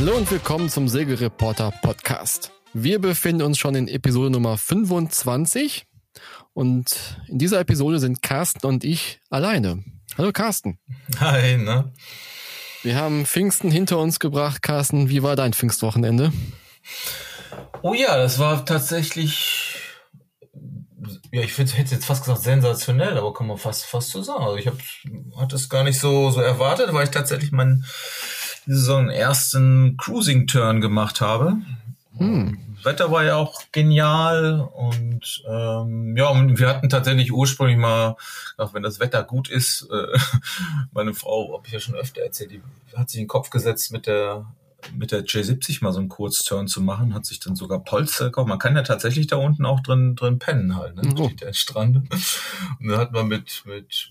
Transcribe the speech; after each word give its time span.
Hallo 0.00 0.16
und 0.16 0.30
willkommen 0.30 0.70
zum 0.70 0.88
Segelreporter 0.88 1.72
Podcast. 1.82 2.52
Wir 2.72 2.98
befinden 2.98 3.42
uns 3.42 3.58
schon 3.58 3.74
in 3.74 3.86
Episode 3.86 4.30
Nummer 4.30 4.56
25 4.56 5.84
und 6.54 7.20
in 7.28 7.38
dieser 7.38 7.60
Episode 7.60 7.98
sind 7.98 8.22
Carsten 8.22 8.66
und 8.66 8.82
ich 8.82 9.20
alleine. 9.28 9.84
Hallo 10.16 10.32
Carsten. 10.32 10.78
Hi, 11.20 11.58
ne? 11.58 11.92
Wir 12.82 12.96
haben 12.96 13.26
Pfingsten 13.26 13.70
hinter 13.70 13.98
uns 13.98 14.20
gebracht. 14.20 14.62
Carsten, 14.62 15.10
wie 15.10 15.22
war 15.22 15.36
dein 15.36 15.52
Pfingstwochenende? 15.52 16.32
Oh 17.82 17.92
ja, 17.92 18.16
das 18.16 18.38
war 18.38 18.64
tatsächlich, 18.64 19.74
ja, 21.30 21.42
ich 21.42 21.58
hätte 21.58 21.76
jetzt 21.76 22.06
fast 22.06 22.24
gesagt 22.24 22.40
sensationell, 22.40 23.18
aber 23.18 23.34
kann 23.34 23.48
man 23.48 23.58
fast, 23.58 23.84
fast 23.84 24.08
so 24.08 24.22
sagen. 24.22 24.44
Also 24.44 24.56
ich 24.56 24.66
hab, 24.66 24.78
hatte 25.36 25.56
es 25.56 25.68
gar 25.68 25.84
nicht 25.84 26.00
so, 26.00 26.30
so 26.30 26.40
erwartet, 26.40 26.90
weil 26.94 27.04
ich 27.04 27.10
tatsächlich 27.10 27.52
meinen 27.52 27.84
so 28.66 28.96
einen 28.96 29.10
ersten 29.10 29.96
Cruising-Turn 29.96 30.80
gemacht 30.80 31.20
habe. 31.20 31.56
Hm. 32.16 32.58
Wetter 32.82 33.10
war 33.10 33.24
ja 33.24 33.36
auch 33.36 33.62
genial 33.72 34.60
und 34.60 35.42
ähm, 35.46 36.16
ja, 36.16 36.28
und 36.28 36.58
wir 36.58 36.68
hatten 36.68 36.88
tatsächlich 36.88 37.32
ursprünglich 37.32 37.76
mal, 37.76 38.16
auch 38.56 38.74
wenn 38.74 38.82
das 38.82 39.00
Wetter 39.00 39.22
gut 39.22 39.48
ist, 39.48 39.88
äh, 39.90 40.18
meine 40.92 41.14
Frau, 41.14 41.54
habe 41.54 41.66
ich 41.66 41.72
ja 41.72 41.80
schon 41.80 41.94
öfter 41.94 42.22
erzählt, 42.22 42.52
die 42.52 42.62
hat 42.96 43.10
sich 43.10 43.20
in 43.20 43.24
den 43.24 43.28
Kopf 43.28 43.50
gesetzt 43.50 43.92
mit 43.92 44.06
der 44.06 44.46
mit 44.94 45.12
der 45.12 45.26
J70 45.26 45.84
mal 45.84 45.92
so 45.92 45.98
einen 45.98 46.08
Kurzturn 46.08 46.66
zu 46.66 46.80
machen, 46.80 47.12
hat 47.12 47.26
sich 47.26 47.38
dann 47.38 47.54
sogar 47.54 47.80
Polster 47.80 48.26
gekauft. 48.26 48.48
Man 48.48 48.58
kann 48.58 48.76
ja 48.76 48.82
tatsächlich 48.82 49.26
da 49.26 49.36
unten 49.36 49.66
auch 49.66 49.80
drin 49.80 50.16
drin 50.16 50.38
pennen 50.38 50.76
halt, 50.76 50.96
ne? 50.96 51.14
Oh. 51.18 51.28
Der 51.38 51.52
Strand. 51.52 51.96
Und 51.96 52.88
dann 52.88 52.98
hat 52.98 53.12
man 53.12 53.28
mit 53.28 53.62
mit 53.66 54.10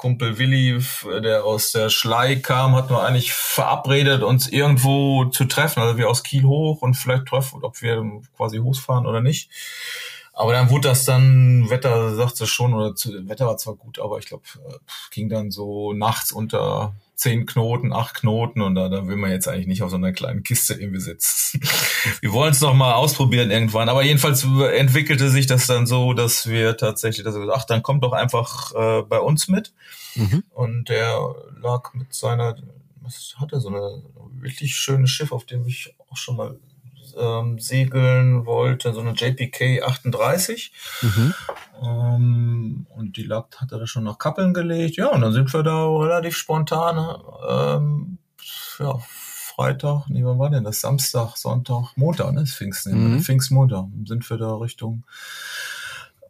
Kumpel 0.00 0.38
Willi, 0.38 0.82
der 1.22 1.44
aus 1.44 1.72
der 1.72 1.90
Schlei 1.90 2.36
kam, 2.36 2.74
hat 2.74 2.88
wir 2.88 3.02
eigentlich 3.02 3.34
verabredet, 3.34 4.22
uns 4.22 4.48
irgendwo 4.48 5.26
zu 5.26 5.44
treffen. 5.44 5.82
Also 5.82 5.98
wir 5.98 6.08
aus 6.08 6.22
Kiel 6.22 6.44
hoch 6.44 6.80
und 6.80 6.94
vielleicht 6.94 7.26
treffen, 7.26 7.62
ob 7.62 7.82
wir 7.82 8.02
quasi 8.34 8.60
hochfahren 8.60 9.06
oder 9.06 9.20
nicht. 9.20 9.50
Aber 10.32 10.54
dann 10.54 10.70
wurde 10.70 10.88
das 10.88 11.04
dann, 11.04 11.68
Wetter 11.68 12.14
sagte 12.14 12.46
schon, 12.46 12.72
oder 12.72 12.94
zu, 12.94 13.28
Wetter 13.28 13.44
war 13.44 13.58
zwar 13.58 13.74
gut, 13.74 13.98
aber 13.98 14.16
ich 14.16 14.24
glaube, 14.24 14.44
äh, 14.66 14.78
ging 15.10 15.28
dann 15.28 15.50
so 15.50 15.92
nachts 15.92 16.32
unter 16.32 16.94
zehn 17.20 17.44
Knoten, 17.44 17.92
acht 17.92 18.14
Knoten 18.14 18.62
und 18.62 18.74
da, 18.74 18.88
da 18.88 19.06
will 19.06 19.16
man 19.16 19.30
jetzt 19.30 19.46
eigentlich 19.46 19.66
nicht 19.66 19.82
auf 19.82 19.90
so 19.90 19.96
einer 19.96 20.12
kleinen 20.12 20.42
Kiste 20.42 20.72
irgendwie 20.72 21.02
sitzen. 21.02 21.60
wir 22.22 22.32
wollen 22.32 22.52
es 22.52 22.62
noch 22.62 22.72
mal 22.72 22.94
ausprobieren 22.94 23.50
irgendwann, 23.50 23.90
aber 23.90 24.02
jedenfalls 24.02 24.42
entwickelte 24.42 25.28
sich 25.28 25.46
das 25.46 25.66
dann 25.66 25.86
so, 25.86 26.14
dass 26.14 26.48
wir 26.48 26.78
tatsächlich, 26.78 27.22
dass 27.22 27.34
wir, 27.34 27.46
ach, 27.54 27.66
dann 27.66 27.82
kommt 27.82 28.04
doch 28.04 28.12
einfach 28.12 28.74
äh, 28.74 29.02
bei 29.02 29.20
uns 29.20 29.48
mit. 29.48 29.74
Mhm. 30.14 30.44
Und 30.48 30.88
der 30.88 31.34
lag 31.60 31.92
mit 31.92 32.14
seiner, 32.14 32.56
was 33.02 33.34
hat 33.36 33.52
er, 33.52 33.60
so 33.60 33.68
eine 33.68 34.02
wirklich 34.40 34.74
schönes 34.74 35.10
Schiff, 35.10 35.30
auf 35.30 35.44
dem 35.44 35.66
ich 35.66 35.94
auch 36.08 36.16
schon 36.16 36.36
mal 36.36 36.58
ähm, 37.18 37.58
segeln 37.58 38.46
wollte, 38.46 38.92
so 38.92 39.00
eine 39.00 39.12
JPK 39.12 39.82
38. 39.82 40.72
Mhm. 41.02 41.34
Ähm, 41.82 42.86
und 42.94 43.16
die 43.16 43.22
lag, 43.22 43.46
hat 43.56 43.72
er 43.72 43.78
da 43.78 43.86
schon 43.86 44.04
nach 44.04 44.18
Kappeln 44.18 44.54
gelegt. 44.54 44.96
Ja, 44.96 45.08
und 45.08 45.20
dann 45.20 45.32
sind 45.32 45.52
wir 45.52 45.62
da 45.62 45.86
relativ 45.86 46.36
spontan, 46.36 47.20
ähm, 47.48 48.18
ja, 48.78 48.98
Freitag, 49.60 50.08
nee, 50.08 50.24
wann 50.24 50.38
war 50.38 50.48
denn 50.48 50.64
das? 50.64 50.80
Samstag, 50.80 51.36
Sonntag, 51.36 51.92
Montag, 51.96 52.32
ne? 52.32 52.46
Pfingsten, 52.46 53.16
mhm. 53.16 53.20
Pfingstmontag. 53.20 53.86
Sind 54.06 54.28
wir 54.30 54.38
da 54.38 54.54
Richtung 54.54 55.04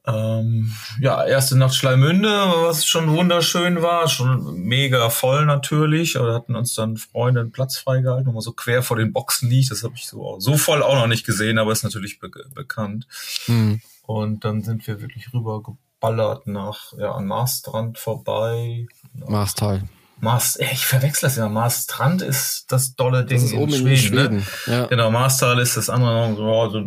ähm, 0.07 0.73
ja, 1.01 1.25
erste 1.25 1.57
Nacht 1.59 1.75
Schleimünde, 1.75 2.29
was 2.29 2.87
schon 2.87 3.11
wunderschön 3.11 3.83
war, 3.83 4.09
schon 4.09 4.55
mega 4.55 5.11
voll 5.11 5.47
natürlich. 5.47 6.19
Aber 6.19 6.35
hatten 6.35 6.57
uns 6.57 6.75
dann 6.75 6.97
Freunde 6.97 7.41
einen 7.41 7.53
Platz 7.53 7.77
freigehalten, 7.77 8.27
wo 8.27 8.33
man 8.33 8.41
so 8.41 8.53
quer 8.53 8.83
vor 8.83 8.97
den 8.97 9.13
Boxen 9.13 9.51
liegt. 9.51 9.71
Das 9.71 9.83
habe 9.85 9.95
ich 9.97 10.07
so, 10.07 10.37
so 10.39 10.57
voll 10.57 10.83
auch 10.83 10.95
noch 10.95 11.07
nicht 11.07 11.27
gesehen, 11.27 11.59
aber 11.59 11.73
ist 11.73 11.85
natürlich 11.85 12.19
be 12.19 12.31
bekannt. 12.55 13.07
Mhm. 13.47 13.81
Und 14.07 14.45
dann 14.45 14.63
sind 14.63 14.87
wir 14.87 15.01
wirklich 15.01 15.33
rüber 15.33 15.63
geballert 15.63 16.47
nach, 16.47 16.93
ja, 16.99 17.13
an 17.13 17.27
Maastrand 17.27 17.99
vorbei. 17.99 18.87
Maastal. 19.15 19.83
Maast, 20.21 20.61
ich 20.61 20.85
verwechsel 20.85 21.29
das 21.29 21.37
ja. 21.37 21.49
Maastrand 21.49 22.21
ist 22.21 22.71
das 22.73 22.95
dolle 22.95 23.25
Ding 23.25 23.41
das 23.41 23.53
in 23.53 23.59
oben 23.59 23.73
Schweden. 23.73 23.89
In 23.89 23.97
Schweden. 23.97 24.37
Ne? 24.67 24.75
Ja. 24.75 24.87
Genau, 24.87 25.11
Maastal 25.11 25.59
ist 25.61 25.77
das 25.77 25.89
andere 25.89 26.35
so 26.37 26.79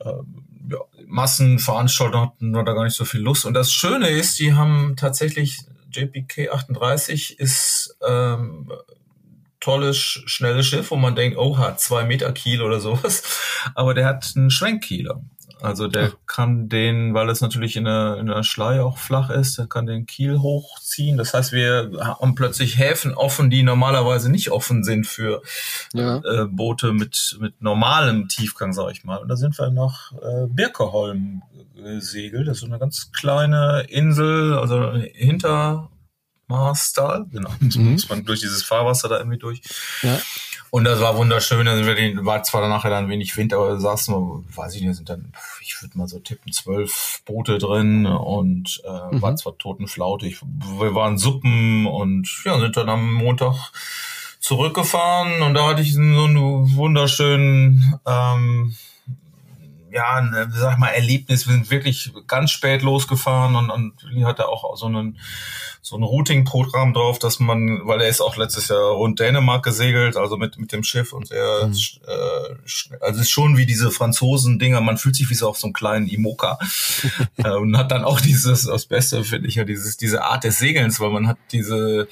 äh, 0.00 0.12
ja, 0.68 0.78
Massenveranstaltungen 1.06 2.26
hatten 2.26 2.50
wir 2.50 2.62
da 2.64 2.72
gar 2.72 2.84
nicht 2.84 2.96
so 2.96 3.04
viel 3.04 3.20
Lust. 3.20 3.44
Und 3.44 3.54
das 3.54 3.72
Schöne 3.72 4.08
ist, 4.08 4.38
die 4.38 4.54
haben 4.54 4.94
tatsächlich 4.96 5.58
JPK 5.90 6.50
38 6.50 7.38
ist 7.38 7.96
ähm, 8.06 8.70
tolles, 9.60 9.96
schnelles 9.98 10.66
Schiff, 10.66 10.90
wo 10.90 10.96
man 10.96 11.14
denkt, 11.14 11.38
oh, 11.38 11.56
hat 11.56 11.80
zwei 11.80 12.04
Meter 12.04 12.32
Kiel 12.32 12.62
oder 12.62 12.80
sowas. 12.80 13.22
Aber 13.74 13.94
der 13.94 14.06
hat 14.06 14.32
einen 14.36 14.50
Schwenkkieler. 14.50 15.22
Also 15.60 15.88
der 15.88 16.12
Ach. 16.12 16.26
kann 16.26 16.68
den, 16.68 17.14
weil 17.14 17.28
es 17.30 17.40
natürlich 17.40 17.76
in 17.76 17.84
der, 17.84 18.18
in 18.18 18.26
der 18.26 18.42
Schlei 18.42 18.82
auch 18.82 18.98
flach 18.98 19.30
ist, 19.30 19.58
der 19.58 19.66
kann 19.66 19.86
den 19.86 20.06
Kiel 20.06 20.40
hochziehen. 20.40 21.16
Das 21.16 21.32
heißt, 21.32 21.52
wir 21.52 21.90
haben 22.00 22.34
plötzlich 22.34 22.78
Häfen 22.78 23.14
offen, 23.14 23.50
die 23.50 23.62
normalerweise 23.62 24.30
nicht 24.30 24.50
offen 24.50 24.84
sind 24.84 25.06
für 25.06 25.42
ja. 25.92 26.18
äh, 26.18 26.46
Boote 26.46 26.92
mit, 26.92 27.36
mit 27.40 27.60
normalem 27.62 28.28
Tiefgang, 28.28 28.72
sag 28.72 28.92
ich 28.92 29.04
mal. 29.04 29.16
Und 29.16 29.28
da 29.28 29.36
sind 29.36 29.58
wir 29.58 29.70
nach 29.70 30.12
äh, 30.12 30.46
Birkeholm 30.48 31.42
gesegelt. 31.74 32.48
Das 32.48 32.56
ist 32.56 32.60
so 32.60 32.66
eine 32.66 32.78
ganz 32.78 33.12
kleine 33.12 33.86
Insel, 33.88 34.58
also 34.58 34.92
hinter 34.92 35.90
Marstal, 36.46 37.26
genau. 37.30 37.50
Mhm. 37.60 37.92
Muss 37.92 38.08
man 38.08 38.24
durch 38.24 38.40
dieses 38.40 38.62
Fahrwasser 38.62 39.08
da 39.08 39.18
irgendwie 39.18 39.38
durch. 39.38 39.62
Ja. 40.02 40.18
Und 40.74 40.82
das 40.82 40.98
war 40.98 41.16
wunderschön. 41.16 41.68
Also 41.68 41.86
wir 41.86 41.94
den, 41.94 42.26
war 42.26 42.42
zwar 42.42 42.68
nachher 42.68 42.90
dann 42.90 43.08
wenig 43.08 43.36
Wind, 43.36 43.54
aber 43.54 43.78
saßen 43.78 44.12
wir, 44.12 44.42
weiß 44.56 44.74
ich 44.74 44.82
nicht, 44.82 44.96
sind 44.96 45.08
dann, 45.08 45.32
ich 45.60 45.80
würde 45.80 45.96
mal 45.96 46.08
so 46.08 46.18
tippen, 46.18 46.52
zwölf 46.52 47.22
Boote 47.24 47.58
drin 47.58 48.06
und 48.06 48.82
äh, 48.84 49.14
mhm. 49.14 49.22
war 49.22 49.36
zwar 49.36 49.56
totenflautig. 49.56 50.40
Wir 50.42 50.92
waren 50.96 51.16
Suppen 51.16 51.86
und 51.86 52.28
ja, 52.44 52.58
sind 52.58 52.76
dann 52.76 52.88
am 52.88 53.12
Montag 53.12 53.54
zurückgefahren 54.40 55.42
und 55.42 55.54
da 55.54 55.68
hatte 55.68 55.80
ich 55.80 55.94
so 55.94 56.00
einen 56.00 56.74
wunderschönen 56.74 57.94
ähm, 58.04 58.74
ja, 59.94 60.16
ein, 60.16 60.52
sag 60.52 60.72
ich 60.72 60.78
mal, 60.78 60.88
Erlebnis. 60.88 61.46
Wir 61.46 61.54
sind 61.54 61.70
wirklich 61.70 62.12
ganz 62.26 62.50
spät 62.50 62.82
losgefahren 62.82 63.54
und, 63.54 63.70
und 63.70 63.92
Lee 64.10 64.24
hatte 64.24 64.48
auch 64.48 64.76
so 64.76 64.86
einen 64.86 65.18
so 65.82 65.96
ein 65.96 66.02
Routing-Programm 66.02 66.94
drauf, 66.94 67.18
dass 67.18 67.40
man, 67.40 67.86
weil 67.86 68.00
er 68.00 68.08
ist 68.08 68.22
auch 68.22 68.38
letztes 68.38 68.68
Jahr 68.68 68.92
rund 68.92 69.20
Dänemark 69.20 69.62
gesegelt, 69.62 70.16
also 70.16 70.38
mit 70.38 70.58
mit 70.58 70.72
dem 70.72 70.82
Schiff 70.82 71.12
und 71.12 71.30
er, 71.30 71.66
mhm. 71.66 71.74
äh, 72.08 72.96
also 73.00 73.20
ist 73.20 73.30
schon 73.30 73.58
wie 73.58 73.66
diese 73.66 73.90
Franzosen-Dinger, 73.90 74.80
man 74.80 74.96
fühlt 74.96 75.14
sich 75.14 75.28
wie 75.28 75.34
so 75.34 75.48
auf 75.48 75.58
so 75.58 75.66
einem 75.66 75.74
kleinen 75.74 76.08
Imoka 76.08 76.58
äh, 77.36 77.50
und 77.50 77.76
hat 77.76 77.92
dann 77.92 78.04
auch 78.04 78.20
dieses, 78.20 78.64
das 78.64 78.86
Beste 78.86 79.22
finde 79.24 79.46
ich 79.46 79.56
ja, 79.56 79.64
dieses 79.64 79.98
diese 79.98 80.24
Art 80.24 80.42
des 80.42 80.58
Segelns, 80.58 80.98
weil 81.00 81.10
man 81.10 81.28
hat 81.28 81.36
diese 81.52 82.08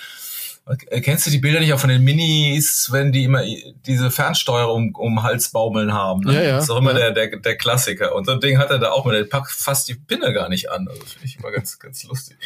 Kennst 1.02 1.26
du 1.26 1.30
die 1.30 1.38
Bilder 1.38 1.58
nicht 1.58 1.72
auch 1.72 1.80
von 1.80 1.90
den 1.90 2.04
Minis, 2.04 2.88
wenn 2.92 3.10
die 3.10 3.24
immer 3.24 3.42
diese 3.84 4.12
Fernsteuerung 4.12 4.94
um, 4.94 5.16
um 5.16 5.22
Hals 5.24 5.50
baumeln 5.50 5.92
haben? 5.92 6.20
Ne? 6.20 6.34
Ja, 6.34 6.42
ja, 6.42 6.52
das 6.52 6.64
ist 6.64 6.70
auch 6.70 6.78
immer 6.78 6.92
ja. 6.92 7.10
der, 7.10 7.28
der, 7.28 7.40
der 7.40 7.56
Klassiker. 7.56 8.14
Und 8.14 8.26
so 8.26 8.32
ein 8.32 8.40
Ding 8.40 8.58
hat 8.58 8.70
er 8.70 8.78
da 8.78 8.92
auch 8.92 9.04
mit, 9.04 9.14
der 9.14 9.24
packt 9.24 9.50
fast 9.50 9.88
die 9.88 9.96
Pinne 9.96 10.32
gar 10.32 10.48
nicht 10.48 10.70
an. 10.70 10.86
Also 10.88 11.04
finde 11.04 11.26
ich 11.26 11.36
immer 11.36 11.50
ganz, 11.50 11.80
ganz 11.80 12.04
lustig. 12.04 12.36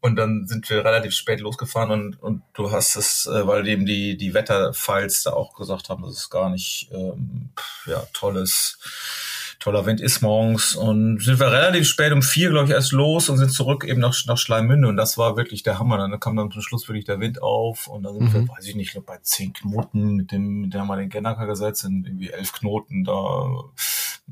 Und 0.00 0.16
dann 0.16 0.46
sind 0.46 0.68
wir 0.68 0.84
relativ 0.84 1.14
spät 1.14 1.40
losgefahren 1.40 1.90
und, 1.90 2.22
und 2.22 2.42
du 2.52 2.70
hast 2.72 2.96
es, 2.96 3.24
äh, 3.24 3.46
weil 3.46 3.66
eben 3.68 3.86
die, 3.86 4.18
die 4.18 4.34
Wetterfiles 4.34 5.22
da 5.22 5.32
auch 5.32 5.54
gesagt 5.54 5.88
haben, 5.88 6.02
das 6.02 6.12
ist 6.12 6.30
gar 6.30 6.50
nicht 6.50 6.90
ähm, 6.92 7.50
ja, 7.86 8.06
tolles 8.12 8.78
toller 9.60 9.84
Wind 9.84 10.00
ist 10.00 10.22
morgens 10.22 10.74
und 10.74 11.22
sind 11.22 11.38
wir 11.38 11.52
relativ 11.52 11.86
spät 11.86 12.12
um 12.12 12.22
vier, 12.22 12.48
glaube 12.48 12.66
ich, 12.66 12.72
erst 12.72 12.92
los 12.92 13.28
und 13.28 13.36
sind 13.36 13.52
zurück 13.52 13.84
eben 13.84 14.00
nach, 14.00 14.14
nach 14.26 14.38
Schleimünde 14.38 14.88
und 14.88 14.96
das 14.96 15.18
war 15.18 15.36
wirklich 15.36 15.62
der 15.62 15.78
Hammer. 15.78 15.98
Dann 15.98 16.18
kam 16.18 16.34
dann 16.36 16.50
zum 16.50 16.62
Schluss 16.62 16.88
wirklich 16.88 17.04
der 17.04 17.20
Wind 17.20 17.42
auf 17.42 17.86
und 17.86 18.02
dann 18.02 18.14
sind 18.14 18.24
mhm. 18.24 18.32
wir, 18.32 18.48
weiß 18.48 18.66
ich 18.66 18.74
nicht, 18.74 18.98
bei 19.04 19.18
zehn 19.22 19.52
Knoten 19.52 20.16
mit 20.16 20.32
dem, 20.32 20.62
mit 20.62 20.74
dem 20.74 20.80
haben 20.80 20.88
wir 20.88 20.96
den 20.96 21.10
Gennaker 21.10 21.46
gesetzt, 21.46 21.82
sind 21.82 22.06
irgendwie 22.06 22.30
elf 22.30 22.52
Knoten 22.54 23.04
da 23.04 23.64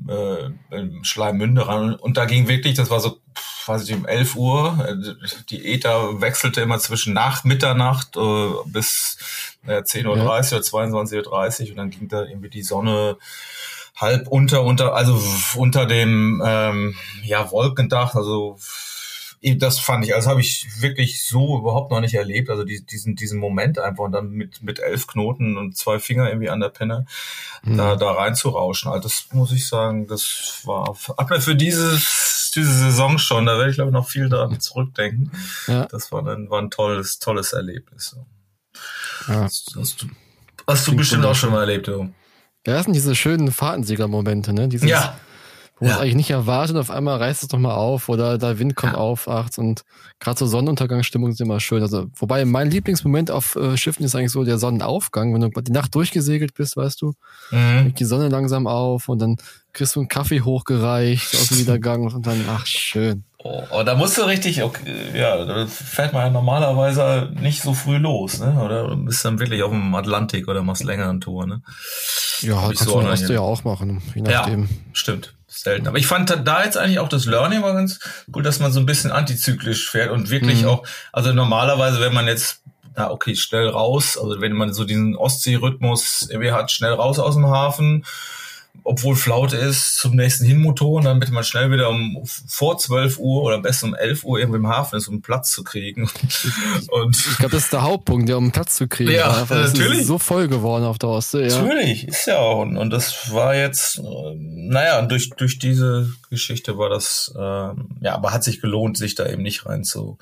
äh, 0.07 0.49
Schleimünde 1.03 1.67
ran 1.67 1.93
und 1.93 2.17
da 2.17 2.25
ging 2.25 2.47
wirklich, 2.47 2.73
das 2.73 2.89
war 2.89 2.99
so, 2.99 3.19
weiß 3.67 3.87
ich, 3.87 3.95
um 3.95 4.07
elf 4.07 4.35
Uhr, 4.35 4.97
die 5.51 5.73
Ether 5.73 6.21
wechselte 6.21 6.61
immer 6.61 6.79
zwischen 6.79 7.13
nach 7.13 7.43
Mitternacht 7.43 8.17
äh, 8.17 8.49
bis 8.65 9.19
äh, 9.67 9.81
10.30 9.81 10.07
Uhr 10.07 10.17
ja. 10.17 10.23
oder 10.23 10.39
22.30 10.39 11.63
Uhr 11.65 11.69
und 11.71 11.77
dann 11.77 11.89
ging 11.91 12.07
da 12.07 12.23
irgendwie 12.23 12.49
die 12.49 12.63
Sonne 12.63 13.17
halb 13.99 14.27
unter, 14.27 14.63
unter, 14.63 14.95
also 14.95 15.21
unter 15.55 15.85
dem 15.85 16.41
ähm, 16.45 16.95
ja, 17.23 17.51
Wolkendach, 17.51 18.15
also 18.15 18.57
das 19.41 19.79
fand 19.79 20.03
ich, 20.03 20.13
also 20.15 20.29
habe 20.29 20.41
ich 20.41 20.81
wirklich 20.81 21.25
so 21.25 21.59
überhaupt 21.59 21.91
noch 21.91 22.01
nicht 22.01 22.13
erlebt. 22.13 22.49
Also 22.49 22.65
die, 22.65 22.85
diesen, 22.85 23.15
diesen 23.15 23.39
Moment 23.39 23.79
einfach 23.79 24.03
und 24.03 24.11
dann 24.11 24.31
mit, 24.31 24.61
mit 24.61 24.79
elf 24.79 25.07
Knoten 25.07 25.57
und 25.57 25.77
zwei 25.77 25.99
Finger 25.99 26.27
irgendwie 26.27 26.49
an 26.49 26.59
der 26.59 26.69
Pinne 26.69 27.05
mhm. 27.63 27.77
da, 27.77 27.95
da 27.95 28.11
reinzurauschen. 28.11 28.91
Also 28.91 29.03
das 29.03 29.27
muss 29.31 29.53
ich 29.53 29.65
sagen, 29.67 30.07
das 30.07 30.61
war 30.65 30.93
hat 31.17 31.29
mir 31.29 31.39
für 31.39 31.55
dieses, 31.55 32.51
diese 32.53 32.73
Saison 32.73 33.17
schon, 33.17 33.45
da 33.45 33.57
werde 33.57 33.69
ich 33.69 33.77
glaube 33.77 33.91
ich 33.91 33.93
noch 33.93 34.09
viel 34.09 34.27
daran 34.27 34.59
zurückdenken. 34.59 35.31
Ja. 35.67 35.85
Das 35.85 36.11
war 36.11 36.21
dann 36.21 36.49
war 36.49 36.61
ein 36.61 36.69
tolles, 36.69 37.19
tolles 37.19 37.53
Erlebnis. 37.53 38.17
Ja. 39.27 39.43
Hast, 39.43 39.73
hast 39.77 40.01
du 40.01 40.07
Hast 40.69 40.87
du 40.87 40.95
bestimmt 40.95 41.25
auch 41.25 41.33
schon 41.33 41.51
mal 41.51 41.61
erlebt, 41.61 41.87
du. 41.87 42.13
Ja, 42.67 42.73
das 42.73 42.85
sind 42.85 42.93
diese 42.93 43.15
schönen 43.15 43.51
Fahrtensieger-Momente, 43.51 44.53
ne? 44.53 44.67
Dieses, 44.67 44.89
Ja, 44.89 45.15
wo 45.77 45.85
man 45.85 45.91
Ja. 45.91 45.95
es 45.95 46.01
eigentlich 46.01 46.15
nicht 46.15 46.31
erwartet, 46.31 46.75
auf 46.75 46.91
einmal 46.91 47.17
reißt 47.17 47.41
es 47.41 47.47
doch 47.47 47.57
mal 47.57 47.73
auf 47.73 48.09
oder 48.09 48.37
der 48.37 48.59
Wind 48.59 48.75
kommt 48.75 48.93
Ja. 48.93 48.99
auf, 48.99 49.29
achts 49.29 49.57
und 49.57 49.83
gerade 50.19 50.37
so 50.37 50.45
Sonnenuntergangsstimmung 50.45 51.31
ist 51.31 51.39
immer 51.39 51.59
schön. 51.61 51.81
Also, 51.81 52.07
wobei 52.17 52.43
mein 52.43 52.69
Lieblingsmoment 52.69 53.31
auf 53.31 53.55
äh, 53.55 53.77
Schiffen 53.77 54.03
ist 54.03 54.13
eigentlich 54.13 54.31
so 54.33 54.43
der 54.43 54.57
Sonnenaufgang, 54.57 55.33
wenn 55.33 55.41
du 55.41 55.61
die 55.61 55.71
Nacht 55.71 55.95
durchgesegelt 55.95 56.53
bist, 56.53 56.75
weißt 56.75 57.01
du, 57.01 57.13
mhm. 57.51 57.85
geht 57.85 57.99
die 58.01 58.05
Sonne 58.05 58.27
langsam 58.27 58.67
auf 58.67 59.07
und 59.07 59.19
dann 59.19 59.37
kriegst 59.71 59.95
du 59.95 60.01
einen 60.01 60.09
Kaffee 60.09 60.41
hochgereicht 60.41 61.33
aus 61.35 61.47
dem 61.47 61.57
Niedergang 61.59 62.11
und 62.13 62.27
dann, 62.27 62.43
ach, 62.49 62.65
schön. 62.65 63.23
Oh, 63.41 63.63
oh, 63.71 63.83
da 63.83 63.95
musst 63.95 64.17
du 64.17 64.23
richtig, 64.23 64.63
okay, 64.63 64.83
ja, 65.13 65.45
da 65.45 65.65
fährt 65.65 66.11
man 66.11 66.23
ja 66.25 66.29
normalerweise 66.29 67.31
nicht 67.39 67.61
so 67.61 67.73
früh 67.73 67.95
los, 67.97 68.39
ne? 68.39 68.61
Oder 68.61 68.89
du 68.89 68.97
bist 69.05 69.23
dann 69.23 69.39
wirklich 69.39 69.63
auf 69.63 69.71
dem 69.71 69.95
Atlantik 69.95 70.49
oder 70.49 70.61
machst 70.61 70.83
länger 70.83 71.07
eine 71.09 71.19
Tour, 71.21 71.47
ne? 71.47 71.61
Ja, 72.41 72.57
Hab 72.57 72.67
kannst 72.67 72.83
so 72.83 72.99
du, 72.99 73.07
hast 73.07 73.29
du 73.29 73.33
ja 73.33 73.39
auch 73.39 73.63
machen, 73.63 74.01
je 74.13 74.23
Ja, 74.23 74.41
nachdem. 74.41 74.67
stimmt. 74.91 75.33
Selten. 75.47 75.87
Aber 75.87 75.97
ich 75.97 76.05
fand 76.05 76.29
da 76.45 76.63
jetzt 76.63 76.77
eigentlich 76.77 76.99
auch 76.99 77.07
das 77.09 77.25
Learning 77.25 77.61
war 77.63 77.73
ganz 77.73 77.99
gut, 78.31 78.45
dass 78.45 78.59
man 78.59 78.71
so 78.73 78.79
ein 78.81 78.85
bisschen 78.85 79.11
antizyklisch 79.11 79.89
fährt 79.89 80.11
und 80.11 80.29
wirklich 80.29 80.63
Mhm. 80.63 80.67
auch, 80.69 80.83
also 81.13 81.31
normalerweise, 81.33 81.99
wenn 82.01 82.13
man 82.13 82.27
jetzt, 82.27 82.61
na 82.95 83.09
okay, 83.09 83.35
schnell 83.35 83.69
raus, 83.69 84.17
also 84.21 84.41
wenn 84.41 84.51
man 84.53 84.73
so 84.73 84.83
diesen 84.83 85.15
Ostsee-Rhythmus 85.15 86.27
irgendwie 86.29 86.51
hat, 86.51 86.71
schnell 86.71 86.93
raus 86.93 87.19
aus 87.19 87.35
dem 87.35 87.47
Hafen, 87.47 88.05
obwohl 88.83 89.15
Flaute 89.15 89.57
ist, 89.57 89.97
zum 89.97 90.15
nächsten 90.15 90.45
Hinmotor, 90.45 91.01
damit 91.01 91.29
man 91.31 91.43
schnell 91.43 91.71
wieder 91.71 91.89
um 91.89 92.23
vor 92.25 92.77
12 92.77 93.19
Uhr 93.19 93.43
oder 93.43 93.55
am 93.55 93.61
besten 93.61 93.87
um 93.87 93.95
11 93.95 94.23
Uhr 94.23 94.39
irgendwo 94.39 94.55
im 94.57 94.67
Hafen 94.67 94.95
ist, 94.95 95.07
um 95.07 95.21
Platz 95.21 95.51
zu 95.51 95.63
kriegen. 95.63 96.09
Und 96.89 97.15
Ich 97.15 97.37
glaube, 97.37 97.51
das 97.51 97.65
ist 97.65 97.73
der 97.73 97.83
Hauptpunkt, 97.83 98.29
ja, 98.29 98.37
um 98.37 98.51
Platz 98.51 98.75
zu 98.77 98.87
kriegen. 98.87 99.11
Ja, 99.11 99.45
natürlich. 99.49 99.99
ist 99.99 100.07
so 100.07 100.17
voll 100.17 100.47
geworden 100.47 100.85
auf 100.85 100.97
der 100.97 101.09
Ostsee, 101.09 101.47
ja. 101.47 101.61
Natürlich, 101.61 102.07
ist 102.07 102.25
ja 102.25 102.37
auch. 102.39 102.61
Und, 102.61 102.77
und 102.77 102.89
das 102.89 103.31
war 103.31 103.53
jetzt, 103.55 103.99
äh, 103.99 104.35
naja, 104.35 105.01
durch, 105.03 105.29
durch 105.31 105.59
diese 105.59 106.11
Geschichte 106.29 106.77
war 106.77 106.89
das, 106.89 107.33
ähm, 107.37 107.89
ja, 108.01 108.15
aber 108.15 108.31
hat 108.33 108.43
sich 108.43 108.61
gelohnt, 108.61 108.97
sich 108.97 109.13
da 109.15 109.27
eben 109.27 109.43
nicht 109.43 109.65
rein 109.65 109.83
zu, 109.83 110.17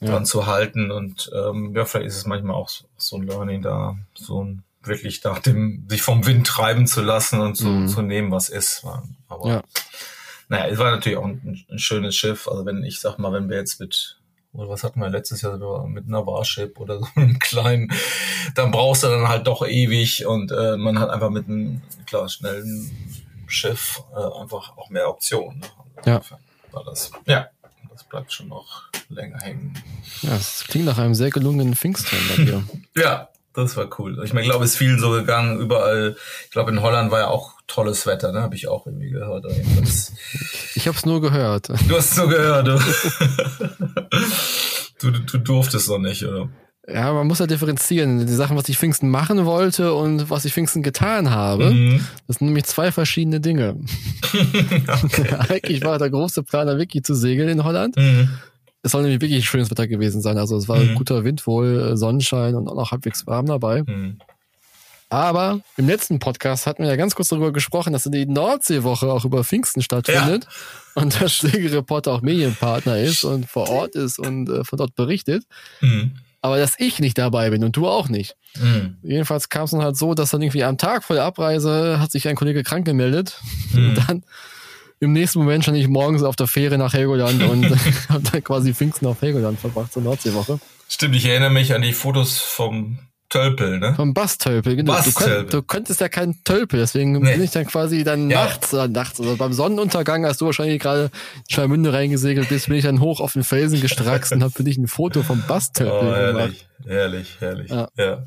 Ja. 0.00 0.08
dran 0.12 0.24
zu 0.24 0.46
halten. 0.46 0.90
Und 0.90 1.30
ähm, 1.34 1.74
ja, 1.74 1.84
vielleicht 1.84 2.06
ist 2.08 2.16
es 2.16 2.26
manchmal 2.26 2.54
auch 2.54 2.70
so 2.96 3.16
ein 3.16 3.22
Learning 3.26 3.60
da, 3.60 3.96
so 4.14 4.44
ein 4.44 4.62
wirklich 4.84 5.22
nach 5.24 5.38
dem, 5.40 5.86
sich 5.88 6.02
vom 6.02 6.26
Wind 6.26 6.46
treiben 6.46 6.86
zu 6.86 7.02
lassen 7.02 7.40
und 7.40 7.54
zu, 7.56 7.66
Mhm. 7.68 7.88
zu 7.88 8.02
nehmen, 8.02 8.30
was 8.30 8.48
ist. 8.48 8.84
Aber 9.28 9.48
Ja. 9.48 9.62
naja, 10.48 10.66
es 10.68 10.78
war 10.78 10.90
natürlich 10.90 11.18
auch 11.18 11.24
ein, 11.24 11.64
ein 11.70 11.78
schönes 11.78 12.14
Schiff. 12.16 12.48
Also 12.48 12.64
wenn, 12.66 12.82
ich 12.84 13.00
sag 13.00 13.18
mal, 13.18 13.32
wenn 13.32 13.48
wir 13.48 13.56
jetzt 13.56 13.80
mit, 13.80 14.18
oder 14.52 14.68
was 14.68 14.84
hatten 14.84 15.00
wir 15.00 15.08
letztes 15.08 15.40
Jahr 15.42 15.56
mit 15.86 16.06
einer 16.06 16.26
Warship 16.26 16.78
oder 16.80 16.98
so 16.98 17.06
einem 17.16 17.38
kleinen, 17.38 17.92
dann 18.54 18.70
brauchst 18.70 19.02
du 19.04 19.08
dann 19.08 19.28
halt 19.28 19.46
doch 19.46 19.66
ewig 19.66 20.26
und 20.26 20.52
äh, 20.52 20.76
man 20.76 20.98
hat 20.98 21.10
einfach 21.10 21.30
mit 21.30 21.46
einem, 21.48 21.80
klar, 22.06 22.28
schnellen 22.28 22.90
Schiff 23.46 24.02
äh, 24.14 24.40
einfach 24.40 24.76
auch 24.76 24.90
mehr 24.90 25.08
Optionen. 25.08 25.60
Ne? 25.60 25.66
Also 25.96 26.10
Ja. 26.10 26.20
War 26.72 26.84
das, 26.84 27.10
ja, 27.26 27.46
das 27.90 28.04
bleibt 28.04 28.32
schon 28.32 28.48
noch 28.48 28.84
länger 29.10 29.38
hängen. 29.40 29.74
Ja, 30.22 30.30
das 30.30 30.64
klingt 30.66 30.86
nach 30.86 30.96
einem 30.98 31.14
sehr 31.14 31.28
gelungenen 31.30 31.74
Pfingstturm 31.76 32.20
bei 32.36 32.44
dir. 32.44 32.62
Ja, 32.96 33.28
das 33.54 33.76
war 33.76 33.86
cool. 33.98 34.20
Ich 34.24 34.32
meine, 34.32 34.44
ich 34.46 34.50
glaube, 34.50 34.64
es 34.64 34.72
ist 34.72 34.76
vielen 34.78 34.98
so 34.98 35.10
gegangen, 35.10 35.60
überall. 35.60 36.16
Ich 36.44 36.50
glaube, 36.50 36.70
in 36.70 36.80
Holland 36.82 37.10
war 37.10 37.20
ja 37.20 37.26
auch 37.28 37.52
tolles 37.66 38.06
Wetter, 38.06 38.32
ne? 38.32 38.42
Habe 38.42 38.54
ich 38.54 38.68
auch 38.68 38.86
irgendwie 38.86 39.10
gehört. 39.10 39.44
jedenfalls. 39.50 40.12
Ich 40.74 40.88
habe 40.88 40.96
es 40.96 41.04
nur 41.06 41.20
gehört. 41.20 41.68
Du 41.68 41.96
hast 41.96 42.14
so 42.14 42.26
gehört, 42.26 42.66
du. 42.66 42.78
du, 45.00 45.10
du 45.10 45.38
durftest 45.38 45.88
noch 45.88 45.98
nicht, 45.98 46.24
oder? 46.24 46.48
Ja, 46.88 47.12
man 47.12 47.28
muss 47.28 47.38
ja 47.38 47.46
differenzieren. 47.46 48.26
Die 48.26 48.32
Sachen, 48.32 48.56
was 48.56 48.68
ich 48.68 48.76
Pfingsten 48.76 49.08
machen 49.08 49.44
wollte 49.44 49.94
und 49.94 50.30
was 50.30 50.44
ich 50.44 50.52
Pfingsten 50.52 50.82
getan 50.82 51.30
habe, 51.30 51.70
Mhm. 51.70 52.04
das 52.26 52.38
sind 52.38 52.46
nämlich 52.48 52.64
zwei 52.64 52.90
verschiedene 52.90 53.40
Dinge. 53.40 53.76
Eigentlich 55.48 55.84
war 55.84 55.98
der 55.98 56.10
große 56.10 56.42
Plan, 56.42 56.66
da 56.66 56.76
wirklich 56.78 57.04
zu 57.04 57.14
segeln 57.14 57.48
in 57.48 57.62
Holland. 57.64 57.96
Mhm. 57.96 58.30
Es 58.82 58.92
soll 58.92 59.02
nämlich 59.02 59.20
wirklich 59.20 59.48
schönes 59.48 59.70
Wetter 59.70 59.86
gewesen 59.86 60.22
sein. 60.22 60.38
Also 60.38 60.56
es 60.56 60.68
war 60.68 60.78
Mhm. 60.78 60.94
guter 60.96 61.24
Wind 61.24 61.46
wohl, 61.46 61.92
äh, 61.92 61.96
Sonnenschein 61.96 62.54
und 62.54 62.68
auch 62.68 62.74
noch 62.74 62.90
halbwegs 62.90 63.26
warm 63.26 63.46
dabei. 63.46 63.82
Mhm. 63.82 64.18
Aber 65.08 65.60
im 65.76 65.86
letzten 65.86 66.18
Podcast 66.18 66.66
hatten 66.66 66.82
wir 66.82 66.88
ja 66.90 66.96
ganz 66.96 67.14
kurz 67.14 67.28
darüber 67.28 67.52
gesprochen, 67.52 67.92
dass 67.92 68.04
die 68.04 68.24
Nordseewoche 68.26 69.12
auch 69.12 69.26
über 69.26 69.44
Pfingsten 69.44 69.82
stattfindet 69.82 70.46
und 70.94 71.20
der 71.20 71.28
Schlägereporter 71.28 72.12
auch 72.12 72.22
Medienpartner 72.22 72.98
ist 72.98 73.22
und 73.24 73.46
vor 73.46 73.68
Ort 73.68 73.94
ist 73.94 74.18
und 74.18 74.48
äh, 74.48 74.64
von 74.64 74.78
dort 74.78 74.94
berichtet. 74.94 75.44
Mhm. 75.82 76.12
Aber 76.40 76.58
dass 76.58 76.74
ich 76.78 76.98
nicht 76.98 77.18
dabei 77.18 77.50
bin 77.50 77.62
und 77.62 77.76
du 77.76 77.86
auch 77.86 78.08
nicht. 78.08 78.36
Mhm. 78.58 78.96
Jedenfalls 79.02 79.48
kam 79.50 79.64
es 79.64 79.70
dann 79.72 79.82
halt 79.82 79.96
so, 79.96 80.14
dass 80.14 80.30
dann 80.30 80.42
irgendwie 80.42 80.64
am 80.64 80.76
Tag 80.78 81.04
vor 81.04 81.14
der 81.14 81.24
Abreise 81.26 82.00
hat 82.00 82.10
sich 82.10 82.26
ein 82.26 82.34
Kollege 82.34 82.62
krank 82.64 82.84
gemeldet. 82.86 83.38
Mhm. 83.72 83.84
Und 83.90 84.08
dann 84.08 84.22
im 85.02 85.12
nächsten 85.12 85.40
Moment 85.40 85.64
stand 85.64 85.76
ich 85.78 85.88
morgens 85.88 86.22
auf 86.22 86.36
der 86.36 86.46
Fähre 86.46 86.78
nach 86.78 86.92
Helgoland 86.94 87.42
und 87.42 87.64
habe 88.08 88.22
dann 88.30 88.44
quasi 88.44 88.72
Pfingsten 88.72 89.06
auf 89.06 89.20
Helgoland 89.20 89.58
verbracht 89.60 89.92
zur 89.92 90.02
Nordseewoche. 90.02 90.58
Stimmt, 90.88 91.16
ich 91.16 91.26
erinnere 91.26 91.50
mich 91.50 91.74
an 91.74 91.82
die 91.82 91.92
Fotos 91.92 92.38
vom 92.38 92.98
Tölpel, 93.28 93.78
ne? 93.78 93.94
Vom 93.94 94.12
Bastölpel, 94.12 94.76
genau. 94.76 94.92
Du, 94.92 94.98
Bastölpel. 94.98 95.36
könnt, 95.38 95.52
du 95.54 95.62
könntest 95.62 96.00
ja 96.02 96.08
kein 96.10 96.36
Tölpel, 96.44 96.80
deswegen 96.80 97.12
Nee. 97.12 97.32
bin 97.32 97.42
ich 97.42 97.50
dann 97.50 97.66
quasi 97.66 98.04
dann 98.04 98.28
Ja. 98.30 98.44
nachts, 98.44 98.72
äh, 98.74 98.88
nachts, 98.88 99.18
also 99.20 99.36
beim 99.38 99.54
Sonnenuntergang, 99.54 100.26
als 100.26 100.36
du 100.36 100.44
wahrscheinlich 100.46 100.80
gerade 100.82 101.04
in 101.04 101.54
Schwalmünde 101.54 101.92
reingesegelt 101.94 102.50
bist, 102.50 102.66
bin 102.68 102.76
ich 102.76 102.84
dann 102.84 103.00
hoch 103.00 103.20
auf 103.20 103.32
den 103.32 103.42
Felsen 103.42 103.80
gestraxt 103.80 104.32
und 104.32 104.42
habe 104.42 104.52
für 104.52 104.64
dich 104.64 104.76
ein 104.76 104.86
Foto 104.86 105.22
vom 105.22 105.42
Oh, 105.44 105.48
Bastölpel 105.48 106.32
gemacht. 106.32 106.34
herrlich, 106.34 106.66
herrlich, 106.86 107.36
herrlich. 107.40 107.70
Ja. 107.70 107.88
Ja. 107.96 108.26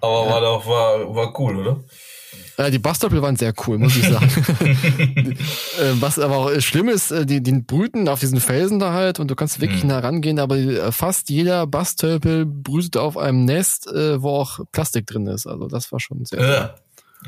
Aber 0.00 0.26
war 0.28 0.40
doch, 0.42 0.66
war, 0.66 1.14
war 1.14 1.40
cool, 1.40 1.56
oder? 1.56 1.80
Äh, 2.56 2.70
die 2.70 2.78
Bastölpel 2.78 3.22
waren 3.22 3.36
sehr 3.36 3.52
cool, 3.66 3.78
muss 3.78 3.96
ich 3.96 4.08
sagen. 4.08 4.28
äh, 5.78 5.92
was 6.00 6.18
aber 6.18 6.36
auch 6.36 6.60
schlimm 6.60 6.88
ist, 6.88 7.10
äh, 7.10 7.24
die, 7.26 7.42
die 7.42 7.52
brüten 7.52 8.08
auf 8.08 8.20
diesen 8.20 8.40
Felsen 8.40 8.78
da 8.78 8.92
halt 8.92 9.20
und 9.20 9.30
du 9.30 9.34
kannst 9.34 9.60
wirklich 9.60 9.82
Mhm. 9.84 9.88
nah 9.90 9.98
rangehen, 10.00 10.38
aber 10.38 10.56
äh, 10.56 10.92
fast 10.92 11.30
jeder 11.30 11.66
Bastölpel 11.66 12.44
brütet 12.46 12.96
auf 12.96 13.16
einem 13.16 13.44
Nest, 13.44 13.86
äh, 13.86 14.22
wo 14.22 14.30
auch 14.30 14.60
Plastik 14.72 15.06
drin 15.06 15.26
ist. 15.26 15.46
Also 15.46 15.66
das 15.68 15.92
war 15.92 16.00
schon 16.00 16.24
sehr 16.24 16.40
Ja. 16.42 16.74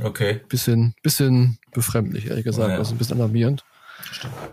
Okay. 0.02 0.40
bisschen, 0.48 0.94
bisschen 1.02 1.58
befremdlich, 1.72 2.26
ehrlich 2.26 2.44
gesagt. 2.44 2.70
Ja. 2.70 2.78
Also 2.78 2.94
ein 2.94 2.98
bisschen 2.98 3.16
alarmierend. 3.18 3.64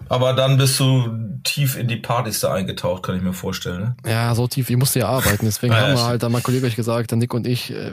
Aber 0.09 0.33
dann 0.33 0.57
bist 0.57 0.80
du 0.80 1.39
tief 1.44 1.77
in 1.77 1.88
die 1.88 1.95
Partys 1.95 2.39
da 2.42 2.53
eingetaucht, 2.53 3.03
kann 3.03 3.15
ich 3.15 3.21
mir 3.21 3.33
vorstellen, 3.33 3.95
ne? 4.03 4.12
Ja, 4.12 4.33
so 4.35 4.47
tief, 4.47 4.69
ich 4.69 4.78
musste 4.78 4.99
ja 4.99 5.07
arbeiten. 5.09 5.45
Deswegen 5.45 5.73
ja, 5.73 5.81
haben 5.81 5.94
wir 5.94 6.04
halt, 6.04 6.23
da 6.23 6.30
mein 6.30 6.44
Kollege 6.44 6.66
euch 6.68 6.75
gesagt, 6.75 7.11
der 7.11 7.18
Nick 7.18 7.33
und 7.33 7.47
ich, 7.47 7.71
äh, 7.71 7.92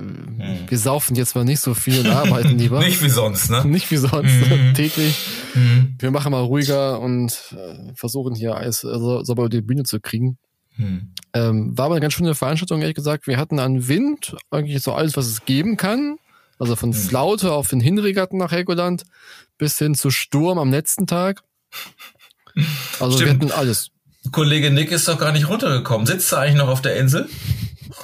wir 0.67 0.79
saufen 0.79 1.15
jetzt 1.17 1.35
mal 1.35 1.45
nicht 1.45 1.61
so 1.61 1.75
viel 1.75 2.01
und 2.01 2.09
arbeiten 2.09 2.59
lieber. 2.59 2.81
Nicht 2.81 3.03
wie 3.03 3.09
sonst, 3.09 3.51
ne? 3.51 3.65
Nicht 3.67 3.91
wie 3.91 3.97
sonst, 3.97 4.33
Mhm. 4.33 4.75
täglich. 4.75 5.19
Mhm. 5.55 5.95
Wir 5.99 6.11
machen 6.11 6.33
mal 6.33 6.43
ruhiger 6.43 7.01
und 7.01 7.33
äh, 7.53 7.93
versuchen 7.95 8.35
hier 8.35 8.57
alles 8.57 8.85
äh, 8.85 8.99
so, 8.99 9.23
so 9.25 9.33
über 9.33 9.49
die 9.49 9.63
Bühne 9.63 9.85
zu 9.85 10.01
kriegen. 10.01 10.39
Mhm. 10.77 11.13
Ähm, 11.35 11.77
war 11.77 11.87
aber 11.87 11.95
eine 11.95 12.03
ganz 12.03 12.15
schöne 12.15 12.35
Veranstaltung, 12.35 12.81
ehrlich 12.81 12.95
gesagt. 12.97 13.27
Wir 13.27 13.37
hatten 13.37 13.59
an 13.59 13.89
Wind 13.89 14.37
eigentlich 14.51 14.83
so 14.83 14.93
alles, 14.93 15.17
was 15.17 15.27
es 15.27 15.45
geben 15.45 15.77
kann. 15.77 16.17
Also 16.61 16.75
von 16.75 16.93
Flaute 16.93 17.53
auf 17.53 17.69
den 17.69 17.79
Hinregatten 17.81 18.37
nach 18.39 18.51
Helgoland 18.51 19.05
bis 19.59 19.79
hin 19.79 19.95
zu 19.95 20.11
Sturm 20.11 20.59
am 20.59 20.71
letzten 20.73 21.07
Tag. 21.07 21.43
Also 23.01 23.19
Stimmt. 23.19 23.43
wir 23.43 23.49
hatten 23.49 23.61
alles. 23.61 23.91
Kollege 24.33 24.71
Nick 24.71 24.91
ist 24.91 25.07
doch 25.09 25.19
gar 25.19 25.33
nicht 25.33 25.49
runtergekommen. 25.49 26.07
Sitzt 26.07 26.33
er 26.33 26.41
eigentlich 26.41 26.57
noch 26.57 26.69
auf 26.69 26.83
der 26.83 26.97
Insel? 26.97 27.29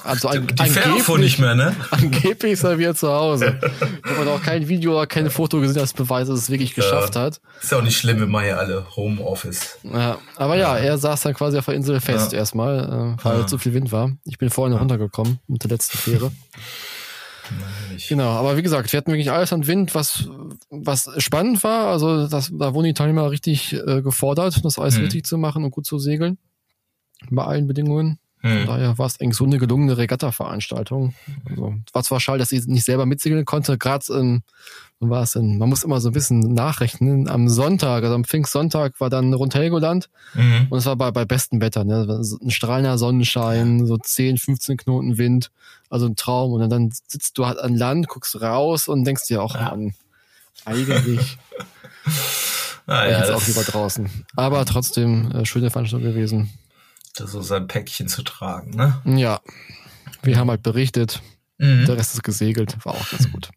Also 0.03 0.27
ein, 0.29 0.47
Die 0.47 0.69
Fähre 0.69 1.19
nicht 1.19 1.39
mehr, 1.39 1.55
ne? 1.55 1.75
Angeblich 1.91 2.53
ist 2.53 2.63
er 2.63 2.77
wieder 2.79 2.95
zu 2.95 3.11
Hause. 3.11 3.59
Ich 4.05 4.17
habe 4.17 4.29
auch 4.31 4.41
kein 4.41 4.67
Video 4.67 4.93
oder 4.93 5.07
kein 5.07 5.29
Foto 5.29 5.59
gesehen, 5.59 5.75
das 5.79 5.93
beweist, 5.93 6.29
dass 6.31 6.39
es 6.39 6.49
wirklich 6.49 6.73
geschafft 6.73 7.15
hat. 7.15 7.41
Ist 7.61 7.71
ja 7.71 7.77
auch 7.79 7.81
nicht 7.83 7.97
schlimm, 7.97 8.19
wir 8.19 8.27
machen 8.27 8.47
ja 8.47 8.55
alle 8.57 8.85
Homeoffice. 8.95 9.77
Ja, 9.83 10.17
aber 10.37 10.55
ja, 10.57 10.77
er 10.77 10.97
saß 10.97 11.21
dann 11.21 11.33
quasi 11.33 11.57
auf 11.57 11.65
der 11.65 11.73
Insel 11.73 11.99
fest 11.99 12.31
Ja. 12.31 12.37
erstmal, 12.39 13.15
äh, 13.19 13.23
weil 13.23 13.39
Ja. 13.41 13.47
zu 13.47 13.57
viel 13.57 13.73
Wind 13.73 13.91
war. 13.91 14.11
Ich 14.25 14.37
bin 14.37 14.49
vorhin 14.49 14.73
noch 14.73 14.79
runtergekommen 14.81 15.39
mit 15.47 15.63
der 15.63 15.71
letzten 15.71 15.97
Fähre. 15.97 16.31
Ich, 17.95 18.07
Genau, 18.07 18.29
aber 18.29 18.57
wie 18.57 18.61
gesagt, 18.61 18.91
wir 18.91 18.97
hatten 18.97 19.11
wirklich 19.11 19.31
alles 19.31 19.53
an 19.53 19.67
Wind, 19.67 19.95
was, 19.95 20.29
was 20.69 21.09
spannend 21.23 21.63
war. 21.63 21.87
Also 21.87 22.27
das, 22.27 22.51
da 22.53 22.73
wurden 22.73 22.87
die 22.87 22.93
Teilnehmer 22.93 23.31
richtig 23.31 23.73
äh, 23.73 24.01
gefordert, 24.01 24.63
das 24.63 24.79
alles 24.79 24.95
Mhm. 24.97 25.03
richtig 25.03 25.25
zu 25.25 25.37
machen 25.37 25.63
und 25.63 25.71
gut 25.71 25.85
zu 25.85 25.99
segeln. 25.99 26.37
Bei 27.29 27.43
allen 27.45 27.67
Bedingungen. 27.67 28.19
Von 28.45 28.59
hm. 28.59 28.65
daher 28.67 28.97
war 28.99 29.07
es 29.07 29.19
eigentlich 29.19 29.37
so 29.37 29.45
eine 29.45 29.57
gelungene 29.57 29.97
Regatta-Veranstaltung. 29.97 31.15
Also, 31.49 31.73
war 31.93 32.03
zwar 32.03 32.19
schade, 32.19 32.37
dass 32.37 32.51
ich 32.51 32.67
nicht 32.67 32.85
selber 32.85 33.07
mitsegeln 33.07 33.43
konnte, 33.43 33.79
gerade 33.79 34.05
wann 34.07 34.43
war 34.99 35.23
es 35.23 35.31
denn? 35.31 35.57
Man 35.57 35.67
muss 35.67 35.83
immer 35.83 35.99
so 35.99 36.09
ein 36.09 36.13
bisschen 36.13 36.53
nachrechnen. 36.53 37.27
Am 37.27 37.49
Sonntag, 37.49 38.03
also 38.03 38.13
am 38.13 38.23
Pfingstsonntag 38.23 38.99
war 38.99 39.09
dann 39.09 39.33
rund 39.33 39.55
Helgoland 39.55 40.09
Mhm. 40.35 40.67
und 40.69 40.77
es 40.77 40.85
war 40.85 40.95
bei, 40.95 41.09
bei 41.09 41.25
bestem 41.25 41.59
Wetter, 41.59 41.85
ne? 41.85 42.21
Ein 42.41 42.51
strahlender 42.51 42.99
Sonnenschein, 42.99 43.87
so 43.87 43.97
10, 43.97 44.37
15 44.37 44.77
Knoten 44.77 45.17
Wind, 45.17 45.49
also 45.89 46.05
ein 46.05 46.15
Traum. 46.15 46.53
Und 46.53 46.69
dann, 46.69 46.91
sitzt 47.07 47.39
du 47.39 47.47
halt 47.47 47.57
an 47.57 47.75
Land, 47.75 48.07
guckst 48.09 48.39
raus 48.39 48.87
und 48.87 49.05
denkst 49.05 49.25
dir 49.27 49.41
auch, 49.41 49.55
Ja. 49.55 49.71
Mann, 49.71 49.95
eigentlich 50.65 51.37
Ah, 52.87 53.01
wäre 53.01 53.05
ich 53.07 53.11
ja, 53.13 53.19
jetzt 53.21 53.31
auch 53.31 53.47
lieber 53.47 53.63
draußen. 53.63 54.07
Aber 54.35 54.63
trotzdem, 54.65 55.31
äh, 55.31 55.45
schöne 55.45 55.71
Veranstaltung 55.71 56.07
gewesen. 56.07 56.51
Das 57.15 57.31
so 57.31 57.41
sein 57.41 57.67
Päckchen 57.67 58.07
zu 58.07 58.23
tragen, 58.23 58.71
ne? 58.71 59.01
Ja, 59.05 59.41
wir 60.21 60.37
haben 60.37 60.49
halt 60.49 60.63
berichtet. 60.63 61.21
Mhm. 61.57 61.85
Der 61.85 61.97
Rest 61.97 62.13
ist 62.13 62.23
gesegelt, 62.23 62.77
war 62.85 62.93
auch 62.93 63.09
ganz 63.09 63.31
gut. 63.31 63.49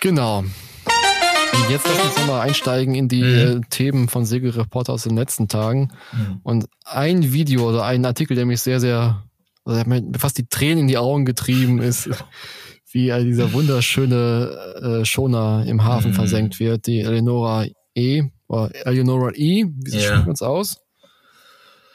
Genau. 0.00 0.40
Und 0.40 1.70
jetzt 1.70 1.86
lass 1.86 2.04
uns 2.04 2.16
nochmal 2.16 2.40
einsteigen 2.40 2.94
in 2.94 3.08
die 3.08 3.22
mhm. 3.22 3.60
Äh, 3.60 3.60
Themen 3.68 4.08
von 4.08 4.24
Segelreporter 4.24 4.92
aus 4.92 5.02
den 5.02 5.16
letzten 5.16 5.48
Tagen. 5.48 5.92
Mhm. 6.12 6.40
Und 6.42 6.66
ein 6.84 7.32
Video 7.32 7.68
oder 7.68 7.84
ein 7.84 8.04
Artikel, 8.04 8.34
der 8.34 8.46
mich 8.46 8.60
sehr, 8.60 8.80
sehr, 8.80 9.24
also 9.64 9.82
der 9.82 9.88
mir 9.88 10.18
fast 10.18 10.38
die 10.38 10.46
Tränen 10.46 10.80
in 10.80 10.88
die 10.88 10.98
Augen 10.98 11.24
getrieben 11.24 11.80
ist, 11.80 12.08
wie 12.92 13.12
dieser 13.24 13.52
wunderschöne 13.52 15.00
äh, 15.00 15.04
Schoner 15.04 15.64
im 15.66 15.84
Hafen 15.84 16.10
mhm. 16.10 16.14
versenkt 16.14 16.60
wird, 16.60 16.86
die 16.86 17.00
Eleonora 17.00 17.66
E. 17.94 18.24
Oder 18.48 18.70
Eleonora 18.86 19.30
E. 19.34 19.66
Wie 19.66 19.92
yeah. 19.92 20.02
spricht 20.02 20.26
man 20.26 20.34
es 20.34 20.42
aus? 20.42 20.76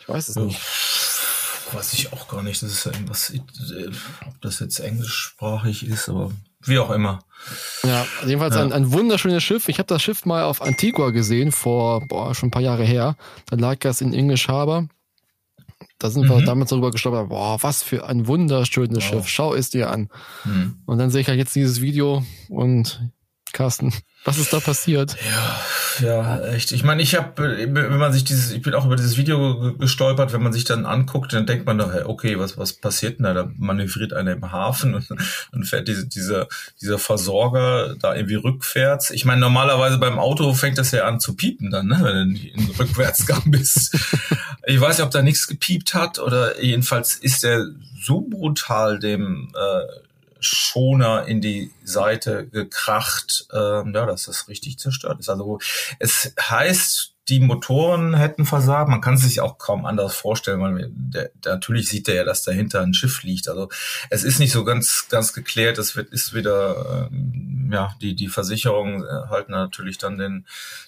Ich 0.05 0.13
weiß 0.13 0.29
es 0.29 0.35
nicht. 0.35 0.59
Weiß 1.71 1.93
ich 1.93 2.13
auch 2.13 2.27
gar 2.27 2.43
nicht. 2.43 2.61
Das 2.61 2.71
ist 2.71 2.85
irgendwas, 2.85 3.31
äh, 3.31 3.39
ob 4.27 4.39
das 4.41 4.59
jetzt 4.59 4.79
englischsprachig 4.79 5.87
ist, 5.87 6.09
aber 6.09 6.31
wie 6.61 6.79
auch 6.79 6.91
immer. 6.91 7.19
Ja, 7.83 8.05
jedenfalls 8.25 8.55
ja. 8.55 8.61
Ein, 8.61 8.71
ein 8.71 8.91
wunderschönes 8.91 9.43
Schiff. 9.43 9.67
Ich 9.67 9.79
habe 9.79 9.87
das 9.87 10.01
Schiff 10.01 10.25
mal 10.25 10.43
auf 10.43 10.61
Antigua 10.61 11.09
gesehen, 11.09 11.51
vor 11.51 12.07
boah, 12.07 12.33
schon 12.35 12.47
ein 12.47 12.51
paar 12.51 12.61
Jahre 12.61 12.83
her. 12.83 13.15
Da 13.47 13.55
lag 13.55 13.77
das 13.79 14.01
in 14.01 14.13
English 14.13 14.47
Harbor. 14.47 14.87
Da 15.99 16.09
sind 16.09 16.25
mhm. 16.25 16.29
wir 16.29 16.41
damals 16.41 16.69
darüber 16.69 16.91
gestolpert, 16.91 17.29
boah, 17.29 17.61
was 17.61 17.83
für 17.83 18.07
ein 18.07 18.27
wunderschönes 18.27 18.97
wow. 18.97 19.03
Schiff. 19.03 19.27
Schau 19.27 19.53
es 19.53 19.69
dir 19.69 19.89
an. 19.89 20.09
Mhm. 20.43 20.77
Und 20.85 20.97
dann 20.97 21.09
sehe 21.09 21.21
ich 21.21 21.27
halt 21.27 21.39
jetzt 21.39 21.55
dieses 21.55 21.81
Video 21.81 22.23
und 22.49 23.01
Carsten, 23.53 23.93
was 24.25 24.39
ist 24.39 24.51
da 24.51 24.59
passiert? 24.59 25.15
Ja, 25.23 26.05
ja, 26.05 26.45
echt. 26.47 26.71
Ich 26.71 26.83
meine, 26.83 27.03
ich 27.03 27.13
habe, 27.13 27.31
wenn 27.37 27.97
man 27.97 28.11
sich 28.11 28.23
dieses, 28.23 28.51
ich 28.51 28.61
bin 28.63 28.73
auch 28.73 28.85
über 28.85 28.95
dieses 28.95 29.17
Video 29.17 29.75
gestolpert, 29.77 30.33
wenn 30.33 30.41
man 30.41 30.51
sich 30.51 30.63
dann 30.63 30.87
anguckt, 30.87 31.31
dann 31.31 31.45
denkt 31.45 31.67
man 31.67 31.77
doch, 31.77 31.93
okay, 32.05 32.39
was 32.39 32.57
was 32.57 32.73
passiert 32.73 33.19
denn 33.19 33.25
da? 33.25 33.33
Da 33.35 33.51
manövriert 33.55 34.13
einer 34.13 34.31
im 34.31 34.51
Hafen 34.51 34.95
und 34.95 35.07
dann 35.09 35.63
fährt 35.63 35.87
diese, 35.87 36.07
dieser 36.07 36.47
dieser 36.81 36.97
Versorger 36.97 37.95
da 37.99 38.15
irgendwie 38.15 38.35
rückwärts. 38.35 39.11
Ich 39.11 39.25
meine, 39.25 39.41
normalerweise 39.41 39.99
beim 39.99 40.17
Auto 40.17 40.53
fängt 40.55 40.79
das 40.79 40.89
ja 40.89 41.05
an 41.05 41.19
zu 41.19 41.35
piepen 41.35 41.69
dann, 41.69 41.85
ne, 41.85 41.99
wenn 42.01 42.33
du 42.33 42.47
in 42.47 42.75
Rückwärtsgang 42.79 43.43
bist. 43.51 43.95
ich 44.65 44.81
weiß 44.81 44.97
nicht, 44.97 45.05
ob 45.05 45.11
da 45.11 45.21
nichts 45.21 45.47
gepiept 45.47 45.93
hat 45.93 46.17
oder 46.17 46.59
jedenfalls 46.61 47.13
ist 47.13 47.43
er 47.43 47.67
so 48.01 48.21
brutal 48.21 48.97
dem 48.97 49.51
äh, 49.55 50.04
Schoner 50.45 51.25
in 51.25 51.41
die 51.41 51.71
Seite 51.83 52.47
gekracht, 52.47 53.47
ähm, 53.53 53.93
ja, 53.93 54.05
dass 54.05 54.25
das 54.25 54.47
richtig 54.47 54.79
zerstört 54.79 55.19
ist. 55.19 55.29
Also 55.29 55.59
es 55.99 56.33
heißt, 56.39 57.15
die 57.27 57.39
Motoren 57.39 58.13
hätten 58.13 58.45
versagt. 58.45 58.89
Man 58.89 59.01
kann 59.01 59.15
es 59.15 59.21
sich 59.21 59.41
auch 59.41 59.57
kaum 59.57 59.85
anders 59.85 60.15
vorstellen, 60.15 60.61
weil 60.61 60.91
der, 60.91 61.31
der, 61.43 61.53
natürlich 61.53 61.89
sieht 61.89 62.07
er 62.07 62.15
ja, 62.15 62.23
dass 62.23 62.43
dahinter 62.43 62.81
ein 62.81 62.93
Schiff 62.93 63.23
liegt. 63.23 63.47
Also 63.47 63.69
es 64.09 64.23
ist 64.23 64.39
nicht 64.39 64.51
so 64.51 64.63
ganz 64.63 65.07
ganz 65.09 65.33
geklärt. 65.33 65.79
Es 65.79 65.95
wird 65.95 66.11
ist 66.13 66.33
wieder 66.33 67.09
ähm, 67.11 67.69
ja 67.73 67.95
die 67.99 68.15
die 68.15 68.27
Versicherung 68.27 69.03
äh, 69.03 69.27
halten 69.29 69.53
natürlich 69.53 69.97
dann 69.97 70.19
den 70.19 70.45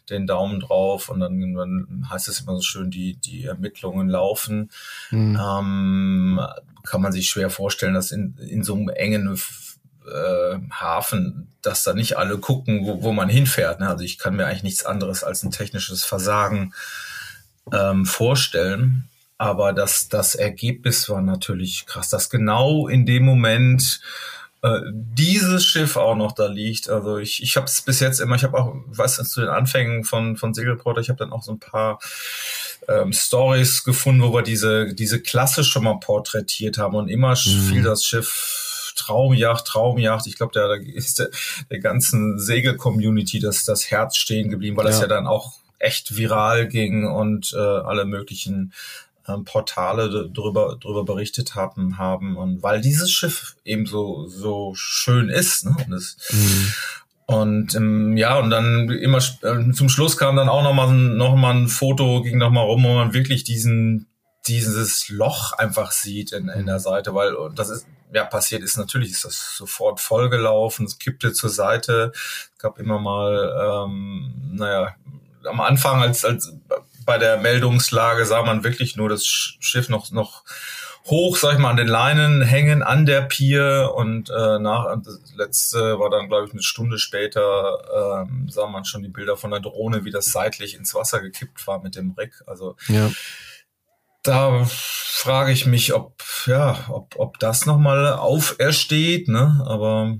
den 0.09 0.27
Daumen 0.27 0.59
drauf 0.59 1.09
und 1.09 1.19
dann, 1.19 1.55
dann 1.55 2.07
heißt 2.09 2.27
es 2.27 2.41
immer 2.41 2.55
so 2.55 2.61
schön, 2.61 2.91
die 2.91 3.15
die 3.15 3.45
Ermittlungen 3.45 4.07
laufen. 4.07 4.69
Mhm. 5.09 5.39
Ähm, 5.41 6.39
kann 6.89 7.01
man 7.01 7.11
sich 7.11 7.29
schwer 7.29 7.49
vorstellen, 7.49 7.93
dass 7.93 8.11
in, 8.11 8.37
in 8.37 8.63
so 8.63 8.75
einem 8.75 8.89
engen 8.89 9.39
äh, 10.07 10.59
Hafen, 10.71 11.53
dass 11.61 11.83
da 11.83 11.93
nicht 11.93 12.17
alle 12.17 12.37
gucken, 12.37 12.85
wo, 12.85 13.03
wo 13.03 13.11
man 13.11 13.29
hinfährt. 13.29 13.79
Ne? 13.79 13.89
Also 13.89 14.03
ich 14.03 14.17
kann 14.17 14.35
mir 14.35 14.45
eigentlich 14.45 14.63
nichts 14.63 14.85
anderes 14.85 15.23
als 15.23 15.43
ein 15.43 15.51
technisches 15.51 16.05
Versagen 16.05 16.73
ähm, 17.73 18.05
vorstellen. 18.05 19.09
Aber 19.37 19.73
das, 19.73 20.09
das 20.09 20.33
Ergebnis 20.33 21.09
war 21.09 21.21
natürlich 21.21 21.85
krass, 21.85 22.09
dass 22.09 22.29
genau 22.29 22.87
in 22.87 23.05
dem 23.05 23.23
Moment 23.23 24.01
äh, 24.63 24.79
dieses 24.91 25.65
Schiff 25.65 25.97
auch 25.97 26.15
noch 26.15 26.31
da 26.31 26.47
liegt. 26.47 26.89
Also 26.89 27.17
ich, 27.17 27.43
ich 27.43 27.55
habe 27.57 27.67
es 27.67 27.81
bis 27.81 27.99
jetzt 27.99 28.19
immer, 28.19 28.35
ich 28.35 28.43
habe 28.43 28.57
auch, 28.57 28.75
was 28.87 29.15
zu 29.29 29.41
den 29.41 29.49
Anfängen 29.49 30.03
von, 30.03 30.37
von 30.37 30.53
Segelporter, 30.53 31.01
ich 31.01 31.09
habe 31.09 31.19
dann 31.19 31.31
auch 31.31 31.43
so 31.43 31.51
ein 31.51 31.59
paar 31.59 31.99
ähm, 32.87 33.13
Stories 33.13 33.83
gefunden, 33.83 34.23
wo 34.23 34.33
wir 34.33 34.41
diese, 34.41 34.93
diese 34.93 35.21
Klasse 35.21 35.63
schon 35.63 35.83
mal 35.83 35.99
porträtiert 35.99 36.77
haben 36.77 36.95
und 36.95 37.09
immer 37.09 37.31
mhm. 37.31 37.69
fiel 37.69 37.83
das 37.83 38.03
Schiff 38.03 38.93
Traumjacht, 38.95 39.65
Traumjacht. 39.65 40.25
Ich 40.27 40.35
glaube, 40.35 40.53
da, 40.53 40.73
ist 40.73 41.19
der, 41.19 41.29
der 41.69 41.79
ganzen 41.79 42.39
Segel-Community 42.39 43.39
das, 43.39 43.63
das 43.63 43.91
Herz 43.91 44.17
stehen 44.17 44.49
geblieben, 44.49 44.75
weil 44.75 44.85
ja. 44.85 44.91
das 44.91 45.01
ja 45.01 45.07
dann 45.07 45.27
auch 45.27 45.53
echt 45.79 46.17
viral 46.17 46.67
ging 46.67 47.05
und 47.05 47.53
äh, 47.53 47.59
alle 47.59 48.05
möglichen 48.05 48.73
ähm, 49.27 49.45
Portale 49.45 50.29
drüber, 50.29 50.77
drüber 50.79 51.03
berichtet 51.03 51.55
haben, 51.55 51.97
haben. 51.97 52.37
Und 52.37 52.63
weil 52.63 52.81
dieses 52.81 53.11
Schiff 53.11 53.55
eben 53.63 53.85
so, 53.85 54.27
so 54.27 54.73
schön 54.75 55.29
ist, 55.29 55.65
ne? 55.65 55.75
Und 55.85 55.93
es, 55.93 56.17
mhm. 56.31 56.73
Und 57.29 57.75
ähm, 57.75 58.15
ja, 58.15 58.39
und 58.39 58.49
dann 58.49 58.89
immer 58.89 59.17
äh, 59.17 59.71
zum 59.73 59.89
Schluss 59.89 60.15
kam 60.15 60.37
dann 60.37 60.47
auch 60.47 60.63
nochmal 60.63 60.93
noch 60.93 61.35
mal 61.35 61.53
ein 61.53 61.67
Foto, 61.67 62.21
ging 62.21 62.37
nochmal 62.37 62.63
rum, 62.63 62.85
wo 62.85 62.93
man 62.93 63.13
wirklich 63.13 63.43
diesen, 63.43 64.07
dieses 64.47 65.09
Loch 65.09 65.51
einfach 65.51 65.91
sieht 65.91 66.31
in, 66.31 66.47
in 66.47 66.67
der 66.67 66.79
Seite, 66.79 67.13
weil 67.13 67.35
das 67.53 67.69
ist, 67.69 67.85
ja, 68.13 68.23
passiert 68.23 68.63
ist, 68.63 68.77
natürlich 68.77 69.11
ist 69.11 69.25
das 69.25 69.57
sofort 69.57 69.99
vollgelaufen, 69.99 70.85
es 70.85 70.99
kippte 70.99 71.33
zur 71.33 71.49
Seite, 71.49 72.13
es 72.15 72.57
gab 72.59 72.79
immer 72.79 72.97
mal, 72.97 73.85
ähm, 73.85 74.33
naja, 74.53 74.95
am 75.43 75.59
Anfang 75.59 76.01
als, 76.01 76.23
als 76.23 76.53
bei 77.07 77.17
der 77.17 77.37
Meldungslage 77.37 78.25
sah 78.25 78.43
man 78.43 78.65
wirklich 78.65 78.97
nur 78.97 79.07
das 79.07 79.25
Schiff 79.25 79.87
noch, 79.87 80.11
noch 80.11 80.43
hoch, 81.05 81.37
sag 81.37 81.53
ich 81.53 81.59
mal, 81.59 81.69
an 81.69 81.77
den 81.77 81.87
Leinen 81.87 82.41
hängen 82.41 82.83
an 82.83 83.05
der 83.05 83.21
Pier 83.21 83.93
und 83.95 84.29
äh, 84.29 84.59
nach 84.59 84.93
das 85.03 85.33
letzte 85.37 85.99
war 85.99 86.09
dann, 86.09 86.27
glaube 86.27 86.47
ich, 86.47 86.51
eine 86.51 86.61
Stunde 86.61 86.99
später 86.99 88.25
ähm, 88.27 88.49
sah 88.49 88.67
man 88.67 88.83
schon 88.83 89.03
die 89.03 89.09
Bilder 89.09 89.37
von 89.37 89.51
der 89.51 89.61
Drohne, 89.61 90.03
wie 90.03 90.11
das 90.11 90.25
seitlich 90.25 90.75
ins 90.75 90.93
Wasser 90.93 91.21
gekippt 91.21 91.65
war 91.65 91.81
mit 91.81 91.95
dem 91.95 92.11
Reck. 92.11 92.43
Also 92.45 92.75
ja. 92.89 93.09
da 94.23 94.65
frage 94.65 95.53
ich 95.53 95.65
mich, 95.65 95.93
ob 95.93 96.21
ja, 96.45 96.87
ob, 96.89 97.15
ob 97.17 97.39
das 97.39 97.65
nochmal 97.65 98.13
aufersteht, 98.13 99.29
ne? 99.29 99.63
Aber 99.65 100.17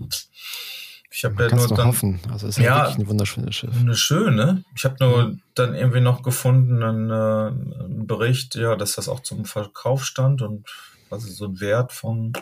ich 1.10 1.24
habe 1.24 1.44
ja 1.44 1.56
nur 1.56 1.68
dann 1.70 1.88
hoffen. 1.88 2.20
Also 2.32 2.48
es 2.48 2.58
ist 2.58 2.64
ja, 2.64 2.80
wirklich 2.80 3.00
ein 3.00 3.08
wunderschönes 3.08 3.56
Schiff. 3.56 3.80
Wunderschön, 3.80 4.36
ne? 4.36 4.64
Ich 4.76 4.84
habe 4.84 4.96
nur 5.00 5.18
ja. 5.18 5.32
dann 5.56 5.74
irgendwie 5.74 6.02
noch 6.02 6.22
gefunden 6.22 6.84
einen, 6.84 7.10
äh, 7.10 7.84
einen, 7.84 8.08
Bericht, 8.08 8.56
ja, 8.56 8.76
dass 8.76 8.96
das 8.96 9.08
auch 9.08 9.22
zum 9.22 9.46
Verkauf 9.46 10.06
stand 10.06 10.42
und 10.42 10.68
was 11.10 11.24
ist 11.24 11.38
so 11.38 11.46
ein 11.46 11.60
Wert 11.62 11.94
von 11.94 12.34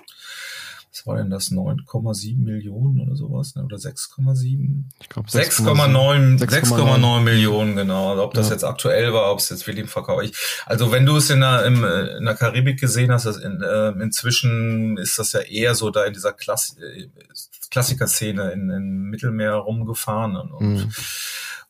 was 0.96 1.06
war 1.06 1.18
denn 1.18 1.30
das 1.30 1.52
9,7 1.52 2.38
Millionen 2.38 3.02
oder 3.02 3.18
sowas 3.18 3.56
ne? 3.56 3.64
oder 3.66 3.76
6,7? 3.76 4.84
Ich 5.02 5.10
glaube 5.10 5.28
6,9 5.28 6.40
6,9 6.40 7.20
Millionen 7.20 7.76
genau. 7.76 8.12
Also 8.12 8.24
ob 8.24 8.34
das 8.34 8.48
ja. 8.48 8.54
jetzt 8.54 8.64
aktuell 8.64 9.14
war, 9.14 9.30
ob 9.32 9.40
es 9.40 9.50
jetzt 9.50 9.68
William 9.68 9.90
verkauft. 9.90 10.34
Also 10.66 10.94
wenn 10.94 11.06
du 11.06 11.18
es 11.18 11.30
in 11.30 11.42
der, 11.42 11.66
im, 11.66 11.84
in 11.84 12.24
der 12.24 12.36
Karibik 12.36 12.80
gesehen 12.80 13.12
hast, 13.12 13.28
also 13.28 13.42
in, 13.42 13.62
äh, 13.62 13.90
inzwischen 14.02 14.98
ist 14.98 15.20
das 15.20 15.34
ja 15.34 15.42
eher 15.42 15.76
so 15.76 15.90
da 15.90 16.06
in 16.06 16.14
dieser 16.14 16.32
Klasse 16.32 16.78
Klassiker-Szene 17.70 18.52
in, 18.52 18.70
in 18.70 19.04
Mittelmeer 19.04 19.56
rumgefahren 19.56 20.36
und, 20.36 20.62
mhm. 20.62 20.92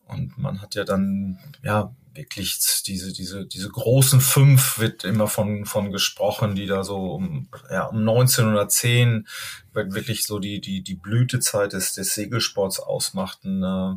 und 0.08 0.38
man 0.38 0.62
hat 0.62 0.76
ja 0.76 0.84
dann 0.84 1.40
ja 1.64 1.94
wirklich 2.16 2.60
diese 2.86 3.12
diese 3.12 3.46
diese 3.46 3.70
großen 3.70 4.22
fünf 4.22 4.80
wird 4.80 5.04
immer 5.04 5.28
von 5.28 5.66
von 5.66 5.92
gesprochen, 5.92 6.56
die 6.56 6.66
da 6.66 6.84
so 6.84 7.14
um 7.14 7.50
ja 7.70 7.86
um 7.86 8.00
1910 8.00 9.28
wird 9.74 9.94
wirklich 9.94 10.26
so 10.26 10.40
die 10.40 10.62
die 10.62 10.82
die 10.82 10.96
Blütezeit 10.96 11.74
des 11.74 11.94
des 11.94 12.14
Segelsports 12.14 12.80
ausmachten. 12.80 13.64
Äh, 13.64 13.96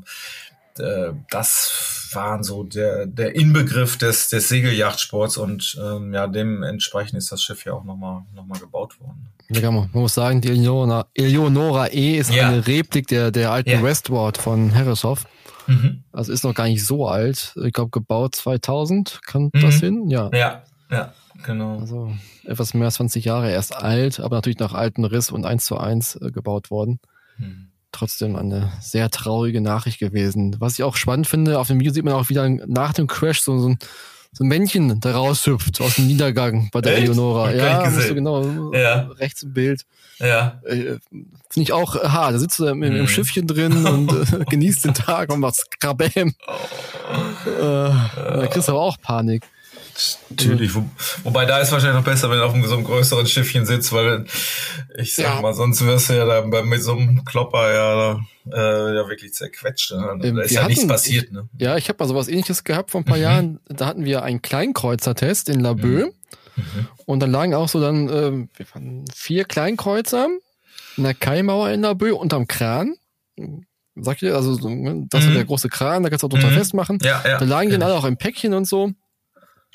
das 1.30 2.10
waren 2.12 2.42
so 2.42 2.64
der 2.64 3.06
der 3.06 3.34
Inbegriff 3.34 3.98
des 3.98 4.28
des 4.28 4.48
Segeljachtsports 4.48 5.36
und 5.36 5.78
ähm, 5.82 6.14
ja 6.14 6.26
dementsprechend 6.26 7.18
ist 7.18 7.32
das 7.32 7.42
Schiff 7.42 7.64
ja 7.64 7.74
auch 7.74 7.84
nochmal 7.84 8.22
noch 8.34 8.46
mal 8.46 8.58
gebaut 8.58 9.00
worden. 9.00 9.28
Ja, 9.50 9.70
man 9.70 9.88
muss 9.92 10.14
sagen, 10.14 10.42
die 10.42 10.48
Eleonora, 10.48 11.06
Eleonora 11.14 11.86
E 11.86 12.18
ist 12.18 12.30
ja. 12.30 12.48
eine 12.48 12.66
Replik 12.66 13.06
der, 13.06 13.30
der 13.30 13.50
alten 13.50 13.70
ja. 13.70 13.82
Westward 13.82 14.36
von 14.36 14.74
Harrishoff. 14.74 15.26
Mhm. 15.66 16.02
Also 16.12 16.32
ist 16.32 16.44
noch 16.44 16.54
gar 16.54 16.66
nicht 16.66 16.84
so 16.84 17.06
alt. 17.06 17.54
Ich 17.64 17.72
glaube, 17.72 17.90
gebaut 17.90 18.34
2000. 18.34 19.20
Kann 19.26 19.50
mhm. 19.52 19.60
das 19.60 19.76
hin? 19.76 20.10
Ja. 20.10 20.30
Ja, 20.34 20.64
ja, 20.90 21.12
genau. 21.44 21.78
Also 21.78 22.12
etwas 22.44 22.74
mehr 22.74 22.86
als 22.86 22.94
20 22.94 23.24
Jahre 23.24 23.50
erst 23.50 23.74
alt, 23.74 24.20
aber 24.20 24.36
natürlich 24.36 24.58
nach 24.58 24.74
alten 24.74 25.04
Riss 25.04 25.30
und 25.30 25.46
1 25.46 25.64
zu 25.64 25.78
1 25.78 26.16
äh, 26.16 26.30
gebaut 26.30 26.70
worden. 26.70 27.00
Mhm. 27.38 27.68
Trotzdem 27.92 28.36
eine 28.36 28.72
sehr 28.80 29.10
traurige 29.10 29.60
Nachricht 29.60 29.98
gewesen. 29.98 30.56
Was 30.58 30.74
ich 30.74 30.82
auch 30.82 30.96
spannend 30.96 31.26
finde, 31.26 31.58
auf 31.58 31.68
dem 31.68 31.80
Video 31.80 31.92
sieht 31.92 32.04
man 32.04 32.14
auch 32.14 32.28
wieder 32.28 32.48
nach 32.48 32.92
dem 32.92 33.06
Crash 33.06 33.40
so, 33.40 33.58
so 33.58 33.70
ein 33.70 33.78
so 34.32 34.44
ein 34.44 34.48
Männchen 34.48 35.00
da 35.00 35.12
raushüpft 35.12 35.80
aus 35.80 35.96
dem 35.96 36.06
Niedergang 36.06 36.68
bei 36.70 36.80
der 36.80 36.94
Echt? 36.94 37.04
Eleonora. 37.04 37.52
Ja, 37.52 37.88
musst 37.90 38.10
du 38.10 38.14
genau 38.14 38.72
ja. 38.72 39.08
rechts 39.18 39.42
im 39.42 39.52
Bild. 39.52 39.84
Ja. 40.18 40.60
Äh, 40.64 40.98
Finde 41.50 41.62
ich 41.62 41.72
auch 41.72 41.94
hart. 41.94 42.34
Da 42.34 42.38
sitzt 42.38 42.58
du 42.58 42.66
im, 42.66 42.82
im 42.82 43.00
mhm. 43.00 43.08
Schiffchen 43.08 43.46
drin 43.46 43.86
und 43.86 44.12
äh, 44.32 44.44
genießt 44.44 44.84
den 44.84 44.94
Tag 44.94 45.32
und 45.32 45.40
machst 45.40 45.66
Krabäm. 45.80 46.34
Oh. 46.46 47.50
Äh, 47.50 47.90
da 48.14 48.46
kriegst 48.48 48.68
du 48.68 48.72
aber 48.72 48.82
auch 48.82 49.00
Panik. 49.00 49.44
Natürlich, 50.30 50.74
Wo, 50.74 50.84
wobei 51.24 51.44
da 51.44 51.58
ist 51.58 51.72
wahrscheinlich 51.72 51.96
noch 51.96 52.04
besser, 52.04 52.30
wenn 52.30 52.38
du 52.38 52.44
auf 52.44 52.54
so 52.66 52.74
einem 52.74 52.84
größeren 52.84 53.26
Schiffchen 53.26 53.66
sitzt, 53.66 53.92
weil 53.92 54.26
ich 54.96 55.14
sag 55.14 55.24
ja. 55.24 55.40
mal, 55.40 55.54
sonst 55.54 55.84
wirst 55.84 56.10
du 56.10 56.14
ja 56.14 56.24
da 56.24 56.62
mit 56.62 56.82
so 56.82 56.92
einem 56.92 57.24
Klopper 57.24 57.72
ja, 57.72 58.20
äh, 58.52 58.94
ja 58.94 59.08
wirklich 59.08 59.34
zerquetscht. 59.34 59.92
Ne? 59.92 60.18
Da 60.34 60.42
ist 60.42 60.52
ja 60.52 60.60
hatten, 60.60 60.70
nichts 60.70 60.86
passiert. 60.86 61.32
Ne? 61.32 61.48
Ja, 61.58 61.76
ich 61.76 61.88
habe 61.88 61.96
mal 61.98 62.08
sowas 62.08 62.28
ähnliches 62.28 62.64
gehabt 62.64 62.90
vor 62.90 63.00
ein 63.00 63.04
paar 63.04 63.16
mhm. 63.16 63.22
Jahren. 63.22 63.60
Da 63.66 63.86
hatten 63.86 64.04
wir 64.04 64.22
einen 64.22 64.42
Kleinkreuzer-Test 64.42 65.48
in 65.48 65.60
Laboe. 65.60 66.06
Mhm. 66.06 66.12
Mhm. 66.56 66.88
Und 67.06 67.20
dann 67.20 67.30
lagen 67.30 67.54
auch 67.54 67.68
so 67.68 67.80
dann 67.80 68.08
äh, 68.08 68.64
vier 69.14 69.44
Kleinkreuzer 69.44 70.28
in 70.96 71.04
der 71.04 71.14
Kaimauer 71.14 71.70
in 71.70 71.82
Laboe 71.82 72.14
unterm 72.14 72.46
Kran 72.46 72.94
Sagt 74.00 74.22
ihr, 74.22 74.34
also 74.34 74.68
ne, 74.68 75.06
das 75.10 75.22
mhm. 75.22 75.28
ist 75.28 75.36
der 75.36 75.44
große 75.44 75.68
Kran, 75.68 76.02
da 76.02 76.08
kannst 76.08 76.22
du 76.22 76.26
auch 76.26 76.30
total 76.30 76.50
mhm. 76.50 76.56
festmachen. 76.56 76.98
Ja, 77.02 77.22
ja. 77.26 77.38
Da 77.38 77.44
lagen 77.44 77.70
die 77.70 77.76
dann 77.76 77.82
alle 77.82 77.94
auch 77.94 78.04
im 78.04 78.16
Päckchen 78.16 78.54
und 78.54 78.66
so. 78.66 78.92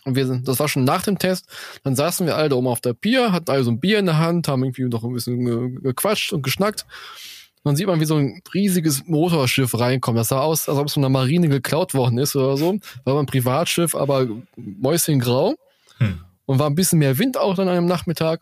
Und 0.06 0.16
wir 0.16 0.28
sind, 0.28 0.48
das 0.48 0.60
war 0.60 0.68
schon 0.68 0.84
nach 0.84 1.04
dem 1.04 1.18
Test. 1.18 1.48
Dann 1.84 1.96
saßen 1.96 2.26
wir 2.26 2.36
alle 2.36 2.50
da 2.50 2.56
oben 2.56 2.68
auf 2.68 2.82
der 2.82 2.94
Pier, 2.94 3.32
hatten 3.32 3.50
alle 3.50 3.64
so 3.64 3.72
ein 3.72 3.80
Bier 3.80 4.00
in 4.00 4.06
der 4.06 4.18
Hand, 4.18 4.48
haben 4.48 4.64
irgendwie 4.64 4.84
noch 4.84 5.04
ein 5.04 5.14
bisschen 5.14 5.82
gequatscht 5.82 6.34
und 6.34 6.42
geschnackt. 6.42 6.86
Und 7.64 7.70
dann 7.70 7.76
sieht 7.78 7.88
man, 7.88 8.02
wie 8.02 8.06
so 8.06 8.18
ein 8.18 8.42
riesiges 8.54 9.06
Motorschiff 9.08 9.80
reinkommt. 9.80 10.18
Das 10.18 10.28
sah 10.28 10.42
aus, 10.42 10.68
als 10.68 10.78
ob 10.78 10.88
es 10.88 10.94
von 10.94 11.04
der 11.04 11.10
Marine 11.10 11.48
geklaut 11.48 11.94
worden 11.94 12.18
ist 12.18 12.36
oder 12.36 12.58
so. 12.58 12.78
War 13.06 13.20
ein 13.20 13.26
Privatschiff, 13.26 13.96
aber 13.96 14.28
mäuschengrau. 14.58 15.56
Hm. 16.00 16.20
Und 16.46 16.60
war 16.60 16.70
ein 16.70 16.76
bisschen 16.76 17.00
mehr 17.00 17.18
Wind 17.18 17.38
auch 17.38 17.56
dann 17.56 17.70
an 17.70 17.78
einem 17.78 17.88
Nachmittag. 17.88 18.42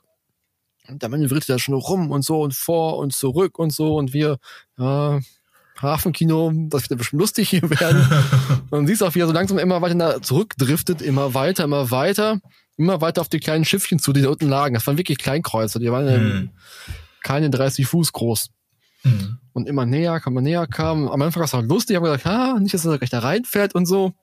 Und 0.88 1.04
dann 1.04 1.12
manövrierte 1.12 1.48
da 1.48 1.60
schon 1.60 1.76
rum 1.76 2.10
und 2.10 2.26
so 2.26 2.42
und 2.42 2.56
vor 2.56 2.98
und 2.98 3.14
zurück 3.14 3.60
und 3.60 3.72
so. 3.72 3.96
Und 3.96 4.14
wir, 4.14 4.38
ja, 4.80 5.20
Hafenkino, 5.82 6.52
das 6.70 6.84
wird 6.84 6.92
ja 6.92 6.98
bestimmt 6.98 7.22
lustig 7.22 7.50
hier 7.50 7.70
werden. 7.70 8.08
und 8.70 8.88
siehst 8.88 9.04
auch, 9.04 9.16
wie 9.16 9.20
er 9.20 9.28
so 9.28 9.34
langsam 9.34 9.58
immer 9.58 9.82
weiter 9.82 10.22
zurückdriftet, 10.22 11.02
immer 11.02 11.34
weiter, 11.34 11.64
immer 11.64 11.92
weiter, 11.92 12.40
immer 12.78 13.02
weiter 13.02 13.22
auf 13.22 13.30
die 13.30 13.40
kleinen 13.40 13.66
Schiffchen 13.66 14.00
zu, 14.00 14.14
die 14.14 14.22
da 14.22 14.30
unten 14.30 14.50
lagen. 14.50 14.74
Das 14.74 14.88
waren 14.88 14.98
wirklich 14.98 15.18
Kleinkreuzer, 15.18 15.80
die 15.80 15.92
waren 15.92 16.08
hm. 16.08 16.50
keine 17.24 17.50
30 17.50 17.88
Fuß 17.88 18.12
groß. 18.14 18.50
Hm. 19.04 19.38
Und 19.54 19.68
immer 19.68 19.86
näher, 19.86 20.20
kam 20.20 20.34
man 20.34 20.44
näher 20.44 20.68
kam. 20.68 21.10
Am 21.10 21.22
Anfang 21.22 21.42
war 21.42 21.46
es 21.46 21.54
auch 21.54 21.64
lustig, 21.64 21.96
ich 21.96 22.02
habe 22.02 22.06
gesagt, 22.06 22.28
ah, 22.28 22.60
nicht, 22.60 22.74
dass 22.74 22.86
er 22.86 22.98
gleich 22.98 23.10
da 23.10 23.20
reinfährt 23.20 23.76
und 23.76 23.86
so. 23.86 24.14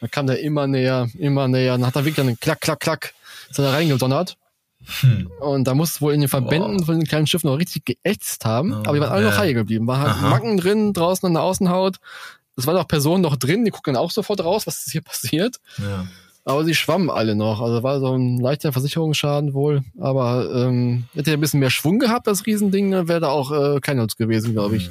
Dann 0.00 0.10
kam 0.10 0.26
der 0.26 0.40
immer 0.40 0.66
näher, 0.66 1.08
immer 1.18 1.48
näher. 1.48 1.72
Dann 1.72 1.86
hat 1.86 1.96
er 1.96 2.04
wirklich 2.04 2.16
dann 2.16 2.28
einen 2.28 2.38
Klack, 2.40 2.60
Klack, 2.60 2.80
Klack, 2.80 3.14
ist 3.50 3.58
er 3.58 3.64
da 3.64 3.70
reingedonnert. 3.72 4.36
Hm. 5.00 5.30
Und 5.40 5.64
da 5.64 5.74
muss 5.74 6.00
wohl 6.00 6.14
in 6.14 6.20
den 6.20 6.28
Verbänden 6.28 6.80
wow. 6.80 6.86
von 6.86 6.98
den 6.98 7.06
kleinen 7.06 7.26
Schiffen 7.26 7.48
noch 7.48 7.58
richtig 7.58 7.84
geätzt 7.84 8.44
haben. 8.44 8.72
Oh, 8.72 8.76
aber 8.76 8.94
die 8.94 9.00
waren 9.00 9.12
alle 9.12 9.24
ja. 9.24 9.30
noch 9.30 9.38
heil 9.38 9.54
geblieben. 9.54 9.86
War 9.86 10.00
halt 10.00 10.10
Aha. 10.12 10.30
Macken 10.30 10.56
drin, 10.56 10.92
draußen 10.92 11.26
an 11.26 11.34
der 11.34 11.42
Außenhaut. 11.42 11.96
Es 12.56 12.66
waren 12.66 12.76
auch 12.76 12.88
Personen 12.88 13.22
noch 13.22 13.36
drin, 13.36 13.64
die 13.64 13.70
gucken 13.70 13.94
dann 13.94 14.02
auch 14.02 14.10
sofort 14.10 14.42
raus, 14.42 14.66
was 14.66 14.86
ist 14.86 14.92
hier 14.92 15.02
passiert. 15.02 15.56
Ja. 15.78 16.06
Aber 16.48 16.64
sie 16.64 16.74
schwammen 16.74 17.10
alle 17.10 17.34
noch. 17.34 17.60
Also 17.60 17.82
war 17.82 18.00
so 18.00 18.14
ein 18.14 18.38
leichter 18.38 18.72
Versicherungsschaden 18.72 19.52
wohl. 19.52 19.82
Aber 20.00 20.50
ähm, 20.54 21.04
hätte 21.12 21.30
er 21.30 21.36
ein 21.36 21.40
bisschen 21.40 21.60
mehr 21.60 21.68
Schwung 21.68 21.98
gehabt, 21.98 22.26
das 22.26 22.46
Riesending, 22.46 22.90
dann 22.90 23.06
wäre 23.06 23.20
da 23.20 23.28
auch 23.28 23.52
äh, 23.52 23.80
kein 23.80 23.98
Nutz 23.98 24.16
gewesen, 24.16 24.54
glaube 24.54 24.76
ich. 24.76 24.88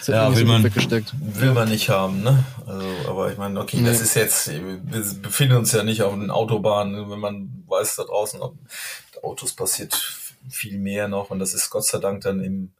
Das 0.00 0.08
ja, 0.08 0.36
will 0.36 0.44
man, 0.44 0.62
weggesteckt. 0.62 1.14
will 1.18 1.52
man 1.52 1.70
nicht 1.70 1.88
haben, 1.88 2.22
ne? 2.22 2.44
Also, 2.66 2.86
aber 3.08 3.32
ich 3.32 3.38
meine, 3.38 3.58
okay, 3.58 3.78
nee. 3.78 3.86
das 3.86 4.02
ist 4.02 4.14
jetzt, 4.14 4.50
wir 4.52 5.04
befinden 5.22 5.56
uns 5.56 5.72
ja 5.72 5.82
nicht 5.82 6.02
auf 6.02 6.12
den 6.12 6.30
Autobahnen, 6.30 7.08
wenn 7.08 7.20
man 7.20 7.64
weiß 7.68 7.96
da 7.96 8.04
draußen, 8.04 8.40
Autos 9.22 9.52
passiert 9.52 9.94
viel 10.48 10.78
mehr 10.78 11.08
noch 11.08 11.30
und 11.30 11.38
das 11.38 11.54
ist 11.54 11.70
Gott 11.70 11.84
sei 11.84 11.98
Dank 11.98 12.22
dann 12.22 12.42
im 12.42 12.72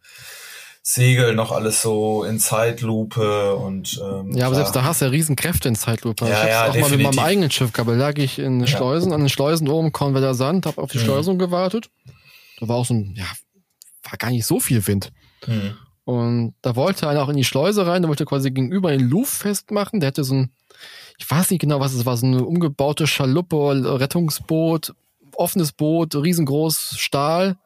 Segel 0.84 1.34
noch 1.36 1.52
alles 1.52 1.80
so 1.80 2.24
in 2.24 2.40
Zeitlupe 2.40 3.54
und 3.54 4.00
ähm, 4.02 4.32
ja, 4.32 4.46
aber 4.46 4.56
selbst 4.56 4.74
da 4.74 4.82
hast 4.82 5.00
du 5.00 5.04
ja 5.04 5.12
Riesenkräfte 5.12 5.68
in 5.68 5.76
Zeitlupe. 5.76 6.26
Ja, 6.26 6.42
ich 6.42 6.48
ja, 6.48 6.62
auch 6.66 6.72
definitiv. 6.72 6.90
mal 6.90 6.96
mit 6.96 7.16
meinem 7.16 7.24
eigenen 7.24 7.50
Schiff 7.52 7.72
gehabt. 7.72 7.88
Da 7.88 7.94
lag 7.94 8.18
ich 8.18 8.40
in 8.40 8.60
ja. 8.60 8.66
Schleusen, 8.66 9.12
an 9.12 9.20
den 9.20 9.28
Schleusen 9.28 9.68
oben, 9.68 9.92
Kornwälder 9.92 10.34
Sand, 10.34 10.66
hab 10.66 10.78
auf 10.78 10.90
die 10.90 10.98
mhm. 10.98 11.02
Schleusung 11.02 11.38
gewartet. 11.38 11.88
Da 12.58 12.66
war 12.66 12.76
auch 12.76 12.84
so 12.84 12.94
ein, 12.94 13.14
ja, 13.16 13.26
war 14.02 14.18
gar 14.18 14.30
nicht 14.30 14.44
so 14.44 14.58
viel 14.58 14.84
Wind. 14.88 15.12
Mhm. 15.46 15.76
Und 16.04 16.54
da 16.62 16.74
wollte 16.74 17.08
einer 17.08 17.22
auch 17.22 17.28
in 17.28 17.36
die 17.36 17.44
Schleuse 17.44 17.86
rein, 17.86 18.02
der 18.02 18.08
wollte 18.08 18.24
quasi 18.24 18.50
gegenüber 18.50 18.90
den 18.90 19.08
Luft 19.08 19.34
festmachen. 19.34 20.00
Der 20.00 20.08
hatte 20.08 20.24
so 20.24 20.34
ein, 20.34 20.50
ich 21.16 21.30
weiß 21.30 21.50
nicht 21.50 21.60
genau, 21.60 21.78
was 21.78 21.92
es 21.92 22.04
war, 22.04 22.16
so 22.16 22.26
eine 22.26 22.44
umgebaute 22.44 23.06
Schaluppe, 23.06 24.00
Rettungsboot, 24.00 24.94
offenes 25.38 25.72
Boot, 25.72 26.14
riesengroß, 26.14 26.96
Stahl. 26.98 27.56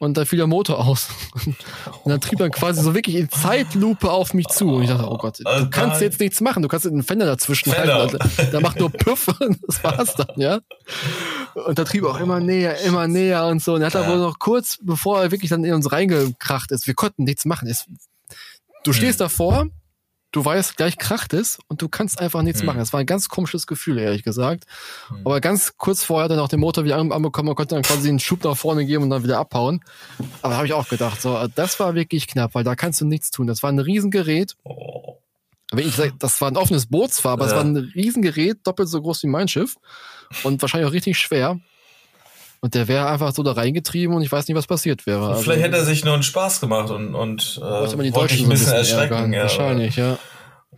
Und 0.00 0.16
da 0.16 0.24
fiel 0.24 0.36
der 0.36 0.46
Motor 0.46 0.86
aus. 0.86 1.08
Und 1.44 1.56
dann 2.04 2.20
trieb 2.20 2.38
er 2.38 2.50
quasi 2.50 2.82
so 2.82 2.94
wirklich 2.94 3.16
in 3.16 3.28
Zeitlupe 3.28 4.12
auf 4.12 4.32
mich 4.32 4.46
zu. 4.46 4.68
Und 4.68 4.82
ich 4.84 4.88
dachte, 4.88 5.10
oh 5.10 5.18
Gott, 5.18 5.40
du 5.40 5.70
kannst 5.70 6.00
jetzt 6.00 6.20
nichts 6.20 6.40
machen. 6.40 6.62
Du 6.62 6.68
kannst 6.68 6.84
den 6.84 7.02
Fender 7.02 7.26
dazwischen 7.26 7.72
Fender. 7.72 7.98
halten. 7.98 8.18
Der 8.52 8.60
macht 8.60 8.78
nur 8.78 8.90
Puff 8.90 9.26
und 9.40 9.58
das 9.66 9.82
war's 9.82 10.14
dann, 10.14 10.28
ja. 10.36 10.60
Und 11.54 11.78
da 11.80 11.84
trieb 11.84 12.04
er 12.04 12.10
auch 12.10 12.20
immer 12.20 12.38
näher, 12.38 12.80
immer 12.82 13.08
näher 13.08 13.46
und 13.46 13.60
so. 13.60 13.74
Und 13.74 13.80
er 13.80 13.86
hat 13.86 13.94
ja. 13.94 14.02
da 14.02 14.08
wohl 14.08 14.18
noch 14.18 14.38
kurz, 14.38 14.78
bevor 14.80 15.20
er 15.20 15.32
wirklich 15.32 15.50
dann 15.50 15.64
in 15.64 15.74
uns 15.74 15.90
reingekracht 15.90 16.70
ist, 16.70 16.86
wir 16.86 16.94
konnten 16.94 17.24
nichts 17.24 17.44
machen. 17.44 17.68
Es, 17.68 17.86
du 18.84 18.92
stehst 18.92 19.18
hm. 19.18 19.24
davor, 19.24 19.66
du 20.32 20.44
weißt, 20.44 20.76
gleich 20.76 20.98
kracht 20.98 21.32
es 21.32 21.58
und 21.68 21.82
du 21.82 21.88
kannst 21.88 22.20
einfach 22.20 22.42
nichts 22.42 22.60
mhm. 22.60 22.66
machen. 22.66 22.78
Das 22.78 22.92
war 22.92 23.00
ein 23.00 23.06
ganz 23.06 23.28
komisches 23.28 23.66
Gefühl, 23.66 23.98
ehrlich 23.98 24.22
gesagt. 24.22 24.64
Mhm. 25.10 25.20
Aber 25.24 25.40
ganz 25.40 25.76
kurz 25.76 26.04
vorher 26.04 26.28
dann 26.28 26.38
auch 26.38 26.48
den 26.48 26.60
Motor 26.60 26.84
wieder 26.84 26.98
anbekommen, 26.98 27.46
man 27.46 27.56
konnte 27.56 27.74
dann 27.74 27.82
quasi 27.82 28.08
einen 28.08 28.18
Schub 28.18 28.44
nach 28.44 28.56
vorne 28.56 28.84
geben 28.84 29.04
und 29.04 29.10
dann 29.10 29.24
wieder 29.24 29.38
abhauen. 29.38 29.80
Aber 30.42 30.50
da 30.52 30.56
habe 30.56 30.66
ich 30.66 30.72
auch 30.72 30.88
gedacht, 30.88 31.20
so, 31.20 31.46
das 31.54 31.80
war 31.80 31.94
wirklich 31.94 32.26
knapp, 32.26 32.54
weil 32.54 32.64
da 32.64 32.74
kannst 32.74 33.00
du 33.00 33.06
nichts 33.06 33.30
tun. 33.30 33.46
Das 33.46 33.62
war 33.62 33.70
ein 33.70 33.78
Riesengerät. 33.78 34.56
Oh. 34.64 35.18
Wenn 35.70 35.86
ich 35.86 35.96
sag, 35.96 36.18
das 36.18 36.40
war 36.40 36.50
ein 36.50 36.56
offenes 36.56 36.86
Bootsfahr, 36.86 37.32
aber 37.32 37.44
ja. 37.44 37.50
es 37.50 37.56
war 37.56 37.64
ein 37.64 37.76
Riesengerät, 37.76 38.66
doppelt 38.66 38.88
so 38.88 39.02
groß 39.02 39.22
wie 39.24 39.28
mein 39.28 39.48
Schiff 39.48 39.76
und 40.42 40.62
wahrscheinlich 40.62 40.88
auch 40.88 40.94
richtig 40.94 41.18
schwer. 41.18 41.60
Und 42.60 42.74
der 42.74 42.88
wäre 42.88 43.06
einfach 43.06 43.32
so 43.32 43.42
da 43.42 43.52
reingetrieben 43.52 44.16
und 44.16 44.22
ich 44.22 44.32
weiß 44.32 44.48
nicht, 44.48 44.56
was 44.56 44.66
passiert 44.66 45.06
wäre. 45.06 45.28
Also, 45.28 45.42
Vielleicht 45.42 45.62
hätte 45.62 45.76
er 45.76 45.84
sich 45.84 46.04
nur 46.04 46.14
einen 46.14 46.24
Spaß 46.24 46.60
gemacht 46.60 46.90
und, 46.90 47.14
und 47.14 47.60
äh, 47.62 47.64
wollte, 47.64 47.96
man 47.96 48.06
die 48.06 48.14
wollte 48.14 48.34
ein 48.34 48.48
bisschen, 48.48 48.72
erschrecken. 48.72 49.32
Ja, 49.32 49.42
wahrscheinlich, 49.42 49.96
ja. 49.96 50.18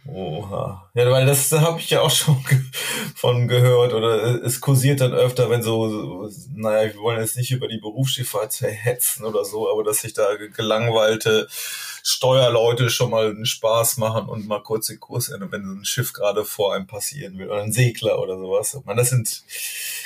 Oha. 0.07 0.91
Ja, 0.95 1.11
weil 1.11 1.27
das 1.27 1.49
da 1.49 1.61
habe 1.61 1.81
ich 1.81 1.91
ja 1.91 2.01
auch 2.01 2.11
schon 2.15 2.45
von 3.15 3.49
gehört 3.49 3.93
oder 3.95 4.43
es 4.45 4.61
kursiert 4.61 5.01
dann 5.01 5.13
öfter, 5.13 5.51
wenn 5.51 5.63
so, 5.63 6.29
naja, 6.55 6.93
wir 6.93 7.01
wollen 7.01 7.21
jetzt 7.21 7.37
nicht 7.37 7.51
über 7.51 7.69
die 7.69 7.79
Berufsschifffahrt 7.79 8.61
hetzen 8.61 9.25
oder 9.25 9.45
so, 9.45 9.71
aber 9.71 9.85
dass 9.85 10.01
sich 10.01 10.13
da 10.13 10.27
gelangweilte 10.55 11.49
Steuerleute 12.03 12.91
schon 12.91 13.11
mal 13.11 13.31
einen 13.31 13.47
Spaß 13.47 13.97
machen 13.97 14.27
und 14.27 14.47
mal 14.47 14.63
kurz 14.63 14.87
den 14.87 15.01
Kurs 15.01 15.29
ändern, 15.29 15.53
wenn 15.53 15.65
so 15.65 15.73
ein 15.73 15.85
Schiff 15.85 16.13
gerade 16.13 16.45
vor 16.45 16.75
einem 16.75 16.87
passieren 16.87 17.39
will 17.39 17.49
oder 17.49 17.63
ein 17.63 17.73
Segler 17.73 18.21
oder 18.21 18.37
sowas. 18.39 18.79
Man, 18.85 18.97
das 18.97 19.11
sind, 19.11 19.43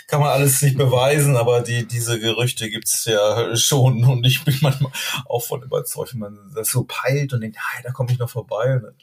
kann 0.06 0.20
man 0.20 0.30
alles 0.30 0.62
nicht 0.62 0.76
beweisen, 0.76 1.36
aber 1.36 1.60
die, 1.60 1.86
diese 1.86 2.18
Gerüchte 2.18 2.70
gibt's 2.70 3.04
ja 3.04 3.56
schon 3.56 4.04
und 4.04 4.24
ich 4.24 4.44
bin 4.44 4.56
manchmal 4.60 4.92
auch 5.26 5.44
von 5.44 5.62
überzeugt, 5.62 6.14
wenn 6.14 6.20
man 6.20 6.52
das 6.54 6.70
so 6.70 6.84
peilt 6.84 7.32
und 7.32 7.40
denkt, 7.40 7.58
ah, 7.58 7.82
da 7.82 7.90
komme 7.90 8.12
ich 8.12 8.18
noch 8.18 8.30
vorbei. 8.30 8.80
Dann, 8.82 8.94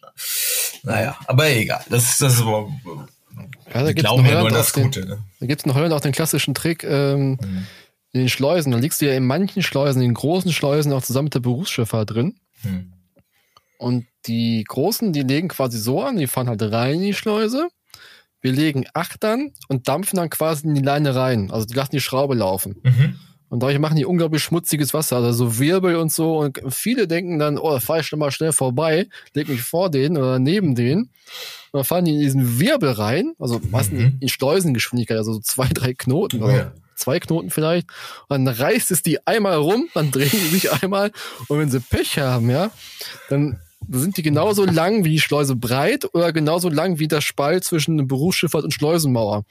naja, 0.83 1.17
aber 1.27 1.49
egal. 1.49 1.83
Das, 1.89 2.17
das 2.17 2.35
ist 2.35 2.41
aber, 2.41 2.69
ja, 3.73 3.83
da 3.83 3.93
gibt's 3.93 4.11
in 4.11 4.25
ja 4.25 4.41
nur 4.41 4.49
das 4.49 4.73
Gute. 4.73 5.01
Den, 5.01 5.09
ne? 5.09 5.23
Da 5.39 5.45
gibt's 5.45 5.63
in 5.63 5.73
Holland 5.73 5.93
auch 5.93 6.01
den 6.01 6.11
klassischen 6.11 6.53
Trick, 6.53 6.83
ähm, 6.83 7.37
mhm. 7.41 7.67
in 8.11 8.21
den 8.21 8.29
Schleusen. 8.29 8.71
Da 8.71 8.77
liegst 8.77 9.01
du 9.01 9.05
ja 9.05 9.13
in 9.13 9.25
manchen 9.25 9.63
Schleusen, 9.63 10.01
in 10.01 10.09
den 10.09 10.13
großen 10.15 10.51
Schleusen 10.51 10.91
auch 10.93 11.03
zusammen 11.03 11.25
mit 11.25 11.35
der 11.35 11.39
Berufsschifffahrt 11.39 12.11
drin. 12.11 12.35
Hm. 12.63 12.93
Und 13.77 14.05
die 14.27 14.63
Großen, 14.63 15.11
die 15.11 15.23
legen 15.23 15.47
quasi 15.47 15.79
so 15.79 16.01
an, 16.01 16.17
die 16.17 16.27
fahren 16.27 16.47
halt 16.47 16.61
rein 16.61 16.95
in 16.95 17.01
die 17.01 17.13
Schleuse. 17.13 17.69
Wir 18.39 18.51
legen 18.51 18.85
Achtern 18.93 19.51
und 19.67 19.87
dampfen 19.87 20.17
dann 20.17 20.29
quasi 20.29 20.67
in 20.67 20.75
die 20.75 20.81
Leine 20.81 21.15
rein. 21.15 21.51
Also 21.51 21.65
die 21.65 21.73
lassen 21.73 21.91
die 21.91 22.01
Schraube 22.01 22.35
laufen. 22.35 22.79
Mhm. 22.83 23.19
Und 23.49 23.61
dadurch 23.61 23.79
machen 23.79 23.97
die 23.97 24.05
unglaublich 24.05 24.43
schmutziges 24.43 24.93
Wasser, 24.93 25.17
also 25.17 25.31
so 25.33 25.59
Wirbel 25.59 25.97
und 25.97 26.11
so. 26.11 26.39
Und 26.39 26.59
viele 26.69 27.07
denken 27.07 27.37
dann, 27.37 27.57
oh, 27.57 27.79
fahr 27.79 27.99
ich 27.99 28.07
schon 28.07 28.19
mal 28.19 28.31
schnell 28.31 28.53
vorbei, 28.53 29.07
leg 29.33 29.49
mich 29.49 29.61
vor 29.61 29.91
denen 29.91 30.17
oder 30.17 30.39
neben 30.39 30.73
denen. 30.73 31.09
Und 31.71 31.79
dann 31.79 31.83
fahren 31.83 32.05
die 32.05 32.13
in 32.13 32.19
diesen 32.19 32.59
Wirbel 32.59 32.91
rein, 32.91 33.33
also 33.39 33.59
meistens 33.69 33.99
mhm. 33.99 34.17
in 34.19 34.29
Schleusengeschwindigkeit, 34.29 35.17
also 35.17 35.33
so 35.33 35.39
zwei, 35.39 35.67
drei 35.67 35.93
Knoten. 35.93 36.43
Oh, 36.43 36.49
ja 36.49 36.71
zwei 37.01 37.19
Knoten 37.19 37.49
vielleicht. 37.49 37.87
Und 38.27 38.45
dann 38.45 38.55
reißt 38.55 38.91
es 38.91 39.01
die 39.03 39.25
einmal 39.27 39.55
rum, 39.55 39.89
dann 39.93 40.11
drehen 40.11 40.29
die 40.31 40.47
sich 40.47 40.71
einmal. 40.83 41.11
Und 41.47 41.59
wenn 41.59 41.69
sie 41.69 41.79
Pech 41.79 42.19
haben, 42.19 42.49
ja, 42.49 42.71
dann 43.29 43.59
sind 43.89 44.17
die 44.17 44.23
genauso 44.23 44.65
lang 44.65 45.03
wie 45.03 45.11
die 45.11 45.19
Schleuse 45.19 45.55
breit 45.55 46.05
oder 46.13 46.31
genauso 46.31 46.69
lang 46.69 46.99
wie 46.99 47.07
der 47.07 47.21
Spalt 47.21 47.63
zwischen 47.63 48.07
Berufsschifffahrt 48.07 48.63
und 48.63 48.73
Schleusenmauer. 48.73 49.43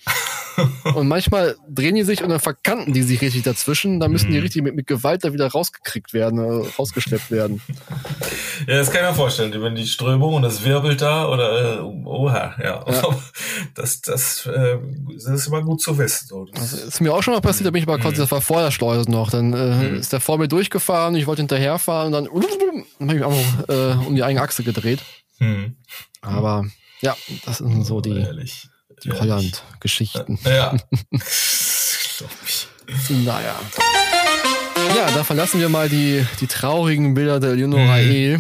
und 0.95 1.09
manchmal 1.09 1.57
drehen 1.69 1.95
die 1.95 2.03
sich 2.03 2.23
und 2.23 2.31
dann 2.31 2.41
verkanten 2.41 2.93
die 2.93 3.03
sich 3.03 3.21
richtig 3.21 3.43
dazwischen. 3.43 4.01
Da 4.01 4.09
müssen 4.09 4.31
die 4.31 4.37
mhm. 4.37 4.43
richtig 4.43 4.63
mit, 4.63 4.75
mit 4.75 4.87
Gewalt 4.87 5.25
da 5.25 5.33
wieder 5.33 5.49
rausgekriegt 5.49 6.13
werden, 6.13 6.39
äh, 6.39 6.67
rausgeschleppt 6.79 7.31
werden. 7.31 7.61
Ja, 8.67 8.77
das 8.77 8.91
kann 8.91 9.05
ich 9.05 9.11
mir 9.11 9.15
vorstellen. 9.15 9.53
Wenn 9.61 9.75
die 9.75 9.87
Strömung 9.87 10.35
und 10.35 10.43
das 10.43 10.65
wirbelt 10.65 11.01
da 11.01 11.29
oder 11.29 11.79
äh, 11.79 11.81
oha, 11.81 12.55
ja. 12.63 12.85
ja. 12.87 13.03
Das, 13.75 14.01
das, 14.01 14.47
äh, 14.47 14.79
das 15.15 15.27
ist 15.27 15.47
immer 15.47 15.63
gut 15.63 15.81
zu 15.81 15.97
wissen. 15.97 16.27
So. 16.27 16.47
Das, 16.53 16.71
das 16.71 16.85
ist 16.85 17.01
mir 17.01 17.15
auch 17.15 17.23
schon 17.23 17.35
mal 17.35 17.41
passiert, 17.41 17.67
da 17.67 17.71
bin 17.71 17.81
ich 17.81 17.87
mal 17.87 17.99
quasi, 17.99 18.17
mhm. 18.17 18.21
das 18.21 18.31
war 18.31 18.41
vor 18.41 18.63
der 18.63 18.71
Schleuse 18.71 19.11
noch. 19.11 19.31
Dann 19.31 19.53
äh, 19.53 19.75
mhm. 19.75 19.95
ist 19.97 20.13
der 20.13 20.21
vor 20.21 20.39
mir 20.39 20.49
durchgefahren, 20.49 21.15
ich 21.15 21.27
wollte 21.27 21.43
hinterherfahren 21.43 22.13
und 22.13 22.13
dann, 22.13 22.25
dann 22.99 23.09
habe 23.09 23.19
ich 23.19 23.21
mich 23.21 23.25
auch 23.25 23.69
äh, 23.69 24.07
um 24.07 24.15
die 24.15 24.20
eigene 24.23 24.43
Achse 24.43 24.63
gedreht. 24.63 25.01
Mhm. 25.39 25.77
Aber 26.21 26.67
ja, 27.01 27.17
das 27.45 27.59
sind 27.59 27.85
so 27.85 28.01
die. 28.01 28.19
Ehrlich. 28.19 28.69
Die 29.05 29.13
Holland-Geschichten. 29.13 30.39
Ja. 30.45 30.77
naja. 33.09 33.59
Ja, 34.97 35.11
da 35.15 35.25
verlassen 35.25 35.61
wir 35.61 35.71
mal 35.71 35.89
die, 35.89 36.27
die 36.41 36.47
traurigen 36.47 37.15
Bilder 37.15 37.41
der 37.41 37.55
Leonora 37.55 37.97
mhm. 37.97 38.11
E 38.11 38.39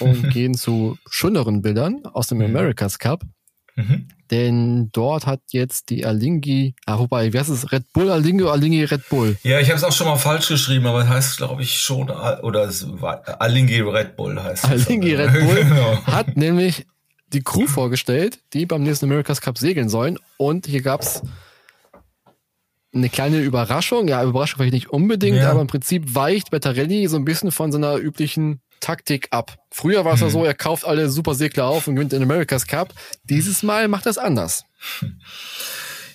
und 0.00 0.30
gehen 0.30 0.54
zu 0.54 0.98
schöneren 1.08 1.62
Bildern 1.62 2.04
aus 2.04 2.26
dem. 2.26 2.42
America's 2.42 2.98
Cup. 2.98 3.22
Mhm. 3.76 4.08
Denn 4.30 4.90
dort 4.92 5.26
hat 5.26 5.40
jetzt 5.50 5.90
die 5.90 6.06
Alingi, 6.06 6.74
ah, 6.86 6.98
wobei, 6.98 7.32
wie 7.32 7.38
heißt 7.38 7.50
es? 7.50 7.72
Red 7.72 7.92
Bull, 7.92 8.10
Alingi 8.10 8.42
oder 8.42 8.52
Alingi 8.52 8.84
Red 8.84 9.08
Bull? 9.08 9.36
Ja, 9.42 9.60
ich 9.60 9.68
habe 9.68 9.76
es 9.76 9.84
auch 9.84 9.92
schon 9.92 10.06
mal 10.06 10.16
falsch 10.16 10.48
geschrieben, 10.48 10.86
aber 10.86 11.02
es 11.02 11.08
heißt, 11.08 11.36
glaube 11.36 11.62
ich, 11.62 11.80
schon, 11.80 12.10
oder 12.10 12.64
es 12.64 12.86
war, 13.00 13.22
Alingi 13.40 13.80
Red 13.80 14.16
Bull 14.16 14.40
heißt 14.42 14.64
es. 14.64 14.70
Alingi 14.88 15.14
Red 15.14 15.32
Bull 15.32 15.56
genau. 15.68 16.02
hat 16.06 16.36
nämlich 16.36 16.86
die 17.32 17.42
Crew 17.42 17.66
vorgestellt, 17.66 18.38
die 18.52 18.64
beim 18.64 18.82
nächsten 18.82 19.06
America's 19.06 19.40
Cup 19.40 19.58
segeln 19.58 19.88
sollen. 19.88 20.18
Und 20.36 20.66
hier 20.66 20.82
gab's 20.82 21.22
eine 22.94 23.08
kleine 23.08 23.40
Überraschung. 23.40 24.08
Ja, 24.08 24.22
Überraschung 24.22 24.58
vielleicht 24.58 24.74
nicht 24.74 24.90
unbedingt, 24.90 25.38
ja. 25.38 25.50
aber 25.50 25.60
im 25.60 25.66
Prinzip 25.66 26.14
weicht 26.14 26.50
Bettarelli 26.50 27.08
so 27.08 27.16
ein 27.16 27.24
bisschen 27.24 27.50
von 27.50 27.72
seiner 27.72 27.96
üblichen 27.96 28.60
Taktik 28.80 29.28
ab. 29.30 29.56
Früher 29.70 30.04
war 30.04 30.14
es 30.14 30.20
hm. 30.20 30.28
ja 30.28 30.32
so, 30.32 30.44
er 30.44 30.54
kauft 30.54 30.84
alle 30.84 31.08
Super 31.10 31.34
Segler 31.34 31.66
auf 31.66 31.88
und 31.88 31.96
gewinnt 31.96 32.12
den 32.12 32.22
America's 32.22 32.66
Cup. 32.66 32.92
Dieses 33.24 33.62
Mal 33.62 33.88
macht 33.88 34.06
er 34.06 34.10
es 34.10 34.18
anders. 34.18 34.64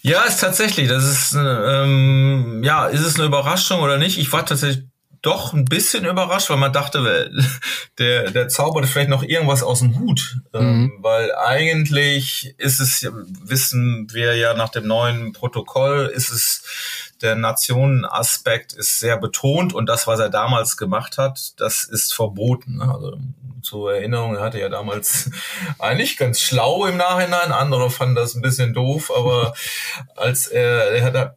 Ja, 0.02 0.24
ist 0.24 0.40
tatsächlich. 0.40 0.88
Das 0.88 1.04
ist 1.04 1.36
ähm, 1.36 2.62
ja, 2.64 2.88
ist 2.88 3.02
es 3.02 3.16
eine 3.16 3.26
Überraschung 3.26 3.82
oder 3.82 3.98
nicht? 3.98 4.18
Ich 4.18 4.32
war 4.32 4.46
tatsächlich 4.46 4.86
doch 5.22 5.54
ein 5.54 5.66
bisschen 5.66 6.06
überrascht, 6.06 6.50
weil 6.50 6.58
man 6.58 6.74
dachte, 6.74 7.32
der, 7.98 8.32
der 8.32 8.50
zaubert 8.50 8.86
vielleicht 8.86 9.10
noch 9.10 9.24
irgendwas 9.24 9.64
aus 9.64 9.80
dem 9.80 10.00
Hut. 10.00 10.38
Ähm, 10.54 10.82
mhm. 10.82 10.94
weil 11.02 11.34
eigentlich 11.36 12.56
ist 12.58 12.80
es, 12.80 13.10
wissen 13.44 14.08
wir 14.12 14.36
ja 14.36 14.54
nach 14.54 14.70
dem 14.70 14.88
neuen 14.88 15.34
Protokoll, 15.34 16.12
ist 16.14 16.30
es 16.30 16.64
der 17.22 17.36
Nationenaspekt 17.36 18.74
ist 18.74 19.00
sehr 19.00 19.18
betont 19.18 19.74
und 19.74 19.88
das, 19.88 20.08
was 20.08 20.20
er 20.20 20.30
damals 20.30 20.78
gemacht 20.78 21.18
hat, 21.18 21.60
das 21.60 21.84
ist 21.84 22.14
verboten. 22.14 22.78
Ne? 22.78 22.94
Also 22.94 23.18
zur 23.62 23.94
Erinnerung, 23.94 24.36
er 24.36 24.42
hatte 24.42 24.60
ja 24.60 24.70
damals 24.70 25.30
eigentlich 25.80 26.18
ganz 26.18 26.40
schlau 26.40 26.86
im 26.86 26.98
Nachhinein, 26.98 27.52
andere 27.52 27.90
fanden 27.90 28.16
das 28.16 28.36
ein 28.36 28.42
bisschen 28.42 28.74
doof, 28.74 29.12
aber 29.16 29.54
als 30.16 30.48
er, 30.48 30.92
er 30.92 31.04
hat 31.04 31.36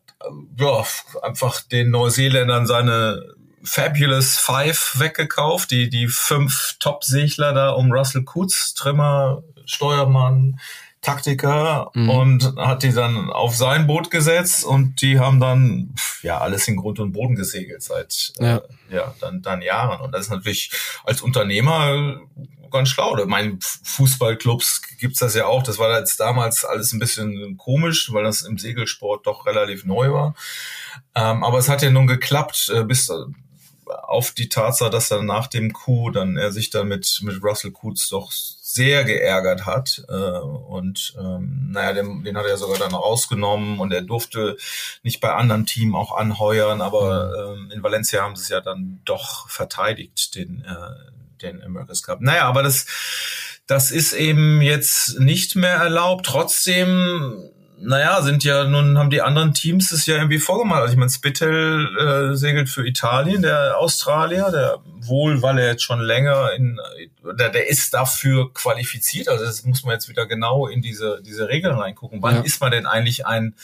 ja, 0.57 0.87
einfach 1.23 1.61
den 1.62 1.90
Neuseeländern 1.90 2.66
seine 2.66 3.21
Fabulous 3.64 4.38
Five 4.38 4.98
weggekauft, 4.98 5.70
die, 5.70 5.88
die 5.88 6.09
fünf 6.09 6.77
Top-Segler 6.79 7.53
da 7.53 7.70
um 7.70 7.92
Russell 7.92 8.25
Kutz, 8.25 8.75
Trimmer, 8.75 9.42
Steuermann, 9.64 10.59
Taktiker 11.03 11.90
mhm. 11.94 12.11
und 12.11 12.57
hat 12.57 12.85
die 12.85 12.92
dann 12.92 13.29
auf 13.29 13.57
sein 13.57 13.88
Boot 13.88 14.11
gesetzt 14.11 14.64
und 14.64 15.03
die 15.03 15.18
haben 15.18 15.40
dann 15.40 15.94
ja 16.22 16.38
alles 16.38 16.68
in 16.68 16.77
Grund 16.77 17.01
und 17.01 17.12
Boden 17.12 17.35
gesegelt 17.35 17.83
seit 17.83 18.33
ja, 18.38 18.59
äh, 18.59 18.62
ja 18.88 19.14
dann, 19.20 19.42
dann 19.42 19.62
Jahren. 19.62 20.01
Und 20.01 20.12
das 20.12 20.22
ist 20.22 20.31
natürlich 20.31 20.70
als 21.05 21.20
Unternehmer 21.20 22.20
ganz 22.70 22.88
schlau. 22.88 23.18
Ich 23.18 23.27
meine, 23.27 23.59
Fußballclubs 23.61 24.83
gibt's 24.98 25.18
das 25.18 25.35
ja 25.35 25.46
auch. 25.46 25.64
Das 25.64 25.79
war 25.79 25.98
jetzt 25.98 26.20
damals 26.20 26.64
alles 26.64 26.92
ein 26.92 27.01
bisschen 27.01 27.57
komisch, 27.57 28.12
weil 28.12 28.22
das 28.22 28.42
im 28.42 28.57
Segelsport 28.57 29.27
doch 29.27 29.44
relativ 29.44 29.85
neu 29.85 30.12
war. 30.12 30.35
Ähm, 31.16 31.42
aber 31.42 31.59
es 31.59 31.68
hat 31.68 31.83
ja 31.83 31.90
nun 31.90 32.07
geklappt, 32.07 32.72
äh, 32.75 32.85
bis 32.85 33.11
auf 34.02 34.33
die 34.33 34.48
Tatsache, 34.48 34.90
dass 34.90 35.11
er 35.11 35.22
nach 35.22 35.46
dem 35.46 35.72
Coup 35.72 36.12
dann 36.12 36.37
er 36.37 36.52
sich 36.52 36.70
dann 36.70 36.88
mit, 36.88 37.20
mit 37.22 37.42
Russell 37.42 37.72
Coutts 37.72 38.09
doch 38.09 38.31
sehr 38.72 39.05
geärgert 39.05 39.66
hat. 39.66 40.02
Äh, 40.09 40.12
und 40.12 41.14
ähm, 41.18 41.68
naja, 41.72 41.92
den, 41.92 42.24
den 42.24 42.37
hat 42.37 42.46
er 42.46 42.57
sogar 42.57 42.78
dann 42.78 42.94
rausgenommen 42.94 43.78
und 43.78 43.92
er 43.92 44.02
durfte 44.02 44.57
nicht 45.02 45.20
bei 45.20 45.33
anderen 45.33 45.66
Teams 45.66 45.94
auch 45.94 46.16
anheuern, 46.16 46.81
aber 46.81 47.55
ähm, 47.55 47.70
in 47.70 47.83
Valencia 47.83 48.22
haben 48.22 48.37
sie 48.37 48.42
es 48.42 48.48
ja 48.48 48.61
dann 48.61 49.00
doch 49.05 49.48
verteidigt, 49.48 50.35
den, 50.35 50.64
äh, 50.64 51.42
den 51.42 51.62
America's 51.62 52.02
Cup. 52.02 52.20
Naja, 52.20 52.44
aber 52.44 52.62
das, 52.62 52.87
das 53.66 53.90
ist 53.90 54.14
eben 54.14 54.62
jetzt 54.62 55.20
nicht 55.20 55.55
mehr 55.55 55.76
erlaubt. 55.76 56.26
Trotzdem 56.26 57.50
naja, 57.85 58.23
sind 58.23 58.45
ja 58.45 58.64
nun 58.64 58.97
haben 58.97 59.11
die 59.11 59.23
anderen 59.23 59.55
Teams 59.55 59.92
es 59.92 60.07
ja 60.07 60.16
irgendwie 60.16 60.38
vorgemacht. 60.38 60.83
Also 60.83 60.92
ich 60.92 60.99
meine, 60.99 61.11
Spittel 61.11 62.33
äh, 62.33 62.37
segelt 62.37 62.68
für 62.68 62.87
Italien, 62.87 63.42
der 63.42 63.79
Australier, 63.79 64.51
der 64.51 64.79
wohl, 65.01 65.42
weil 65.42 65.59
er 65.59 65.66
jetzt 65.73 65.83
schon 65.83 66.01
länger 66.01 66.53
in, 66.53 66.81
der, 67.38 67.51
der 67.51 67.68
ist 67.68 67.92
dafür 67.92 68.53
qualifiziert. 68.55 69.29
Also 69.29 69.45
das 69.45 69.64
muss 69.64 69.85
man 69.85 69.95
jetzt 69.95 70.09
wieder 70.09 70.27
genau 70.27 70.66
in 70.66 70.81
diese 70.81 71.21
diese 71.23 71.49
Regeln 71.49 71.75
reingucken. 71.75 72.23
Wann 72.23 72.37
ja. 72.37 72.42
ist 72.42 72.61
man 72.61 72.71
denn 72.71 72.87
eigentlich 72.87 73.27
ein 73.27 73.55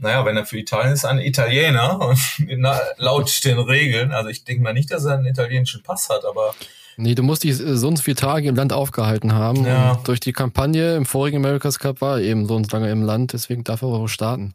naja, 0.00 0.24
wenn 0.24 0.36
er 0.36 0.46
für 0.46 0.58
Italien 0.58 0.92
ist, 0.92 1.04
ein 1.04 1.18
Italiener, 1.18 2.14
laut 2.98 3.44
den 3.44 3.58
Regeln. 3.58 4.12
Also 4.12 4.30
ich 4.30 4.44
denke 4.44 4.62
mal 4.62 4.72
nicht, 4.72 4.92
dass 4.92 5.04
er 5.04 5.14
einen 5.14 5.26
italienischen 5.26 5.82
Pass 5.82 6.08
hat, 6.08 6.24
aber 6.24 6.54
Nee, 6.98 7.14
du 7.14 7.22
musst 7.22 7.44
dich 7.44 7.56
so 7.56 7.88
und 7.88 7.96
so 7.96 8.02
viele 8.02 8.16
Tage 8.16 8.48
im 8.48 8.56
Land 8.56 8.72
aufgehalten 8.72 9.32
haben. 9.32 9.64
Ja. 9.64 9.92
Und 9.92 10.08
durch 10.08 10.18
die 10.18 10.32
Kampagne 10.32 10.96
im 10.96 11.06
vorigen 11.06 11.36
America's 11.36 11.78
Cup 11.78 12.00
war 12.00 12.18
er 12.18 12.24
eben 12.24 12.46
so 12.46 12.56
und 12.56 12.68
so 12.68 12.76
lange 12.76 12.90
im 12.90 13.02
Land, 13.02 13.32
deswegen 13.32 13.62
darf 13.62 13.82
er 13.82 13.88
auch 13.88 14.08
starten. 14.08 14.54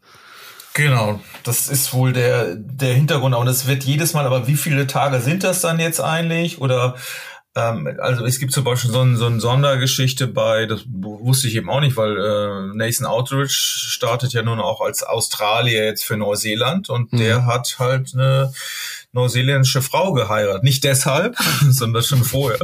Genau, 0.74 1.20
das 1.42 1.68
ist 1.68 1.94
wohl 1.94 2.12
der, 2.12 2.56
der 2.56 2.94
Hintergrund. 2.94 3.34
Und 3.34 3.46
es 3.46 3.66
wird 3.66 3.84
jedes 3.84 4.12
Mal, 4.12 4.26
aber 4.26 4.46
wie 4.46 4.56
viele 4.56 4.86
Tage 4.86 5.20
sind 5.20 5.42
das 5.42 5.62
dann 5.62 5.78
jetzt 5.78 6.00
eigentlich? 6.00 6.60
Oder 6.60 6.96
ähm, 7.54 7.96
also 8.00 8.26
es 8.26 8.38
gibt 8.40 8.52
zum 8.52 8.64
Beispiel 8.64 8.90
so, 8.90 9.00
ein, 9.00 9.16
so 9.16 9.26
eine 9.26 9.40
Sondergeschichte 9.40 10.26
bei, 10.26 10.66
das 10.66 10.82
wusste 10.86 11.48
ich 11.48 11.54
eben 11.54 11.70
auch 11.70 11.80
nicht, 11.80 11.96
weil 11.96 12.18
äh, 12.18 12.76
Nathan 12.76 13.06
Outridge 13.06 13.54
startet 13.54 14.32
ja 14.32 14.42
nun 14.42 14.60
auch 14.60 14.80
als 14.80 15.02
Australier 15.02 15.84
jetzt 15.84 16.04
für 16.04 16.16
Neuseeland 16.16 16.90
und 16.90 17.12
mhm. 17.12 17.18
der 17.18 17.46
hat 17.46 17.76
halt 17.78 18.12
eine 18.14 18.52
neuseeländische 19.14 19.82
Frau 19.82 20.12
geheiratet. 20.12 20.62
Nicht 20.62 20.84
deshalb, 20.84 21.36
sondern 21.70 22.02
schon 22.02 22.24
vorher. 22.24 22.58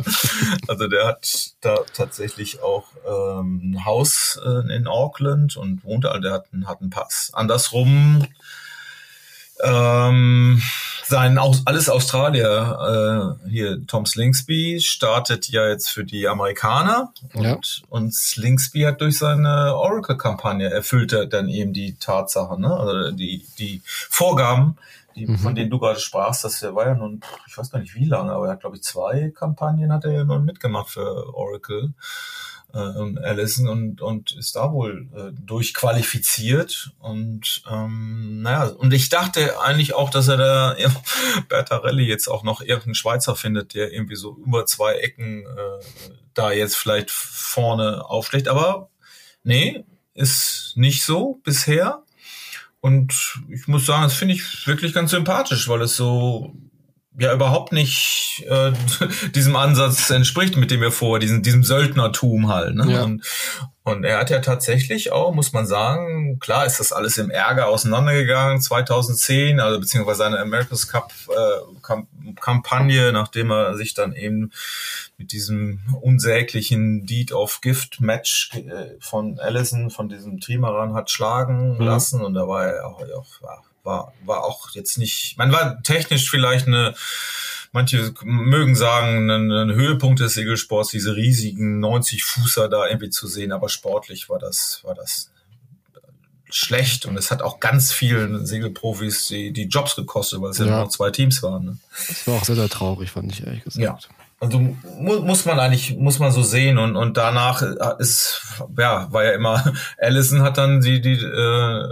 Also 0.68 0.88
der 0.88 1.06
hat 1.06 1.52
da 1.60 1.78
tatsächlich 1.94 2.62
auch 2.62 2.84
ähm, 3.06 3.72
ein 3.72 3.84
Haus 3.84 4.38
äh, 4.44 4.74
in 4.74 4.86
Auckland 4.86 5.56
und 5.56 5.84
wohnt 5.84 6.04
da. 6.04 6.18
Der 6.18 6.32
hat, 6.32 6.46
hat 6.66 6.80
einen 6.80 6.90
Pass. 6.90 7.30
Andersrum 7.32 8.26
ähm, 9.62 10.62
sein 11.06 11.38
aus, 11.38 11.62
alles 11.66 11.88
Australier 11.88 13.36
äh, 13.44 13.50
hier 13.50 13.86
Tom 13.86 14.06
Slingsby 14.06 14.80
startet 14.80 15.48
ja 15.48 15.68
jetzt 15.68 15.90
für 15.90 16.04
die 16.04 16.28
Amerikaner 16.28 17.12
und, 17.34 17.44
ja. 17.44 17.58
und 17.88 18.14
Slingsby 18.14 18.82
hat 18.82 19.00
durch 19.00 19.18
seine 19.18 19.74
Oracle-Kampagne 19.76 20.70
erfüllt 20.70 21.12
er 21.12 21.26
dann 21.26 21.48
eben 21.48 21.72
die 21.72 21.96
Tatsache, 21.96 22.60
ne? 22.60 22.72
also 22.72 23.10
die 23.10 23.44
die 23.58 23.82
Vorgaben, 23.84 24.78
die, 25.14 25.26
mhm. 25.26 25.38
von 25.38 25.54
denen 25.54 25.70
du 25.70 25.78
gerade 25.78 26.00
sprachst, 26.00 26.44
das 26.44 26.62
war 26.62 26.86
ja 26.86 26.94
nun, 26.94 27.20
ich 27.46 27.56
weiß 27.56 27.70
gar 27.70 27.78
nicht 27.78 27.94
wie 27.94 28.04
lange, 28.04 28.32
aber 28.32 28.46
er 28.46 28.52
hat, 28.52 28.60
glaube 28.60 28.76
ich, 28.76 28.82
zwei 28.82 29.30
Kampagnen 29.30 29.92
hat 29.92 30.04
er 30.04 30.12
ja 30.12 30.24
nun 30.24 30.44
mitgemacht 30.44 30.90
für 30.90 31.34
Oracle 31.34 31.94
äh, 32.72 32.78
und 32.78 33.18
Allison 33.18 33.68
und, 33.68 34.00
und 34.00 34.32
ist 34.32 34.56
da 34.56 34.72
wohl 34.72 35.08
äh, 35.14 35.32
durchqualifiziert. 35.40 36.92
Und 36.98 37.62
ähm, 37.70 38.42
naja, 38.42 38.66
und 38.68 38.92
ich 38.92 39.08
dachte 39.08 39.60
eigentlich 39.60 39.94
auch, 39.94 40.10
dass 40.10 40.28
er 40.28 40.36
da 40.36 40.76
ja, 40.76 40.88
Bertarelli 41.48 42.04
jetzt 42.04 42.28
auch 42.28 42.42
noch 42.42 42.60
irgendeinen 42.60 42.94
Schweizer 42.94 43.36
findet, 43.36 43.74
der 43.74 43.92
irgendwie 43.92 44.16
so 44.16 44.36
über 44.36 44.66
zwei 44.66 44.94
Ecken 44.94 45.46
äh, 45.46 46.10
da 46.34 46.52
jetzt 46.52 46.76
vielleicht 46.76 47.10
vorne 47.10 48.04
aufschlägt. 48.04 48.48
Aber 48.48 48.90
nee, 49.42 49.84
ist 50.14 50.72
nicht 50.76 51.04
so 51.04 51.40
bisher. 51.44 52.02
Und 52.80 53.38
ich 53.50 53.68
muss 53.68 53.86
sagen, 53.86 54.04
das 54.04 54.14
finde 54.14 54.34
ich 54.34 54.66
wirklich 54.66 54.94
ganz 54.94 55.10
sympathisch, 55.10 55.68
weil 55.68 55.82
es 55.82 55.96
so 55.96 56.54
ja 57.18 57.34
überhaupt 57.34 57.72
nicht 57.72 58.44
äh, 58.48 58.72
diesem 59.34 59.56
Ansatz 59.56 60.10
entspricht, 60.10 60.56
mit 60.56 60.70
dem 60.70 60.80
wir 60.80 60.92
vor 60.92 61.18
diesem, 61.18 61.42
diesem 61.42 61.62
Söldnertum 61.62 62.48
halt. 62.48 62.74
Ne? 62.74 62.92
Ja. 62.92 63.02
Und, 63.04 63.24
und 63.90 64.04
er 64.04 64.18
hat 64.18 64.30
ja 64.30 64.40
tatsächlich 64.40 65.12
auch, 65.12 65.34
muss 65.34 65.52
man 65.52 65.66
sagen, 65.66 66.38
klar 66.38 66.66
ist 66.66 66.80
das 66.80 66.92
alles 66.92 67.18
im 67.18 67.30
Ärger 67.30 67.68
auseinandergegangen, 67.68 68.60
2010, 68.60 69.60
also 69.60 69.80
beziehungsweise 69.80 70.18
seine 70.18 70.38
America's 70.38 70.88
Cup 70.88 71.12
äh, 71.28 72.32
Kampagne, 72.40 73.12
nachdem 73.12 73.50
er 73.50 73.76
sich 73.76 73.94
dann 73.94 74.14
eben 74.14 74.52
mit 75.18 75.32
diesem 75.32 75.80
unsäglichen 76.00 77.06
Deed 77.06 77.32
of 77.32 77.60
Gift 77.60 78.00
Match 78.00 78.50
äh, 78.54 78.96
von 79.00 79.38
Allison, 79.38 79.90
von 79.90 80.08
diesem 80.08 80.40
Trimaran 80.40 80.94
hat 80.94 81.10
schlagen 81.10 81.76
mhm. 81.76 81.84
lassen 81.84 82.22
und 82.22 82.34
da 82.34 82.48
war 82.48 82.66
er 82.66 82.86
auch, 82.86 83.00
war, 83.40 83.64
war, 83.82 84.12
war 84.24 84.44
auch 84.44 84.70
jetzt 84.70 84.98
nicht, 84.98 85.36
man 85.36 85.52
war 85.52 85.82
technisch 85.82 86.30
vielleicht 86.30 86.66
eine, 86.66 86.94
manche 87.72 88.12
mögen 88.22 88.74
sagen, 88.74 89.30
ein, 89.30 89.50
ein 89.50 89.72
Höhepunkt 89.74 90.20
des 90.20 90.34
Segelsports, 90.34 90.90
diese 90.90 91.16
riesigen 91.16 91.80
90 91.80 92.24
Fußer 92.24 92.68
da 92.68 92.86
irgendwie 92.86 93.10
zu 93.10 93.26
sehen, 93.26 93.52
aber 93.52 93.68
sportlich 93.68 94.28
war 94.28 94.38
das, 94.38 94.80
war 94.84 94.94
das 94.94 95.30
schlecht 96.52 97.06
und 97.06 97.16
es 97.16 97.30
hat 97.30 97.42
auch 97.42 97.60
ganz 97.60 97.92
vielen 97.92 98.44
Segelprofis 98.44 99.28
die, 99.28 99.52
die 99.52 99.64
Jobs 99.64 99.94
gekostet, 99.94 100.40
weil 100.40 100.50
es 100.50 100.58
ja, 100.58 100.66
ja 100.66 100.70
nur 100.72 100.80
noch 100.82 100.88
zwei 100.88 101.10
Teams 101.10 101.42
waren. 101.42 101.64
Ne? 101.64 101.78
Das 102.08 102.26
war 102.26 102.34
auch 102.34 102.44
sehr, 102.44 102.56
sehr 102.56 102.68
traurig, 102.68 103.10
fand 103.10 103.32
ich 103.32 103.46
ehrlich 103.46 103.62
gesagt. 103.62 103.82
Ja. 103.82 103.98
also 104.40 104.58
mu 104.58 105.20
muss 105.20 105.44
man 105.44 105.60
eigentlich, 105.60 105.96
muss 105.96 106.18
man 106.18 106.32
so 106.32 106.42
sehen 106.42 106.78
und, 106.78 106.96
und 106.96 107.16
danach 107.16 107.62
ist, 107.98 108.42
ja, 108.76 109.12
war 109.12 109.24
ja 109.24 109.32
immer, 109.32 109.72
Allison 109.98 110.42
hat 110.42 110.58
dann 110.58 110.80
die, 110.80 111.00
die 111.00 111.12
äh, 111.12 111.84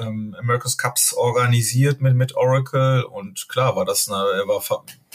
ähm, 0.00 0.36
America's 0.38 0.78
Cups 0.78 1.12
organisiert 1.12 2.00
mit, 2.00 2.14
mit 2.14 2.34
Oracle 2.36 3.04
und 3.04 3.48
klar 3.48 3.76
war 3.76 3.84
das, 3.84 4.08
eine, 4.08 4.18
er 4.18 4.48
war, 4.48 4.62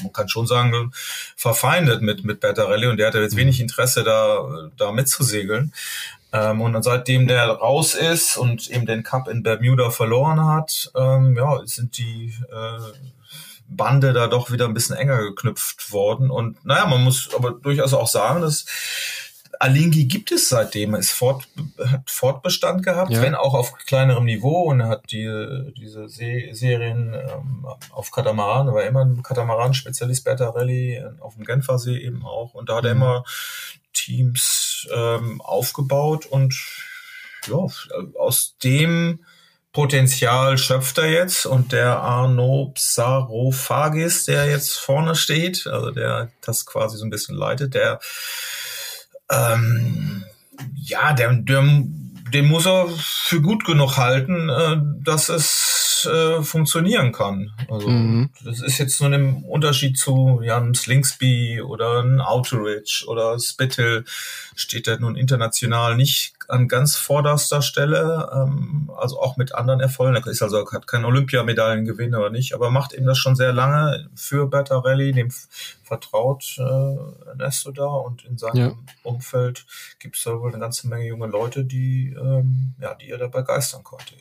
man 0.02 0.14
kann 0.14 0.30
schon 0.30 0.48
sagen, 0.48 0.92
verfeindet 1.36 2.02
mit, 2.02 2.24
mit 2.24 2.40
Bertarelli 2.40 2.88
und 2.88 2.98
der 2.98 3.08
hatte 3.08 3.20
jetzt 3.20 3.34
mhm. 3.34 3.40
wenig 3.40 3.60
Interesse 3.60 4.04
da, 4.04 4.70
da 4.78 4.92
mitzusegeln. 4.92 5.74
Ähm, 6.34 6.62
und 6.62 6.82
seitdem 6.84 7.28
der 7.28 7.48
raus 7.48 7.96
ist 7.96 8.38
und 8.38 8.70
eben 8.70 8.86
den 8.86 9.04
Cup 9.04 9.28
in 9.28 9.44
Bermuda 9.44 9.92
verloren 9.92 10.46
hat, 10.46 10.92
ähm, 10.96 11.38
ja, 11.38 11.62
sind 11.66 11.98
die 11.98 12.34
äh, 12.52 12.80
Bande 13.70 14.14
da 14.14 14.28
doch 14.28 14.52
wieder 14.52 14.66
ein 14.66 14.74
bisschen 14.74 14.96
enger 14.96 15.18
geknüpft 15.20 15.92
worden. 15.92 16.30
Und 16.30 16.64
naja, 16.66 16.86
man 16.86 17.04
muss 17.04 17.30
aber 17.36 17.52
durchaus 17.52 17.94
auch 17.94 18.08
sagen, 18.08 18.42
dass 18.42 18.66
Alingi 19.60 20.06
gibt 20.06 20.32
es 20.32 20.50
seitdem, 20.50 20.96
ist 20.96 21.12
fort, 21.12 21.48
hat 21.80 22.10
Fortbestand 22.10 22.84
gehabt, 22.84 23.12
ja. 23.12 23.22
wenn 23.22 23.36
auch 23.36 23.54
auf 23.54 23.74
kleinerem 23.86 24.26
Niveau 24.26 24.64
und 24.64 24.84
hat 24.84 25.12
die, 25.12 25.74
diese 25.78 26.08
Se 26.10 26.50
Serien 26.52 27.14
ähm, 27.14 27.66
auf 27.92 28.12
Katamaran, 28.12 28.74
war 28.74 28.84
immer 28.84 29.06
ein 29.06 29.24
Katamaran-Spezialist, 29.24 30.24
Bertarelli, 30.24 31.04
auf 31.20 31.36
dem 31.36 31.46
Genfersee 31.46 31.98
eben 31.98 32.26
auch 32.26 32.54
und 32.54 32.70
da 32.70 32.78
hat 32.78 32.86
er 32.86 32.96
mhm. 32.96 33.02
immer 33.02 33.24
Teams 33.94 34.88
ähm, 34.94 35.42
aufgebaut 35.42 36.26
und 36.26 36.56
ja, 37.48 37.66
aus 38.18 38.58
dem 38.64 39.20
Potenzial 39.74 40.58
schöpft 40.58 40.98
er 40.98 41.12
jetzt 41.12 41.46
und 41.46 41.72
der 41.72 42.00
Arno 42.00 42.72
Psarophagis, 42.74 44.26
der 44.26 44.48
jetzt 44.48 44.78
vorne 44.78 45.16
steht, 45.16 45.68
also 45.68 45.92
der 45.92 46.32
das 46.42 46.66
quasi 46.66 46.98
so 46.98 47.06
ein 47.06 47.12
bisschen 47.12 47.36
leitet, 47.36 47.76
der 47.76 48.00
ähm, 49.32 50.24
ja, 50.76 51.14
der, 51.14 51.34
der, 51.34 51.64
den 52.34 52.48
muss 52.48 52.66
er 52.66 52.88
für 52.98 53.42
gut 53.42 53.66
genug 53.66 53.98
halten, 53.98 54.50
äh, 54.50 54.78
dass 55.04 55.30
es 55.30 56.08
äh, 56.12 56.42
funktionieren 56.44 57.12
kann. 57.12 57.52
Also 57.70 57.90
mhm. 57.90 58.30
das 58.44 58.62
ist 58.62 58.78
jetzt 58.78 59.02
nur 59.02 59.12
ein 59.12 59.44
Unterschied 59.44 59.98
zu 59.98 60.42
ja, 60.44 60.58
einem 60.58 60.76
Slingsby 60.76 61.62
oder 61.62 62.00
einem 62.00 62.22
Outeridge 62.22 63.06
oder 63.08 63.40
Spittle 63.40 64.04
steht 64.56 64.88
er 64.88 65.00
nun 65.00 65.16
international 65.16 65.96
nicht 65.96 66.37
an 66.48 66.68
ganz 66.68 66.96
vorderster 66.96 67.62
Stelle, 67.62 68.30
ähm, 68.34 68.92
also 68.96 69.20
auch 69.20 69.38
mit 69.38 69.54
anderen 69.54 69.80
Erfolgen. 69.80 70.16
Er 70.16 70.26
ist 70.28 70.42
also 70.42 70.66
hat 70.72 70.88
keinen 70.88 71.06
Olympiamedaillengewinn 71.06 72.16
oder 72.16 72.30
nicht, 72.30 72.54
aber 72.54 72.72
macht 72.72 72.94
eben 72.94 73.06
das 73.06 73.18
schon 73.18 73.36
sehr 73.36 73.54
lange 73.54 74.10
für 74.16 74.48
Bertarelli, 74.48 75.12
dem 75.12 75.30
vertraut 75.84 76.58
äh, 76.58 77.30
Ernesto 77.30 77.72
da 77.72 77.86
und 77.86 78.26
in 78.26 78.38
seinem 78.38 78.58
ja. 78.58 78.72
Umfeld 79.04 79.66
gibt 80.00 80.18
es 80.18 80.24
da 80.24 80.40
wohl 80.40 80.52
eine 80.52 80.60
ganze 80.60 80.88
Menge 80.88 81.08
junge 81.08 81.28
Leute, 81.28 81.66
die 81.66 82.16
ähm, 82.18 82.76
ja, 82.80 82.94
die 82.96 83.10
er 83.10 83.18
da 83.18 83.28
begeistern 83.28 83.84
konnte. 83.84 84.14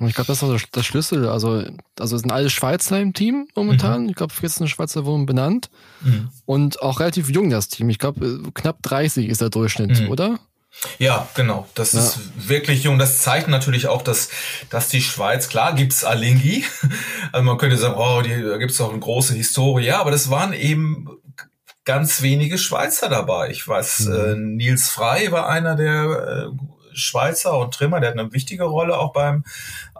Und 0.00 0.08
ich 0.08 0.14
glaube, 0.14 0.26
das 0.26 0.42
ist 0.42 0.42
auch 0.42 0.70
der 0.70 0.82
Schlüssel. 0.82 1.28
Also, 1.28 1.64
also 2.00 2.16
sind 2.18 2.32
alle 2.32 2.50
Schweizer 2.50 3.00
im 3.00 3.12
Team 3.12 3.46
momentan. 3.54 4.04
Mhm. 4.04 4.08
Ich 4.08 4.16
glaube, 4.16 4.34
14 4.34 4.66
Schweizer 4.66 5.04
wurden 5.04 5.24
benannt. 5.24 5.70
Mhm. 6.00 6.30
Und 6.46 6.82
auch 6.82 6.98
relativ 6.98 7.30
jung 7.30 7.48
das 7.50 7.68
Team. 7.68 7.88
Ich 7.90 8.00
glaube, 8.00 8.42
knapp 8.54 8.82
30 8.82 9.28
ist 9.28 9.40
der 9.40 9.50
Durchschnitt, 9.50 10.00
mhm. 10.00 10.08
oder? 10.08 10.40
Ja, 10.98 11.28
genau. 11.34 11.66
Das 11.74 11.92
ja. 11.92 12.00
ist 12.00 12.48
wirklich 12.48 12.84
jung. 12.84 12.98
Das 12.98 13.18
zeigt 13.18 13.48
natürlich 13.48 13.88
auch, 13.88 14.02
dass, 14.02 14.28
dass 14.70 14.88
die 14.88 15.02
Schweiz, 15.02 15.48
klar 15.48 15.74
gibt's 15.74 16.04
Alingi. 16.04 16.64
Also 17.32 17.44
man 17.44 17.58
könnte 17.58 17.76
sagen, 17.76 17.94
oh, 17.96 18.22
die, 18.22 18.42
da 18.42 18.58
gibt's 18.58 18.80
auch 18.80 18.90
eine 18.90 19.00
große 19.00 19.34
Historie. 19.34 19.86
Ja, 19.86 20.00
aber 20.00 20.12
das 20.12 20.30
waren 20.30 20.52
eben 20.52 21.08
ganz 21.84 22.22
wenige 22.22 22.58
Schweizer 22.58 23.08
dabei. 23.08 23.50
Ich 23.50 23.66
weiß, 23.66 24.00
mhm. 24.00 24.14
äh, 24.14 24.34
Nils 24.36 24.88
Frei 24.90 25.32
war 25.32 25.48
einer 25.48 25.74
der 25.74 26.50
äh, 26.52 26.96
Schweizer 26.96 27.58
und 27.58 27.74
Trimmer, 27.74 28.00
der 28.00 28.10
hat 28.10 28.18
eine 28.18 28.32
wichtige 28.32 28.64
Rolle 28.64 28.98
auch 28.98 29.12
beim 29.12 29.44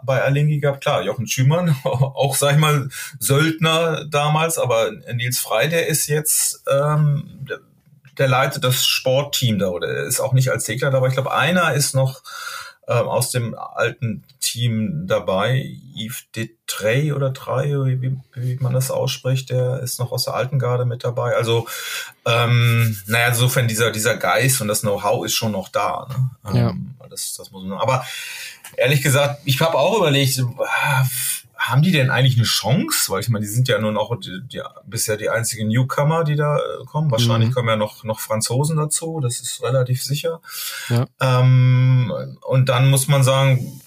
bei 0.03 0.21
Alingi 0.21 0.59
gehabt. 0.59 0.81
Klar, 0.81 1.01
Jochen 1.01 1.27
Schümann, 1.27 1.75
auch 1.83 2.35
sag 2.35 2.53
ich 2.53 2.59
mal 2.59 2.89
Söldner 3.19 4.05
damals, 4.05 4.57
aber 4.57 4.91
Nils 5.13 5.39
Frei, 5.39 5.67
der 5.67 5.87
ist 5.87 6.07
jetzt 6.07 6.63
ähm, 6.71 7.45
der 8.17 8.27
leitet 8.27 8.63
das 8.63 8.85
Sportteam 8.85 9.59
da 9.59 9.67
oder 9.67 10.03
ist 10.05 10.19
auch 10.19 10.33
nicht 10.33 10.49
als 10.51 10.65
Segler 10.65 10.91
dabei. 10.91 11.07
Ich 11.07 11.13
glaube, 11.13 11.33
einer 11.33 11.73
ist 11.73 11.93
noch 11.93 12.21
ähm, 12.87 13.07
aus 13.07 13.31
dem 13.31 13.55
alten 13.55 14.23
Team 14.39 15.07
dabei, 15.07 15.75
Yves 15.95 16.25
Detrey 16.35 17.13
oder 17.13 17.33
Trey, 17.33 17.73
wie, 17.99 18.17
wie 18.35 18.55
man 18.57 18.73
das 18.73 18.91
ausspricht, 18.91 19.49
der 19.49 19.79
ist 19.79 19.99
noch 19.99 20.11
aus 20.11 20.25
der 20.25 20.35
alten 20.35 20.59
Garde 20.59 20.85
mit 20.85 21.03
dabei. 21.03 21.35
Also, 21.35 21.67
ähm, 22.25 22.95
naja, 23.07 23.29
insofern 23.29 23.67
dieser, 23.67 23.89
dieser 23.91 24.17
Geist 24.17 24.61
und 24.61 24.67
das 24.67 24.81
Know-how 24.81 25.25
ist 25.25 25.33
schon 25.33 25.51
noch 25.51 25.69
da. 25.69 26.07
Ne? 26.09 26.29
Ähm, 26.59 26.95
ja. 26.99 27.07
das, 27.09 27.33
das 27.33 27.51
muss 27.51 27.63
man, 27.63 27.79
aber 27.79 28.05
ehrlich 28.77 29.01
gesagt, 29.01 29.41
ich 29.45 29.59
habe 29.61 29.79
auch 29.79 29.97
überlegt, 29.97 30.39
haben 31.57 31.81
die 31.81 31.91
denn 31.91 32.09
eigentlich 32.09 32.37
eine 32.37 32.45
Chance? 32.45 33.11
Weil 33.11 33.21
ich 33.21 33.29
meine, 33.29 33.45
die 33.45 33.51
sind 33.51 33.67
ja 33.67 33.79
nur 33.79 33.91
noch 33.91 34.15
die, 34.19 34.41
die, 34.43 34.61
bisher 34.85 35.17
die 35.17 35.29
einzigen 35.29 35.67
Newcomer, 35.67 36.23
die 36.23 36.35
da 36.35 36.57
äh, 36.57 36.85
kommen. 36.85 37.11
Wahrscheinlich 37.11 37.49
mhm. 37.49 37.53
kommen 37.53 37.69
ja 37.69 37.75
noch, 37.75 38.03
noch 38.03 38.19
Franzosen 38.19 38.77
dazu, 38.77 39.19
das 39.21 39.39
ist 39.39 39.63
relativ 39.63 40.03
sicher. 40.03 40.41
Ja. 40.89 41.07
Ähm, 41.21 42.13
und 42.41 42.69
dann 42.69 42.89
muss 42.89 43.07
man 43.07 43.23
sagen, 43.23 43.81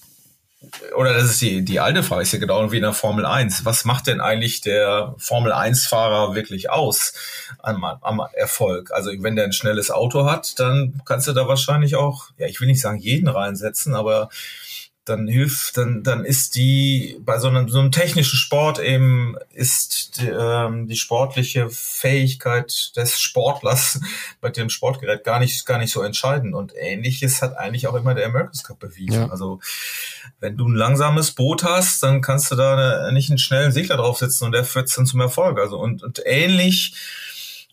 oder 0.95 1.13
das 1.13 1.23
ist 1.23 1.41
die, 1.41 1.63
die 1.63 1.79
alte 1.79 2.03
Frage, 2.03 2.23
ist 2.23 2.33
ja 2.33 2.39
genau 2.39 2.71
wie 2.71 2.77
in 2.77 2.83
der 2.83 2.93
Formel 2.93 3.25
1. 3.25 3.65
Was 3.65 3.85
macht 3.85 4.07
denn 4.07 4.19
eigentlich 4.19 4.61
der 4.61 5.15
Formel 5.17 5.53
1-Fahrer 5.53 6.35
wirklich 6.35 6.69
aus 6.69 7.13
am, 7.59 7.83
am 7.83 8.21
Erfolg? 8.33 8.91
Also 8.91 9.11
wenn 9.19 9.35
der 9.35 9.45
ein 9.45 9.53
schnelles 9.53 9.89
Auto 9.91 10.25
hat, 10.25 10.59
dann 10.59 11.01
kannst 11.05 11.27
du 11.27 11.33
da 11.33 11.47
wahrscheinlich 11.47 11.95
auch, 11.95 12.27
ja, 12.37 12.47
ich 12.47 12.59
will 12.59 12.67
nicht 12.67 12.81
sagen 12.81 12.99
jeden 12.99 13.29
reinsetzen, 13.29 13.95
aber 13.95 14.29
dann 15.09 15.27
hilft, 15.27 15.77
dann, 15.77 16.03
dann 16.03 16.23
ist 16.23 16.55
die, 16.55 17.17
bei 17.21 17.39
so 17.39 17.47
einem, 17.47 17.67
so 17.69 17.79
einem 17.79 17.91
technischen 17.91 18.37
Sport 18.37 18.79
eben, 18.79 19.35
ist 19.51 20.19
die, 20.19 20.27
ähm, 20.27 20.87
die 20.87 20.95
sportliche 20.95 21.69
Fähigkeit 21.69 22.95
des 22.95 23.19
Sportlers 23.19 23.99
bei 24.41 24.49
dem 24.49 24.69
Sportgerät 24.69 25.23
gar 25.23 25.39
nicht, 25.39 25.65
gar 25.65 25.79
nicht 25.79 25.91
so 25.91 26.01
entscheidend. 26.01 26.53
Und 26.53 26.73
ähnliches 26.77 27.41
hat 27.41 27.57
eigentlich 27.57 27.87
auch 27.87 27.95
immer 27.95 28.13
der 28.13 28.27
America's 28.27 28.63
Cup 28.63 28.79
bewiesen. 28.79 29.13
Ja. 29.13 29.29
Also, 29.29 29.59
wenn 30.39 30.55
du 30.55 30.67
ein 30.67 30.75
langsames 30.75 31.31
Boot 31.31 31.63
hast, 31.63 32.03
dann 32.03 32.21
kannst 32.21 32.51
du 32.51 32.55
da 32.55 33.11
nicht 33.11 33.29
einen 33.29 33.39
schnellen 33.39 33.71
Segler 33.71 33.97
draufsetzen 33.97 34.45
und 34.45 34.51
der 34.51 34.63
führt 34.63 34.95
dann 34.95 35.05
zum 35.05 35.21
Erfolg. 35.21 35.59
Also, 35.59 35.79
und, 35.79 36.03
und 36.03 36.21
ähnlich, 36.25 36.93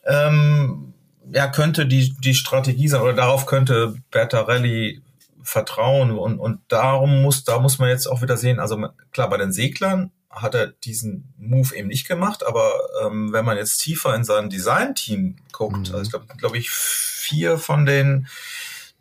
ähm, 0.07 0.95
ja, 1.33 1.49
könnte 1.49 1.87
die, 1.87 2.15
die 2.21 2.35
Strategie 2.35 2.89
sein, 2.89 3.03
oder 3.03 3.13
darauf 3.13 3.47
könnte 3.47 3.95
Bertarelli 4.11 5.03
Vertrauen 5.47 6.11
und, 6.19 6.39
und 6.39 6.61
darum 6.69 7.23
muss, 7.23 7.45
da 7.45 7.61
muss 7.61 7.79
man 7.79 7.89
jetzt 7.89 8.07
auch 8.07 8.21
wieder 8.21 8.37
sehen, 8.37 8.59
also 8.59 8.89
klar, 9.13 9.31
bei 9.31 9.37
den 9.37 9.53
Seglern 9.53 10.11
hat 10.29 10.55
er 10.55 10.67
diesen 10.67 11.33
Move 11.39 11.75
eben 11.75 11.89
nicht 11.89 12.09
gemacht, 12.09 12.45
aber 12.45 12.73
ähm, 13.05 13.33
wenn 13.33 13.45
man 13.45 13.57
jetzt 13.57 13.79
tiefer 13.79 14.15
in 14.15 14.25
sein 14.25 14.51
Design-Team 14.51 15.37
guckt, 15.53 15.89
mhm. 15.89 15.95
also 15.95 16.01
ich 16.01 16.11
glaube, 16.11 16.27
glaub 16.37 16.55
ich, 16.55 16.71
vier 16.71 17.59
von 17.59 17.87
den 17.87 18.27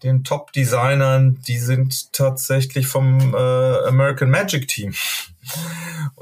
den 0.04 0.24
Top-Designern, 0.24 1.40
die 1.48 1.58
sind 1.58 2.14
tatsächlich 2.14 2.86
vom 2.86 3.34
äh, 3.34 3.38
American 3.88 4.30
Magic 4.30 4.68
Team. 4.68 4.94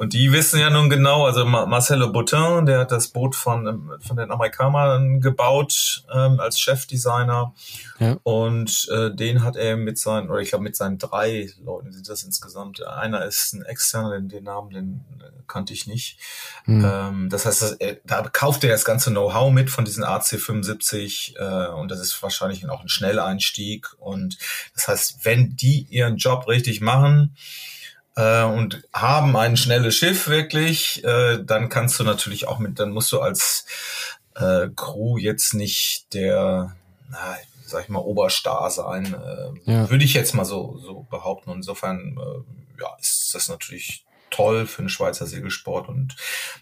Und 0.04 0.12
die 0.12 0.34
wissen 0.34 0.60
ja 0.60 0.70
nun 0.70 0.90
genau, 0.90 1.26
also 1.26 1.46
Marcelo 1.46 2.12
Boutin, 2.12 2.66
der 2.66 2.80
hat 2.80 2.92
das 2.92 3.08
Boot 3.08 3.38
von, 3.38 3.90
von 4.06 4.18
den 4.18 4.32
Amerikanern 4.32 5.22
gebaut 5.22 6.04
ähm, 6.14 6.42
als 6.42 6.60
Chefdesigner. 6.60 7.54
Ja. 8.00 8.18
Und 8.24 8.90
äh, 8.92 9.16
den 9.16 9.46
hat 9.46 9.56
er 9.56 9.78
mit 9.78 9.98
seinen, 9.98 10.30
oder 10.30 10.42
ich 10.42 10.50
glaube 10.50 10.66
mit 10.66 10.76
seinen 10.76 10.98
drei 10.98 11.50
Leuten 11.64 11.94
sind 11.94 12.10
das 12.10 12.24
insgesamt. 12.24 12.86
Einer 12.86 13.24
ist 13.24 13.54
ein 13.54 13.64
externer, 13.64 14.18
den, 14.18 14.28
den 14.28 14.44
Namen, 14.44 14.72
den 14.72 15.06
äh, 15.22 15.30
kannte 15.48 15.72
ich 15.72 15.88
nicht. 15.88 16.20
Mhm. 16.66 16.84
Ähm, 16.86 17.30
das 17.30 17.46
heißt, 17.46 17.78
er, 17.80 17.96
da 18.04 18.24
kauft 18.24 18.66
er 18.66 18.72
das 18.72 18.84
ganze 18.84 19.10
Know-how 19.10 19.54
mit 19.54 19.70
von 19.70 19.86
diesen 19.86 20.04
AC75 20.04 21.38
äh, 21.38 21.70
und 21.76 21.90
das 21.92 22.02
ist 22.02 22.22
wahrscheinlich 22.22 22.68
auch 22.68 22.82
ein 22.82 22.90
Schnelleinstieg. 22.90 23.88
Und 24.00 24.38
das 24.76 24.90
heißt, 24.90 25.24
wenn 25.24 25.56
die 25.56 25.88
ihren 25.90 26.18
Job 26.18 26.50
richtig 26.50 26.82
machen, 26.82 27.38
äh, 28.16 28.44
und 28.44 28.84
haben 28.94 29.36
ein 29.36 29.58
schnelles 29.58 29.96
Schiff 29.96 30.28
wirklich, 30.28 31.04
äh, 31.04 31.44
dann 31.44 31.70
kannst 31.70 32.00
du 32.00 32.04
natürlich 32.04 32.48
auch 32.48 32.60
mit, 32.60 32.80
dann 32.80 32.92
musst 32.92 33.12
du 33.12 33.20
als 33.20 33.66
äh, 34.36 34.68
Crew 34.76 35.18
jetzt 35.18 35.54
nicht 35.54 36.14
der, 36.14 36.76
na, 37.10 37.38
sag 37.66 37.84
ich 37.84 37.90
mal, 37.90 38.00
Oberstar 38.00 38.70
sein. 38.70 39.14
Äh, 39.14 39.72
ja. 39.72 39.90
Würde 39.90 40.06
ich 40.06 40.14
jetzt 40.14 40.34
mal 40.34 40.46
so, 40.46 40.80
so 40.80 41.06
behaupten. 41.10 41.50
Und 41.50 41.58
insofern 41.58 42.18
äh, 42.18 42.82
ja, 42.82 42.96
ist 43.00 43.34
das 43.34 43.50
natürlich 43.50 44.06
toll 44.30 44.66
für 44.66 44.82
den 44.82 44.90
Schweizer 44.90 45.28
Segelsport 45.28 45.88
und 45.90 46.16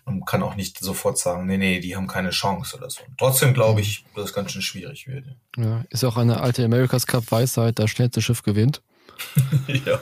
man 0.04 0.26
kann 0.26 0.44
auch 0.44 0.56
nicht 0.56 0.80
sofort 0.80 1.18
sagen, 1.18 1.46
nee, 1.46 1.58
nee, 1.58 1.80
die 1.80 1.96
haben 1.96 2.08
keine 2.08 2.32
Chance 2.32 2.76
oder 2.76 2.90
so. 2.90 3.02
Trotzdem 3.18 3.54
glaube 3.54 3.76
mhm. 3.76 3.80
ich, 3.80 4.06
dass 4.14 4.26
es 4.26 4.34
ganz 4.34 4.52
schön 4.52 4.62
schwierig 4.62 5.08
wird. 5.08 5.26
Ja, 5.56 5.86
ist 5.90 6.04
auch 6.04 6.18
eine 6.18 6.42
alte 6.42 6.66
America's 6.66 7.08
Cup 7.08 7.32
Weisheit, 7.32 7.80
das 7.80 7.90
schnellste 7.90 8.22
Schiff 8.22 8.44
gewinnt. 8.44 8.82
ja, 9.86 10.00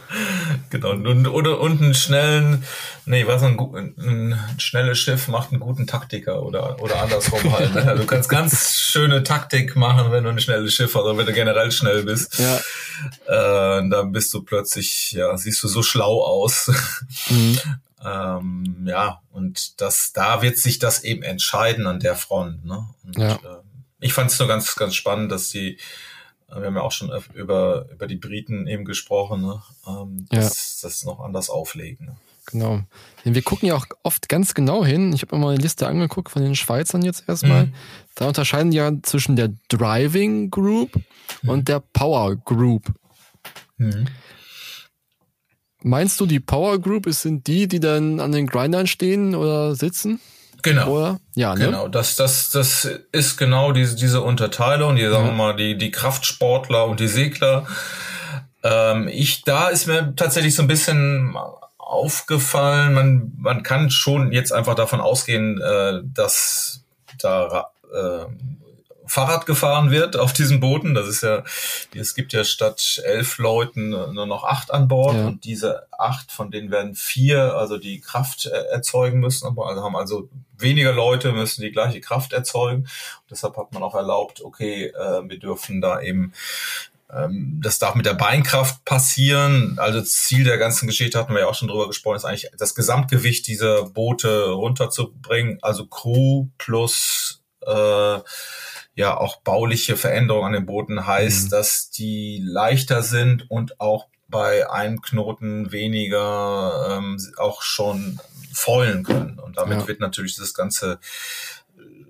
genau. 0.69 0.91
Und, 0.91 1.27
oder, 1.27 1.59
und 1.59 1.81
einen 1.81 1.93
schnellen, 1.93 2.63
nee, 3.05 3.25
was 3.27 3.43
ein, 3.43 3.57
ein, 3.97 4.39
schnelles 4.57 4.99
Schiff 4.99 5.27
macht 5.27 5.51
einen 5.51 5.59
guten 5.59 5.87
Taktiker 5.87 6.43
oder, 6.43 6.81
oder 6.81 7.01
andersrum 7.01 7.51
halt. 7.57 7.73
Ne? 7.73 7.83
Also 7.83 8.03
du 8.03 8.07
kannst 8.07 8.29
ganz 8.29 8.79
schöne 8.79 9.23
Taktik 9.23 9.75
machen, 9.75 10.11
wenn 10.11 10.23
du 10.23 10.29
ein 10.29 10.39
schnelles 10.39 10.73
Schiff 10.73 10.95
hast 10.95 11.03
oder 11.03 11.17
wenn 11.17 11.25
du 11.25 11.33
generell 11.33 11.71
schnell 11.71 12.03
bist. 12.03 12.39
Ja. 12.39 12.57
Äh, 13.27 13.89
dann 13.89 14.11
bist 14.11 14.33
du 14.33 14.41
plötzlich, 14.41 15.11
ja, 15.11 15.35
siehst 15.37 15.63
du 15.63 15.67
so 15.67 15.83
schlau 15.83 16.23
aus. 16.23 16.71
Mhm. 17.29 17.59
ähm, 18.05 18.85
ja, 18.85 19.21
und 19.31 19.81
das, 19.81 20.13
da 20.13 20.41
wird 20.41 20.57
sich 20.57 20.79
das 20.79 21.03
eben 21.03 21.23
entscheiden 21.23 21.87
an 21.87 21.99
der 21.99 22.15
Front. 22.15 22.65
Ne? 22.65 22.87
Und, 23.03 23.17
ja. 23.17 23.33
äh, 23.35 23.39
ich 23.99 24.13
fand 24.13 24.31
es 24.31 24.39
nur 24.39 24.47
ganz, 24.47 24.75
ganz 24.75 24.95
spannend, 24.95 25.31
dass 25.31 25.49
die 25.49 25.77
wir 26.53 26.65
haben 26.65 26.75
ja 26.75 26.81
auch 26.81 26.91
schon 26.91 27.11
über, 27.33 27.87
über 27.91 28.07
die 28.07 28.15
Briten 28.15 28.67
eben 28.67 28.85
gesprochen, 28.85 29.41
ne? 29.41 29.61
ähm, 29.87 30.25
dass 30.29 30.81
ja. 30.81 30.87
das 30.87 31.03
noch 31.03 31.19
anders 31.19 31.49
auflegen. 31.49 32.07
Ne? 32.07 32.15
Genau. 32.51 32.81
Denn 33.23 33.35
wir 33.35 33.41
gucken 33.41 33.67
ja 33.67 33.75
auch 33.75 33.85
oft 34.03 34.27
ganz 34.27 34.53
genau 34.53 34.83
hin. 34.83 35.13
Ich 35.13 35.21
habe 35.21 35.35
mir 35.35 35.43
mal 35.43 35.53
eine 35.53 35.61
Liste 35.61 35.87
angeguckt 35.87 36.31
von 36.31 36.41
den 36.41 36.55
Schweizern 36.55 37.03
jetzt 37.03 37.25
erstmal. 37.27 37.67
Mhm. 37.67 37.73
Da 38.15 38.27
unterscheiden 38.27 38.71
die 38.71 38.77
ja 38.77 38.91
zwischen 39.03 39.35
der 39.35 39.53
Driving 39.67 40.49
Group 40.49 40.95
mhm. 41.43 41.49
und 41.49 41.67
der 41.67 41.79
Power 41.79 42.35
Group. 42.35 42.91
Mhm. 43.77 44.07
Meinst 45.81 46.19
du, 46.19 46.25
die 46.25 46.39
Power 46.39 46.79
Group 46.79 47.05
sind 47.09 47.47
die, 47.47 47.67
die 47.67 47.79
dann 47.79 48.19
an 48.19 48.31
den 48.31 48.47
Grindern 48.47 48.87
stehen 48.87 49.35
oder 49.35 49.75
sitzen? 49.75 50.19
Genau. 50.61 50.87
Oder? 50.89 51.19
Ja, 51.35 51.55
ne? 51.55 51.65
Genau, 51.65 51.87
das, 51.87 52.15
das, 52.15 52.49
das 52.51 52.89
ist 53.11 53.37
genau 53.37 53.71
diese, 53.71 53.95
diese 53.95 54.21
Unterteilung, 54.21 54.95
die, 54.95 55.07
sagen 55.07 55.25
wir 55.25 55.31
mal, 55.31 55.55
die, 55.55 55.77
die 55.77 55.91
Kraftsportler 55.91 56.85
und 56.85 56.99
die 56.99 57.07
Segler. 57.07 57.65
Ähm, 58.63 59.07
ich, 59.07 59.43
da 59.43 59.69
ist 59.69 59.87
mir 59.87 60.13
tatsächlich 60.15 60.55
so 60.55 60.61
ein 60.61 60.67
bisschen 60.67 61.35
aufgefallen, 61.77 62.93
man, 62.93 63.31
man 63.37 63.63
kann 63.63 63.89
schon 63.89 64.31
jetzt 64.31 64.51
einfach 64.51 64.75
davon 64.75 65.01
ausgehen, 65.01 65.59
äh, 65.61 66.01
dass 66.13 66.83
da 67.19 67.71
äh, 67.93 68.25
Fahrrad 69.09 69.45
gefahren 69.45 69.91
wird 69.91 70.15
auf 70.15 70.33
diesen 70.33 70.59
Booten. 70.59 70.93
Das 70.93 71.07
ist 71.07 71.21
ja, 71.21 71.43
es 71.95 72.13
gibt 72.15 72.31
ja 72.31 72.43
statt 72.43 73.01
elf 73.03 73.37
Leuten 73.37 73.89
nur 73.89 74.25
noch 74.25 74.43
acht 74.43 74.71
an 74.71 74.87
Bord 74.87 75.15
ja. 75.15 75.27
und 75.27 75.43
diese 75.43 75.87
acht, 75.91 76.31
von 76.31 76.51
denen 76.51 76.71
werden 76.71 76.95
vier 76.95 77.55
also 77.55 77.77
die 77.77 77.99
Kraft 77.99 78.45
äh, 78.45 78.49
erzeugen 78.71 79.19
müssen, 79.19 79.47
also 79.47 79.83
haben 79.83 79.95
also 79.95 80.29
weniger 80.57 80.91
Leute 80.91 81.31
müssen 81.31 81.61
die 81.61 81.71
gleiche 81.71 82.01
Kraft 82.01 82.33
erzeugen. 82.33 82.81
Und 82.83 83.31
deshalb 83.31 83.57
hat 83.57 83.73
man 83.73 83.83
auch 83.83 83.95
erlaubt, 83.95 84.41
okay, 84.43 84.87
äh, 84.87 85.27
wir 85.27 85.39
dürfen 85.39 85.81
da 85.81 86.01
eben 86.01 86.33
ähm, 87.11 87.59
das 87.63 87.79
darf 87.79 87.95
mit 87.95 88.05
der 88.05 88.13
Beinkraft 88.13 88.85
passieren. 88.85 89.77
Also 89.79 90.01
Ziel 90.01 90.43
der 90.43 90.57
ganzen 90.57 90.87
Geschichte 90.87 91.17
hatten 91.17 91.33
wir 91.33 91.41
ja 91.41 91.47
auch 91.47 91.55
schon 91.55 91.67
drüber 91.67 91.87
gesprochen, 91.87 92.17
ist 92.17 92.25
eigentlich 92.25 92.51
das 92.57 92.75
Gesamtgewicht 92.75 93.47
dieser 93.47 93.85
Boote 93.85 94.49
runterzubringen. 94.51 95.57
Also 95.61 95.87
Crew 95.87 96.47
plus 96.57 97.41
äh, 97.65 98.19
ja 98.99 99.15
auch 99.15 99.37
bauliche 99.37 99.95
Veränderungen 99.95 100.47
an 100.47 100.51
den 100.51 100.65
Booten 100.65 101.07
heißt, 101.07 101.45
mhm. 101.45 101.49
dass 101.51 101.89
die 101.89 102.41
leichter 102.43 103.01
sind 103.01 103.49
und 103.49 103.79
auch 103.79 104.07
bei 104.27 104.69
einem 104.69 105.01
Knoten 105.01 105.71
weniger 105.71 106.97
ähm, 106.97 107.17
auch 107.37 107.61
schon 107.61 108.19
faulen 108.53 109.03
können. 109.03 109.39
Und 109.39 109.57
damit 109.57 109.79
ja. 109.79 109.87
wird 109.87 110.01
natürlich 110.01 110.35
das 110.35 110.53
ganze 110.53 110.99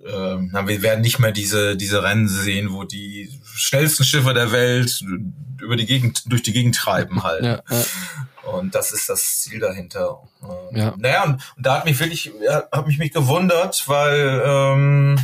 äh, 0.04 0.10
wir 0.10 0.82
werden 0.82 1.00
nicht 1.00 1.20
mehr 1.20 1.30
diese 1.30 1.76
diese 1.76 2.02
Rennen 2.02 2.26
sehen, 2.26 2.72
wo 2.72 2.82
die 2.82 3.30
schnellsten 3.44 4.02
Schiffe 4.02 4.34
der 4.34 4.50
Welt 4.50 5.00
über 5.62 5.76
die 5.76 5.86
Gegend 5.86 6.24
durch 6.26 6.42
die 6.42 6.52
Gegend 6.52 6.74
treiben 6.74 7.22
halt. 7.22 7.44
Ja, 7.44 7.62
ja. 7.70 7.84
Und 8.50 8.74
das 8.74 8.90
ist 8.90 9.08
das 9.08 9.42
Ziel 9.42 9.60
dahinter. 9.60 10.22
Äh, 10.42 10.80
ja. 10.80 10.94
Naja, 10.98 11.22
und, 11.22 11.34
und 11.56 11.66
da 11.66 11.76
hat 11.76 11.84
mich 11.84 12.00
wirklich, 12.00 12.32
hat 12.72 12.86
mich 12.88 12.98
mich 12.98 13.12
gewundert, 13.12 13.84
weil 13.86 14.42
ähm, 14.44 15.20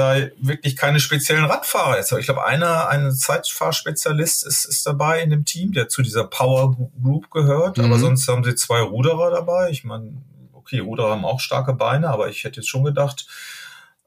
da 0.00 0.16
wirklich 0.38 0.76
keine 0.76 0.98
speziellen 0.98 1.44
Radfahrer 1.44 1.98
jetzt. 1.98 2.12
Ich 2.12 2.24
glaube, 2.24 2.44
einer, 2.44 2.88
ein 2.88 3.12
Zeitfahrspezialist 3.12 4.46
ist, 4.46 4.64
ist 4.64 4.86
dabei 4.86 5.20
in 5.20 5.30
dem 5.30 5.44
Team, 5.44 5.72
der 5.72 5.88
zu 5.88 6.02
dieser 6.02 6.24
Power 6.24 6.76
Group 7.02 7.30
gehört. 7.30 7.78
Mhm. 7.78 7.84
Aber 7.84 7.98
sonst 7.98 8.26
haben 8.26 8.42
sie 8.42 8.54
zwei 8.54 8.80
Ruderer 8.80 9.30
dabei. 9.30 9.70
Ich 9.70 9.84
meine, 9.84 10.12
okay, 10.54 10.78
Ruderer 10.78 11.10
haben 11.10 11.24
auch 11.24 11.40
starke 11.40 11.74
Beine, 11.74 12.08
aber 12.08 12.28
ich 12.28 12.44
hätte 12.44 12.60
jetzt 12.60 12.68
schon 12.68 12.84
gedacht, 12.84 13.26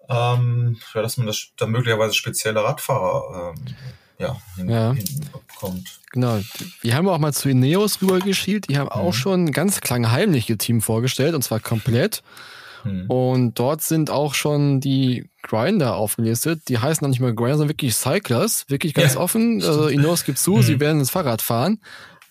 ähm, 0.10 0.78
ja, 0.94 1.02
dass 1.02 1.18
man 1.18 1.28
das 1.28 1.50
da 1.58 1.68
möglicherweise 1.68 2.14
spezielle 2.14 2.64
Radfahrer 2.64 3.54
ähm, 3.56 3.76
ja, 4.18 4.38
hin, 4.56 4.70
ja. 4.70 4.94
hinbekommt. 4.94 6.00
Genau. 6.12 6.40
Wir 6.82 6.96
haben 6.96 7.08
auch 7.08 7.20
mal 7.20 7.34
zu 7.34 7.50
Ineos 7.50 8.02
rübergeschielt. 8.02 8.68
Die 8.70 8.78
haben 8.78 8.86
mhm. 8.86 9.08
auch 9.08 9.14
schon 9.14 9.46
ein 9.46 9.52
ganz 9.52 9.80
klein 9.80 10.12
heimliche 10.12 10.58
Team 10.58 10.82
vorgestellt, 10.82 11.36
und 11.36 11.44
zwar 11.44 11.60
komplett. 11.60 12.24
Hm. 12.84 13.10
Und 13.10 13.60
dort 13.60 13.82
sind 13.82 14.10
auch 14.10 14.34
schon 14.34 14.80
die 14.80 15.30
Grinder 15.42 15.96
aufgelistet. 15.96 16.68
Die 16.68 16.78
heißen 16.78 17.04
noch 17.04 17.10
nicht 17.10 17.20
mal 17.20 17.34
Grinder, 17.34 17.58
sondern 17.58 17.70
wirklich 17.70 17.96
Cyclers. 17.96 18.66
Wirklich 18.70 18.94
ganz 18.94 19.16
ja, 19.16 19.20
offen. 19.20 19.62
Also 19.64 19.88
Ineos 19.88 20.24
gibt 20.26 20.38
zu, 20.38 20.58
hm. 20.58 20.64
sie 20.64 20.80
werden 20.80 21.00
ins 21.00 21.10
Fahrrad 21.10 21.42
fahren. 21.42 21.80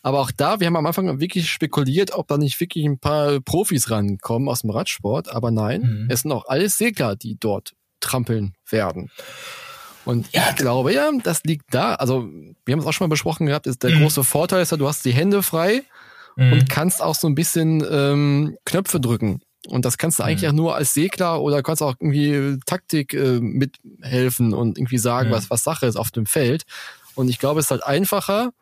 Aber 0.03 0.21
auch 0.21 0.33
da, 0.33 0.59
wir 0.59 0.67
haben 0.67 0.77
am 0.77 0.87
Anfang 0.87 1.21
wirklich 1.21 1.49
spekuliert, 1.49 2.12
ob 2.15 2.27
da 2.27 2.37
nicht 2.37 2.59
wirklich 2.61 2.85
ein 2.85 2.99
paar 2.99 3.41
Profis 3.41 3.91
rankommen 3.91 4.49
aus 4.49 4.62
dem 4.62 4.71
Radsport. 4.71 5.29
Aber 5.29 5.51
nein, 5.51 5.83
hm. 5.83 6.07
es 6.11 6.23
sind 6.23 6.33
auch 6.33 6.47
alles 6.47 6.79
Segler, 6.79 7.17
die 7.17 7.37
dort 7.38 7.75
trampeln 8.01 8.55
werden. 8.69 9.11
Und 10.05 10.33
ja. 10.33 10.49
ich 10.51 10.57
glaube 10.57 10.93
ja, 10.93 11.11
das 11.23 11.45
liegt 11.45 11.73
da. 11.73 11.95
Also, 11.95 12.29
wir 12.65 12.73
haben 12.73 12.81
es 12.81 12.87
auch 12.87 12.93
schon 12.93 13.07
mal 13.07 13.12
besprochen 13.12 13.47
gehabt, 13.47 13.67
ist 13.67 13.83
der 13.83 13.91
mhm. 13.91 14.03
große 14.03 14.25
Vorteil 14.25 14.62
ist 14.62 14.73
ja, 14.73 14.77
du 14.77 14.88
hast 14.88 15.05
die 15.05 15.12
Hände 15.12 15.43
frei 15.43 15.83
mhm. 16.37 16.53
und 16.53 16.69
kannst 16.69 17.01
auch 17.03 17.15
so 17.15 17.29
ein 17.29 17.35
bisschen 17.35 17.85
ähm, 17.88 18.57
Knöpfe 18.65 19.01
drücken. 19.01 19.41
Und 19.68 19.85
das 19.85 19.98
kannst 19.98 20.18
du 20.18 20.25
eigentlich 20.25 20.42
mhm. 20.42 20.48
auch 20.48 20.62
nur 20.62 20.75
als 20.75 20.94
Segler 20.94 21.40
oder 21.40 21.62
kannst 21.62 21.83
auch 21.83 21.94
irgendwie 22.01 22.59
Taktik 22.66 23.14
äh, 23.14 23.40
mithelfen 23.40 24.55
und 24.55 24.79
irgendwie 24.79 24.98
sagen, 24.98 25.29
mhm. 25.29 25.35
was, 25.35 25.51
was 25.51 25.62
Sache 25.62 25.87
ist 25.87 25.96
auf 25.96 26.11
dem 26.11 26.27
Feld. 26.27 26.64
Und 27.14 27.29
ich 27.29 27.38
glaube, 27.38 27.61
es 27.61 27.66
ist 27.66 27.70
halt 27.70 27.85
einfacher, 27.85 28.53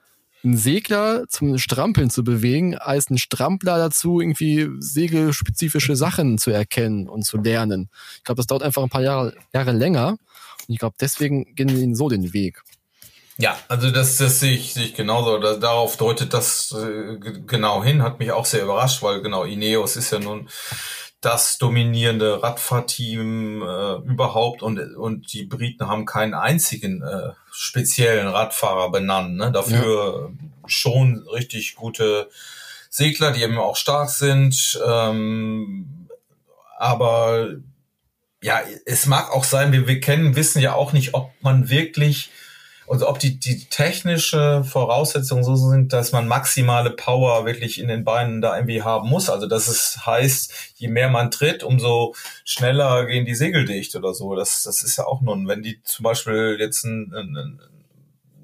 einen 0.43 0.57
Segler 0.57 1.27
zum 1.29 1.59
Strampeln 1.59 2.11
zu 2.11 2.25
bewegen, 2.25 2.77
als 2.77 3.09
einen 3.09 3.19
Strampler 3.19 3.79
dazu, 3.79 4.21
irgendwie 4.21 4.69
segelspezifische 4.79 5.97
Sachen 5.97 6.39
zu 6.39 6.51
erkennen 6.51 7.09
und 7.09 7.25
zu 7.25 7.39
lernen. 7.39 7.91
Ich 8.17 8.25
glaube, 8.25 8.39
das 8.39 8.47
dauert 8.47 8.63
einfach 8.63 8.83
ein 8.83 8.89
paar 8.89 9.03
Jahre, 9.03 9.35
Jahre 9.53 9.73
länger. 9.73 10.11
Und 10.11 10.19
ich 10.69 10.79
glaube, 10.79 10.97
deswegen 11.01 11.55
gehen 11.55 11.69
wir 11.69 11.97
so 11.97 12.09
den 12.09 12.33
Weg. 12.33 12.63
Ja, 13.41 13.59
also 13.69 13.91
das, 13.91 14.19
das 14.19 14.39
sehe 14.39 14.53
ich, 14.53 14.75
sehe 14.75 14.85
ich 14.85 14.95
genauso. 14.95 15.39
Da, 15.39 15.57
darauf 15.57 15.97
deutet 15.97 16.35
das 16.35 16.73
äh, 16.73 17.17
genau 17.47 17.83
hin, 17.83 18.03
hat 18.03 18.19
mich 18.19 18.33
auch 18.33 18.45
sehr 18.45 18.63
überrascht, 18.63 19.03
weil 19.03 19.23
genau 19.23 19.45
Ineos 19.45 19.97
ist 19.97 20.11
ja 20.11 20.19
nun 20.19 20.49
das 21.23 21.57
dominierende 21.57 22.43
Radfahrteam 22.43 23.63
äh, 23.63 23.95
überhaupt 24.11 24.63
und, 24.63 24.79
und 24.97 25.33
die 25.33 25.45
Briten 25.45 25.89
haben 25.89 26.05
keinen 26.05 26.35
einzigen 26.35 27.03
äh, 27.03 27.31
speziellen 27.51 28.29
Radfahrer 28.29 28.91
benannt. 28.91 29.37
Ne? 29.37 29.51
Dafür 29.53 30.33
ja. 30.33 30.49
schon 30.67 31.27
richtig 31.33 31.77
gute 31.77 32.29
Segler, 32.91 33.33
die 33.33 33.43
eben 33.43 33.59
auch 33.59 33.77
stark 33.77 34.11
sind. 34.11 34.79
Ähm, 34.87 36.09
aber 36.79 37.49
ja, 38.43 38.61
es 38.85 39.07
mag 39.07 39.31
auch 39.31 39.45
sein, 39.45 39.73
wir, 39.73 39.87
wir 39.87 40.01
kennen, 40.01 40.37
wissen 40.37 40.61
ja 40.61 40.75
auch 40.75 40.93
nicht, 40.93 41.15
ob 41.15 41.31
man 41.41 41.71
wirklich 41.71 42.31
und 42.91 43.05
ob 43.05 43.21
die, 43.21 43.39
die 43.39 43.67
technische 43.67 44.65
Voraussetzungen 44.65 45.45
so 45.45 45.55
sind, 45.55 45.93
dass 45.93 46.11
man 46.11 46.27
maximale 46.27 46.91
Power 46.91 47.47
wirklich 47.47 47.79
in 47.79 47.87
den 47.87 48.03
Beinen 48.03 48.41
da 48.41 48.57
irgendwie 48.57 48.83
haben 48.83 49.09
muss. 49.09 49.31
Also 49.31 49.47
dass 49.47 49.69
es 49.69 50.05
heißt, 50.07 50.73
je 50.75 50.89
mehr 50.89 51.09
man 51.09 51.31
tritt, 51.31 51.63
umso 51.63 52.17
schneller 52.45 53.07
gehen 53.07 53.27
die 53.27 53.37
Segel 53.37 53.65
dicht 53.65 53.95
oder 53.95 54.13
so. 54.13 54.35
Das, 54.35 54.65
das 54.65 54.83
ist 54.83 54.97
ja 54.97 55.07
auch 55.07 55.21
nun, 55.21 55.47
wenn 55.47 55.63
die 55.63 55.81
zum 55.85 56.03
Beispiel 56.03 56.57
jetzt 56.59 56.83
ein, 56.83 57.13
ein, 57.15 57.61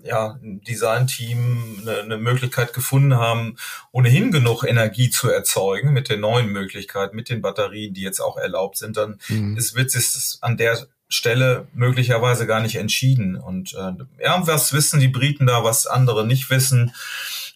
ja, 0.04 0.38
ein 0.40 0.60
Design-Team 0.60 1.80
eine, 1.82 2.02
eine 2.02 2.16
Möglichkeit 2.16 2.72
gefunden 2.72 3.16
haben, 3.16 3.56
ohnehin 3.90 4.30
genug 4.30 4.62
Energie 4.62 5.10
zu 5.10 5.28
erzeugen 5.28 5.92
mit 5.92 6.08
den 6.08 6.20
neuen 6.20 6.52
Möglichkeiten, 6.52 7.16
mit 7.16 7.30
den 7.30 7.42
Batterien, 7.42 7.94
die 7.94 8.02
jetzt 8.02 8.20
auch 8.20 8.36
erlaubt 8.36 8.76
sind, 8.76 8.96
dann 8.96 9.18
mhm. 9.26 9.56
ist, 9.56 9.74
wird 9.74 9.92
es 9.92 10.38
an 10.40 10.56
der 10.56 10.86
Stelle 11.08 11.68
möglicherweise 11.72 12.46
gar 12.46 12.60
nicht 12.60 12.76
entschieden. 12.76 13.36
Und 13.36 13.74
äh, 13.74 13.92
ja, 14.22 14.46
was 14.46 14.72
wissen 14.72 15.00
die 15.00 15.08
Briten 15.08 15.46
da, 15.46 15.64
was 15.64 15.86
andere 15.86 16.26
nicht 16.26 16.50
wissen. 16.50 16.92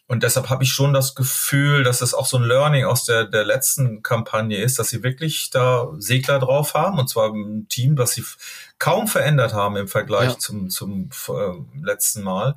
Und 0.06 0.24
deshalb 0.24 0.50
habe 0.50 0.64
ich 0.64 0.72
schon 0.72 0.92
das 0.92 1.14
Gefühl, 1.14 1.84
dass 1.84 2.00
es 2.00 2.14
auch 2.14 2.26
so 2.26 2.36
ein 2.36 2.42
Learning 2.42 2.84
aus 2.84 3.04
der, 3.04 3.26
der 3.26 3.44
letzten 3.44 4.02
Kampagne 4.02 4.58
ist, 4.58 4.80
dass 4.80 4.88
sie 4.88 5.04
wirklich 5.04 5.50
da 5.50 5.88
Segler 5.98 6.40
drauf 6.40 6.74
haben, 6.74 6.98
und 6.98 7.08
zwar 7.08 7.32
ein 7.32 7.68
Team, 7.68 7.94
das 7.94 8.14
sie 8.14 8.24
kaum 8.80 9.06
verändert 9.06 9.54
haben 9.54 9.76
im 9.76 9.86
Vergleich 9.86 10.32
ja. 10.32 10.38
zum, 10.38 10.68
zum 10.68 11.10
äh, 11.28 11.84
letzten 11.86 12.22
Mal. 12.22 12.56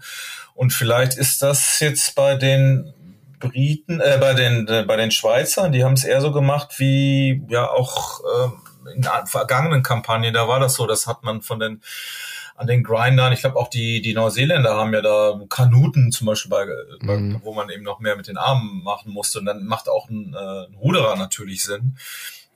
Und 0.55 0.73
vielleicht 0.73 1.15
ist 1.15 1.43
das 1.43 1.79
jetzt 1.79 2.15
bei 2.15 2.35
den 2.35 2.91
Briten, 3.39 3.99
äh, 3.99 4.17
bei 4.19 4.33
den, 4.33 4.67
äh, 4.67 4.83
bei 4.87 4.95
den 4.95 5.11
Schweizern, 5.11 5.71
die 5.71 5.83
haben 5.83 5.93
es 5.93 6.05
eher 6.05 6.21
so 6.21 6.31
gemacht 6.31 6.79
wie 6.79 7.43
ja 7.49 7.69
auch 7.69 8.21
äh, 8.21 8.49
in 8.87 9.03
vergangenen 9.25 9.83
Kampagnen, 9.83 10.33
da 10.33 10.47
war 10.47 10.59
das 10.59 10.75
so, 10.75 10.87
das 10.87 11.07
hat 11.07 11.23
man 11.23 11.41
von 11.41 11.59
den 11.59 11.81
an 12.55 12.67
den 12.67 12.83
Grindern. 12.83 13.33
Ich 13.33 13.41
glaube 13.41 13.57
auch 13.57 13.69
die, 13.69 14.01
die 14.01 14.13
Neuseeländer 14.13 14.75
haben 14.75 14.93
ja 14.93 15.01
da 15.01 15.39
Kanuten 15.49 16.11
zum 16.11 16.27
Beispiel, 16.27 16.49
bei, 16.49 17.15
mhm. 17.15 17.41
wo 17.43 17.53
man 17.53 17.69
eben 17.69 17.83
noch 17.83 17.99
mehr 17.99 18.15
mit 18.15 18.27
den 18.27 18.37
Armen 18.37 18.83
machen 18.83 19.11
musste. 19.11 19.39
Und 19.39 19.45
dann 19.45 19.65
macht 19.65 19.89
auch 19.89 20.09
ein, 20.09 20.33
äh, 20.33 20.67
ein 20.67 20.75
Ruderer 20.75 21.15
natürlich 21.15 21.63
Sinn. 21.63 21.97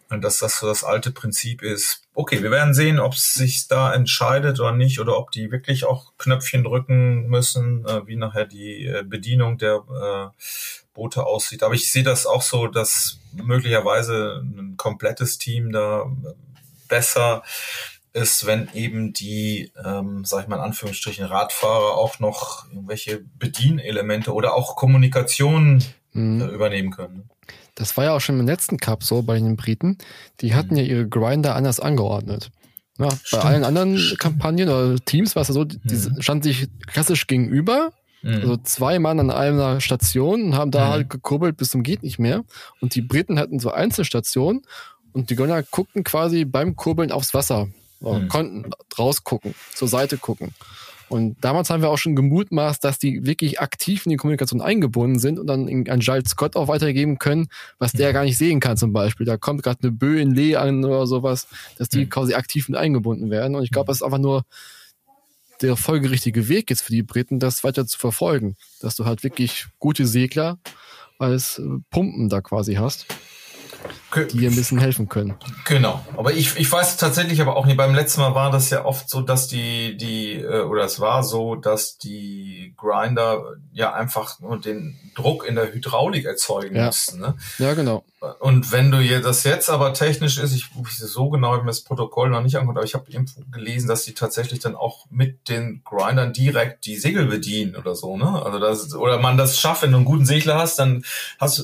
Und 0.10 0.24
dass 0.24 0.38
das 0.38 0.60
so 0.60 0.68
das 0.68 0.86
alte 0.86 1.12
Prinzip 1.12 1.62
ist. 1.62 2.04
Okay, 2.14 2.42
wir 2.42 2.50
werden 2.50 2.74
sehen, 2.74 2.98
ob 2.98 3.14
es 3.14 3.34
sich 3.34 3.68
da 3.68 3.94
entscheidet 3.94 4.58
oder 4.62 4.72
nicht, 4.72 5.02
oder 5.02 5.18
ob 5.18 5.32
die 5.32 5.52
wirklich 5.52 5.84
auch 5.84 6.14
Knöpfchen 6.18 6.64
drücken 6.64 7.28
müssen, 7.28 7.86
äh, 7.86 8.08
wie 8.08 8.16
nachher 8.16 8.46
die 8.46 8.86
äh, 8.86 9.04
Bedienung 9.04 9.58
der 9.58 9.84
äh, 9.90 10.28
Boote 10.94 11.26
aussieht. 11.26 11.62
Aber 11.62 11.74
ich 11.74 11.92
sehe 11.92 12.04
das 12.04 12.26
auch 12.26 12.42
so, 12.42 12.68
dass 12.68 13.20
möglicherweise 13.44 14.44
ein 14.44 14.76
komplettes 14.78 15.38
Team 15.38 15.72
da 15.72 16.06
besser 16.88 17.44
ist, 18.14 18.46
wenn 18.46 18.70
eben 18.74 19.14
die, 19.14 19.72
ähm, 19.84 20.26
sag 20.26 20.44
ich 20.44 20.48
mal 20.48 20.58
in 20.58 20.64
Anführungsstrichen, 20.64 21.26
Radfahrer 21.26 21.96
auch 21.96 22.20
noch 22.20 22.70
irgendwelche 22.72 23.24
Bedienelemente 23.38 24.34
oder 24.34 24.56
auch 24.56 24.76
Kommunikation 24.76 25.84
mhm. 26.14 26.42
äh, 26.42 26.46
übernehmen 26.46 26.92
können. 26.92 27.30
Das 27.76 27.96
war 27.96 28.06
ja 28.06 28.16
auch 28.16 28.22
schon 28.22 28.40
im 28.40 28.48
letzten 28.48 28.78
Cup 28.78 29.04
so 29.04 29.22
bei 29.22 29.36
den 29.36 29.56
Briten. 29.56 29.98
Die 30.42 30.56
hatten 30.56 30.74
mhm. 30.74 30.80
ja 30.80 30.84
ihre 30.84 31.08
Grinder 31.08 31.56
anders 31.56 31.80
angeordnet. 31.80 32.50
Ja, 32.98 33.10
bei 33.32 33.40
allen 33.40 33.64
anderen 33.64 34.00
Kampagnen 34.18 34.70
oder 34.70 34.96
Teams 35.06 35.36
war 35.36 35.44
es 35.44 35.50
ja 35.50 35.54
so, 35.54 35.66
die 35.66 35.78
mhm. 35.94 36.20
standen 36.20 36.44
sich 36.44 36.68
klassisch 36.88 37.28
gegenüber. 37.28 37.92
Mhm. 38.28 38.42
Also 38.42 38.58
zwei 38.58 39.00
Mann 39.00 39.20
an 39.20 39.32
einer 39.32 39.80
Station 39.80 40.44
und 40.44 40.56
haben 40.56 40.72
da 40.72 40.88
mhm. 40.88 40.92
halt 40.92 41.10
gekurbelt 41.10 41.58
bis 41.58 41.70
zum 41.70 41.84
geht 41.84 42.04
nicht 42.04 42.20
mehr. 42.20 42.44
Und 42.82 42.94
die 42.96 43.02
Briten 43.02 43.40
hatten 43.40 43.60
so 43.60 43.72
Einzelstationen 43.72 44.64
und 45.14 45.30
die 45.30 45.36
Gönner 45.36 45.64
guckten 45.64 46.04
quasi 46.04 46.44
beim 46.44 46.76
Kurbeln 46.76 47.12
aufs 47.12 47.34
Wasser. 47.34 47.70
Mhm. 48.02 48.28
Konnten 48.28 48.70
rausgucken, 49.00 49.56
zur 49.74 49.88
Seite 49.88 50.18
gucken. 50.18 50.54
Und 51.10 51.38
damals 51.40 51.70
haben 51.70 51.82
wir 51.82 51.90
auch 51.90 51.98
schon 51.98 52.18
gemutmaßt, 52.18 52.84
dass 52.84 53.00
die 53.00 53.26
wirklich 53.26 53.62
aktiv 53.62 54.06
in 54.06 54.10
die 54.10 54.18
Kommunikation 54.18 54.62
eingebunden 54.62 55.20
sind 55.20 55.40
und 55.40 55.48
dann 55.48 55.68
an 55.88 56.00
Giles 56.00 56.32
Scott 56.32 56.58
auch 56.58 56.68
weitergeben 56.68 57.18
können, 57.18 57.48
was 57.80 57.94
der 57.94 58.10
mhm. 58.10 58.14
gar 58.14 58.24
nicht 58.26 58.38
sehen 58.38 58.60
kann 58.60 58.76
zum 58.76 58.92
Beispiel. 58.92 59.26
Da 59.26 59.38
kommt 59.38 59.64
gerade 59.64 59.80
eine 59.84 59.92
Bö 59.94 60.20
in 60.20 60.32
Lee 60.32 60.58
an 60.58 60.84
oder 60.84 61.08
sowas, 61.08 61.48
dass 61.78 61.88
die 61.88 62.06
mhm. 62.06 62.10
quasi 62.10 62.34
aktiv 62.34 62.68
mit 62.68 62.78
eingebunden 62.78 63.30
werden. 63.30 63.56
Und 63.56 63.64
ich 63.64 63.72
glaube, 63.72 63.88
das 63.88 63.98
ist 63.98 64.04
einfach 64.04 64.18
nur 64.18 64.44
der 65.62 65.76
folgerichtige 65.76 66.50
Weg 66.50 66.70
jetzt 66.70 66.82
für 66.82 66.92
die 66.92 67.04
Briten, 67.04 67.40
das 67.40 67.64
weiter 67.64 67.86
zu 67.86 67.98
verfolgen. 67.98 68.56
Dass 68.80 68.96
du 68.96 69.06
halt 69.06 69.24
wirklich 69.24 69.68
gute 69.80 70.06
Segler 70.06 70.60
als 71.20 71.62
Pumpen 71.90 72.30
da 72.30 72.42
quasi 72.42 72.76
hast 72.76 73.08
die 74.16 74.38
ihr 74.38 74.50
ein 74.50 74.56
bisschen 74.56 74.80
helfen 74.80 75.10
können. 75.10 75.36
Genau. 75.66 76.02
Aber 76.16 76.34
ich, 76.34 76.58
ich 76.58 76.72
weiß 76.72 76.98
tatsächlich 76.98 77.42
aber 77.42 77.56
auch 77.56 77.66
nicht, 77.66 77.78
beim 77.78 77.94
letzten 77.94 78.22
Mal 78.22 78.36
war 78.36 78.52
das 78.52 78.70
ja 78.70 78.86
oft 78.86 79.10
so, 79.10 79.22
dass 79.22 79.48
die, 79.48 79.98
die, 79.98 80.36
äh, 80.36 80.62
oder 80.62 80.84
es 80.84 81.00
war 81.00 81.24
so, 81.24 81.56
dass 81.56 81.98
die 81.98 82.74
Grinder 82.78 83.44
ja 83.72 83.94
einfach 83.94 84.40
nur 84.40 84.60
den 84.60 84.98
Druck 85.16 85.46
in 85.46 85.56
der 85.56 85.74
Hydraulik 85.74 86.26
erzeugen 86.26 86.76
ja. 86.76 86.86
mussten. 86.86 87.20
Ne? 87.20 87.36
Ja, 87.60 87.74
genau. 87.74 88.04
Und 88.40 88.72
wenn 88.72 88.90
du 88.90 89.22
das 89.22 89.44
jetzt 89.44 89.70
aber 89.70 89.94
technisch 89.94 90.40
ist, 90.40 90.54
ich, 90.54 90.70
so 90.90 91.30
genau 91.30 91.52
habe 91.52 91.62
mir 91.62 91.68
das 91.68 91.84
Protokoll 91.84 92.30
noch 92.30 92.42
nicht 92.42 92.56
angeguckt, 92.56 92.78
aber 92.78 92.86
ich 92.86 92.96
habe 92.96 93.12
irgendwo 93.12 93.42
gelesen, 93.52 93.88
dass 93.88 94.04
die 94.04 94.16
tatsächlich 94.16 94.60
dann 94.60 94.76
auch 94.76 95.06
mit 95.12 95.50
den 95.50 95.82
Grindern 95.84 96.34
direkt 96.34 96.86
die 96.86 96.96
Segel 96.96 97.28
bedienen 97.28 97.76
oder 97.76 97.96
so, 97.96 98.18
ne? 98.18 98.42
Also 98.44 98.58
das, 98.58 98.96
oder 98.96 99.20
man 99.20 99.38
das 99.38 99.60
schafft, 99.60 99.84
wenn 99.84 99.92
du 99.92 99.98
einen 99.98 100.06
guten 100.06 100.26
Segler 100.26 100.58
hast, 100.58 100.80
dann 100.80 101.04
hast 101.40 101.60
du 101.60 101.64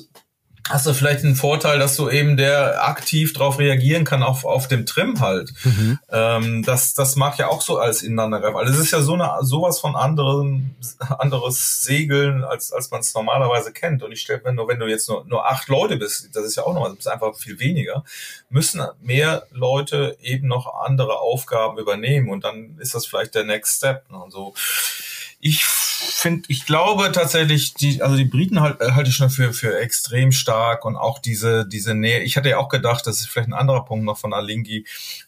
hast 0.70 0.86
du 0.86 0.94
vielleicht 0.94 1.26
einen 1.26 1.36
Vorteil, 1.36 1.78
dass 1.78 1.98
du 1.98 2.10
eben 2.10 2.38
der 2.38 2.88
aktiv 2.88 3.34
darauf 3.34 3.60
reagieren 3.60 4.06
kann 4.06 4.24
auf, 4.24 4.46
auf 4.46 4.70
dem 4.70 4.86
Trim 4.86 5.20
halt. 5.20 5.54
Mhm. 5.66 6.00
Ähm, 6.10 6.64
das, 6.64 6.94
das 6.94 7.18
mag 7.18 7.38
ja 7.38 7.50
auch 7.50 7.62
so 7.62 7.78
alles 7.78 8.02
ineinander 8.02 8.40
greifen. 8.40 8.56
Also 8.56 8.74
es 8.74 8.80
ist 8.80 8.92
ja 8.92 9.02
so 9.02 9.14
eine 9.14 9.30
sowas 9.42 9.80
von 9.80 9.96
anderen 9.96 10.76
anderes 11.10 11.82
Segeln, 11.82 12.44
als, 12.46 12.72
als 12.72 12.92
man 12.92 13.02
es 13.02 13.14
normalerweise 13.14 13.74
kennt. 13.74 14.04
Und 14.04 14.14
ich 14.14 14.22
stelle 14.22 14.42
mir 14.44 14.54
nur, 14.54 14.70
wenn 14.70 14.80
du 14.80 14.88
jetzt 14.88 15.10
nur, 15.10 15.26
nur 15.26 15.50
acht 15.50 15.68
Leute 15.68 15.98
bist, 15.98 16.30
das 16.34 16.46
ist 16.46 16.56
ja 16.56 16.64
auch 16.64 16.74
noch, 16.74 16.88
das 16.88 17.00
ist 17.00 17.08
einfach 17.08 17.36
viel 17.36 17.60
weniger, 17.60 18.06
müssen 18.50 18.82
mehr 19.02 19.46
Leute 19.52 20.18
eben 20.22 20.48
noch 20.48 20.82
andere 20.82 21.20
Aufgaben 21.20 21.78
übernehmen. 21.78 22.30
Und 22.30 22.46
dann 22.46 22.78
ist 22.80 22.96
das 22.96 23.06
vielleicht 23.06 23.36
der 23.36 23.44
Next 23.44 23.78
Step. 23.78 24.10
Ne? 24.10 24.18
Und 24.18 24.32
so 24.32 24.54
ich 25.46 25.66
finde, 25.66 26.46
ich 26.48 26.66
glaube 26.66 27.12
tatsächlich, 27.12 27.74
die, 27.74 28.02
also 28.02 28.16
die 28.16 28.24
Briten 28.24 28.62
halt, 28.62 28.80
äh, 28.80 28.92
halte 28.92 29.10
ich 29.10 29.16
schon 29.18 29.30
für, 29.30 29.52
für 29.52 29.78
extrem 29.78 30.32
stark 30.32 30.86
und 30.86 30.96
auch 30.96 31.20
diese, 31.20 31.68
diese 31.68 31.94
Nähe. 31.96 32.22
Ich 32.22 32.38
hatte 32.38 32.48
ja 32.48 32.60
auch 32.60 32.70
gedacht, 32.70 33.06
das 33.06 33.20
ist 33.20 33.28
vielleicht 33.28 33.50
ein 33.50 33.54
anderer 33.54 33.84
Punkt 33.84 34.06
noch 34.06 34.18
von 34.18 34.34
Alingi. 34.34 34.86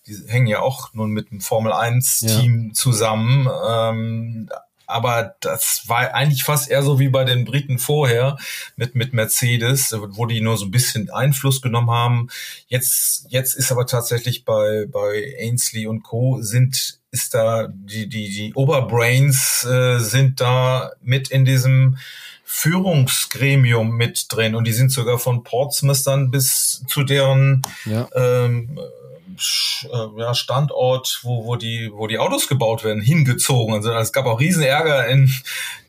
Die 0.07 0.15
hängen 0.27 0.47
ja 0.47 0.61
auch 0.61 0.93
nun 0.93 1.11
mit 1.11 1.31
dem 1.31 1.41
Formel 1.41 1.73
1 1.73 2.19
Team 2.19 2.67
ja. 2.67 2.73
zusammen. 2.73 3.49
Ähm, 3.67 4.49
aber 4.87 5.35
das 5.41 5.83
war 5.87 6.13
eigentlich 6.13 6.45
fast 6.45 6.69
eher 6.69 6.83
so 6.83 6.97
wie 6.97 7.09
bei 7.09 7.25
den 7.25 7.43
Briten 7.43 7.77
vorher 7.77 8.37
mit, 8.77 8.95
mit 8.95 9.11
Mercedes, 9.11 9.93
wo 10.11 10.25
die 10.25 10.39
nur 10.39 10.57
so 10.57 10.65
ein 10.65 10.71
bisschen 10.71 11.09
Einfluss 11.09 11.61
genommen 11.61 11.91
haben. 11.91 12.29
Jetzt, 12.67 13.25
jetzt 13.29 13.55
ist 13.55 13.71
aber 13.71 13.85
tatsächlich 13.85 14.45
bei, 14.45 14.85
bei 14.89 15.35
Ainsley 15.41 15.87
und 15.87 16.03
Co. 16.03 16.41
sind 16.41 16.99
ist 17.15 17.33
da, 17.33 17.69
die, 17.71 18.07
die, 18.09 18.29
die 18.29 18.53
Oberbrains 18.53 19.63
äh, 19.63 19.99
sind 19.99 20.41
da 20.41 20.91
mit 21.01 21.29
in 21.29 21.45
diesem 21.45 21.97
Führungsgremium 22.43 23.95
mit 23.95 24.25
drin 24.29 24.53
und 24.53 24.65
die 24.65 24.73
sind 24.73 24.91
sogar 24.91 25.17
von 25.17 25.43
Portsmouth 25.43 26.05
dann 26.05 26.29
bis 26.29 26.83
zu 26.87 27.03
deren 27.03 27.61
ja. 27.85 28.07
ähm, 28.13 28.77
äh, 28.77 30.19
ja, 30.19 30.33
Standort, 30.33 31.21
wo, 31.23 31.45
wo, 31.45 31.55
die, 31.55 31.89
wo 31.93 32.07
die 32.07 32.19
Autos 32.19 32.47
gebaut 32.47 32.83
werden, 32.83 33.01
hingezogen. 33.01 33.73
Also 33.73 33.93
es 33.93 34.11
gab 34.11 34.25
auch 34.25 34.41
riesen 34.41 34.63
Ärger 34.63 35.07
in, 35.07 35.33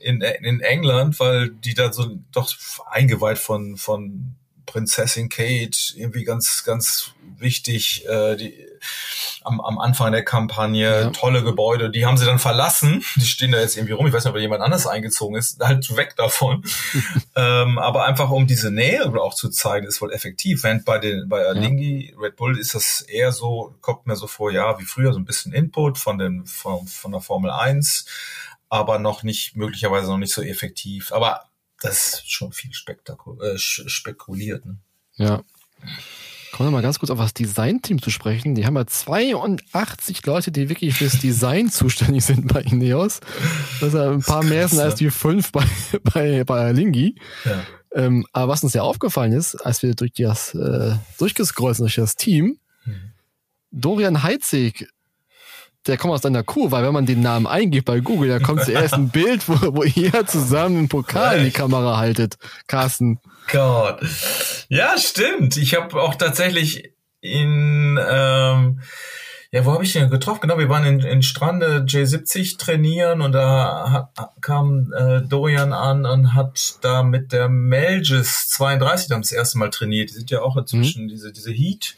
in, 0.00 0.20
in 0.20 0.60
England, 0.60 1.18
weil 1.18 1.50
die 1.50 1.74
da 1.74 1.92
so 1.92 2.18
doch 2.32 2.52
eingeweiht 2.90 3.38
von, 3.38 3.76
von 3.76 4.36
Prinzessin 4.66 5.28
Kate, 5.28 5.78
irgendwie 5.94 6.24
ganz, 6.24 6.64
ganz 6.64 7.12
wichtig, 7.38 8.06
äh, 8.08 8.36
die, 8.36 8.54
am, 9.42 9.60
am 9.60 9.78
Anfang 9.78 10.12
der 10.12 10.24
Kampagne, 10.24 11.02
ja. 11.02 11.10
tolle 11.10 11.42
Gebäude, 11.42 11.90
die 11.90 12.06
haben 12.06 12.16
sie 12.16 12.26
dann 12.26 12.38
verlassen, 12.38 13.04
die 13.16 13.26
stehen 13.26 13.52
da 13.52 13.60
jetzt 13.60 13.76
irgendwie 13.76 13.94
rum, 13.94 14.06
ich 14.06 14.12
weiß 14.12 14.24
nicht, 14.24 14.34
ob 14.34 14.40
jemand 14.40 14.62
anders 14.62 14.86
eingezogen 14.86 15.36
ist, 15.36 15.60
halt 15.60 15.96
weg 15.96 16.14
davon. 16.16 16.64
ähm, 17.36 17.78
aber 17.78 18.04
einfach 18.04 18.30
um 18.30 18.46
diese 18.46 18.70
Nähe 18.70 19.06
auch 19.20 19.34
zu 19.34 19.50
zeigen, 19.50 19.86
ist 19.86 20.00
wohl 20.00 20.12
effektiv. 20.12 20.64
Während 20.64 20.84
bei 20.84 20.98
den 20.98 21.28
bei 21.28 21.46
Alingi, 21.46 22.10
ja. 22.10 22.18
Red 22.20 22.36
Bull 22.36 22.58
ist 22.58 22.74
das 22.74 23.00
eher 23.02 23.32
so, 23.32 23.74
kommt 23.80 24.06
mir 24.06 24.16
so 24.16 24.26
vor, 24.26 24.50
ja, 24.50 24.78
wie 24.78 24.84
früher, 24.84 25.12
so 25.12 25.18
ein 25.18 25.24
bisschen 25.24 25.52
Input 25.52 25.98
von 25.98 26.18
den 26.18 26.44
von, 26.46 26.86
von 26.86 27.12
der 27.12 27.20
Formel 27.20 27.50
1, 27.50 28.06
aber 28.68 28.98
noch 28.98 29.22
nicht, 29.22 29.56
möglicherweise 29.56 30.08
noch 30.08 30.18
nicht 30.18 30.34
so 30.34 30.42
effektiv. 30.42 31.12
Aber 31.12 31.44
das 31.80 32.14
ist 32.14 32.32
schon 32.32 32.52
viel 32.52 32.72
spektakul 32.72 33.42
äh, 33.42 33.58
spekuliert. 33.58 34.64
Ne? 34.64 34.78
Ja. 35.14 35.42
Kommen 36.52 36.68
wir 36.68 36.72
mal 36.72 36.82
ganz 36.82 36.98
kurz 36.98 37.10
auf 37.10 37.18
das 37.18 37.34
Design-Team 37.34 38.00
zu 38.00 38.10
sprechen. 38.10 38.54
Die 38.54 38.64
haben 38.64 38.76
ja 38.76 38.86
82 38.86 40.24
Leute, 40.24 40.50
die 40.50 40.68
wirklich 40.68 40.94
fürs 40.94 41.18
Design 41.20 41.70
zuständig 41.70 42.24
sind 42.24 42.48
bei 42.48 42.62
Ineos. 42.62 43.20
Das 43.80 43.88
ist 43.88 43.94
ja 43.94 44.10
ein 44.10 44.22
paar 44.22 44.42
mehr 44.42 44.66
sind 44.68 44.80
als 44.80 44.94
die 44.94 45.10
fünf 45.10 45.52
bei, 45.52 45.66
bei, 46.02 46.44
bei 46.44 46.72
Lingi. 46.72 47.16
Ja. 47.44 47.62
Ähm, 47.92 48.26
aber 48.32 48.52
was 48.52 48.62
uns 48.62 48.72
ja 48.72 48.82
aufgefallen 48.82 49.32
ist, 49.32 49.54
als 49.56 49.82
wir 49.82 49.94
durch 49.94 50.12
das, 50.14 50.54
äh, 50.54 50.96
durchgescrollt 51.18 51.76
sind 51.76 51.84
durch 51.84 51.96
das 51.96 52.16
Team, 52.16 52.58
hm. 52.84 53.12
Dorian 53.70 54.22
Heitzig 54.22 54.88
der 55.86 55.96
kommt 55.96 56.14
aus 56.14 56.20
deiner 56.20 56.42
Kuh, 56.42 56.70
weil 56.70 56.84
wenn 56.84 56.92
man 56.92 57.06
den 57.06 57.20
Namen 57.20 57.46
eingibt 57.46 57.86
bei 57.86 58.00
Google, 58.00 58.28
da 58.28 58.38
kommt 58.38 58.64
zuerst 58.64 58.94
ein 58.94 59.08
Bild, 59.08 59.48
wo, 59.48 59.74
wo 59.74 59.82
ihr 59.82 60.26
zusammen 60.26 60.78
einen 60.78 60.88
Pokal 60.88 61.38
in 61.38 61.44
die 61.44 61.50
Kamera 61.50 61.96
haltet. 61.96 62.36
Carsten. 62.66 63.20
Gott. 63.50 64.00
Ja, 64.68 64.98
stimmt. 64.98 65.56
Ich 65.56 65.74
habe 65.74 66.00
auch 66.00 66.16
tatsächlich 66.16 66.92
in, 67.20 67.98
ähm, 68.08 68.80
ja, 69.52 69.64
wo 69.64 69.72
habe 69.72 69.84
ich 69.84 69.92
den 69.92 70.10
getroffen? 70.10 70.40
Genau, 70.42 70.58
wir 70.58 70.68
waren 70.68 70.84
in, 70.84 71.00
in 71.00 71.22
Strande 71.22 71.84
J70 71.86 72.58
trainieren 72.58 73.22
und 73.22 73.32
da 73.32 73.90
hat, 73.90 74.32
kam 74.40 74.92
äh, 74.92 75.22
Dorian 75.22 75.72
an 75.72 76.04
und 76.04 76.34
hat 76.34 76.76
da 76.82 77.02
mit 77.02 77.32
der 77.32 77.48
Melges 77.48 78.48
32 78.48 79.08
dann 79.08 79.22
das 79.22 79.32
erste 79.32 79.58
Mal 79.58 79.70
trainiert. 79.70 80.10
Die 80.10 80.14
sind 80.14 80.30
ja 80.30 80.42
auch 80.42 80.56
inzwischen 80.56 81.04
mhm. 81.04 81.08
diese, 81.08 81.32
diese 81.32 81.52
Heat 81.52 81.94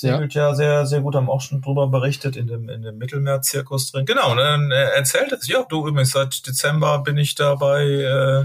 segelt 0.00 0.34
ja. 0.34 0.48
ja 0.48 0.54
sehr, 0.54 0.86
sehr 0.86 1.00
gut, 1.00 1.14
haben 1.14 1.28
auch 1.28 1.42
schon 1.42 1.60
drüber 1.60 1.86
berichtet 1.88 2.36
in 2.36 2.46
dem, 2.46 2.68
in 2.68 2.82
dem 2.82 2.96
Mittelmeerzirkus 2.98 3.92
drin. 3.92 4.06
Genau, 4.06 4.32
und 4.32 4.38
dann 4.38 4.70
äh, 4.70 4.90
erzählt 4.96 5.32
es, 5.32 5.46
ja, 5.46 5.64
du 5.68 5.86
übrigens, 5.86 6.12
seit 6.12 6.46
Dezember 6.46 7.00
bin 7.00 7.18
ich 7.18 7.34
da 7.34 7.54
bei, 7.54 7.84
äh, 7.84 8.44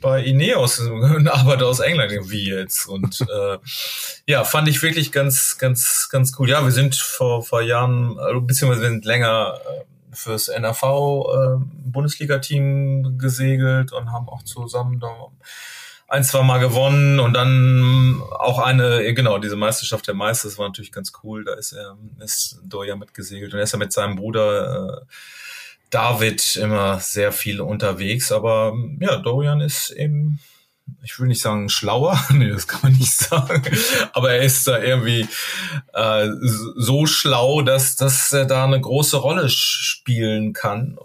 bei 0.00 0.24
Ineos 0.24 0.80
und 0.80 1.28
arbeite 1.28 1.66
aus 1.66 1.78
England, 1.78 2.30
wie 2.30 2.50
jetzt. 2.50 2.86
Und 2.86 3.20
äh, 3.20 3.58
ja, 4.26 4.42
fand 4.44 4.68
ich 4.68 4.82
wirklich 4.82 5.12
ganz, 5.12 5.56
ganz, 5.58 6.08
ganz 6.10 6.32
cool. 6.38 6.50
Ja, 6.50 6.64
wir 6.64 6.72
sind 6.72 6.96
vor, 6.96 7.44
vor 7.44 7.62
Jahren, 7.62 8.18
also, 8.18 8.40
beziehungsweise 8.40 8.82
wir 8.82 8.90
sind 8.90 9.04
länger 9.04 9.60
äh, 9.64 10.14
fürs 10.14 10.48
NRV 10.48 10.82
äh, 10.82 11.64
Bundesliga-Team 11.84 13.18
gesegelt 13.18 13.92
und 13.92 14.10
haben 14.10 14.28
auch 14.28 14.42
zusammen 14.42 14.98
da 14.98 15.28
ein, 16.12 16.24
zwei 16.24 16.42
Mal 16.42 16.58
gewonnen 16.58 17.20
und 17.20 17.32
dann 17.32 18.22
auch 18.38 18.58
eine, 18.58 19.14
genau, 19.14 19.38
diese 19.38 19.56
Meisterschaft 19.56 20.06
der 20.06 20.14
Meister, 20.14 20.46
das 20.46 20.58
war 20.58 20.68
natürlich 20.68 20.92
ganz 20.92 21.12
cool. 21.22 21.42
Da 21.42 21.54
ist 21.54 21.72
er, 21.72 21.96
ist 22.20 22.60
Doja 22.64 22.96
mitgesegelt 22.96 23.54
und 23.54 23.58
er 23.58 23.64
ist 23.64 23.72
ja 23.72 23.78
mit 23.78 23.94
seinem 23.94 24.16
Bruder 24.16 25.00
äh, 25.00 25.06
David 25.88 26.56
immer 26.56 27.00
sehr 27.00 27.32
viel 27.32 27.62
unterwegs. 27.62 28.30
Aber 28.30 28.74
ja, 29.00 29.16
Dorian 29.16 29.62
ist 29.62 29.90
eben 29.90 30.38
ich 31.02 31.18
will 31.18 31.28
nicht 31.28 31.40
sagen 31.40 31.70
schlauer, 31.70 32.22
nee, 32.30 32.50
das 32.50 32.66
kann 32.66 32.80
man 32.82 32.92
nicht 32.92 33.12
sagen, 33.12 33.62
aber 34.12 34.32
er 34.32 34.42
ist 34.42 34.66
da 34.66 34.82
irgendwie 34.82 35.26
äh, 35.94 36.28
so 36.76 37.06
schlau, 37.06 37.62
dass, 37.62 37.96
dass 37.96 38.32
er 38.32 38.44
da 38.44 38.64
eine 38.64 38.80
große 38.80 39.16
Rolle 39.16 39.48
spielen 39.48 40.52
kann. 40.52 40.98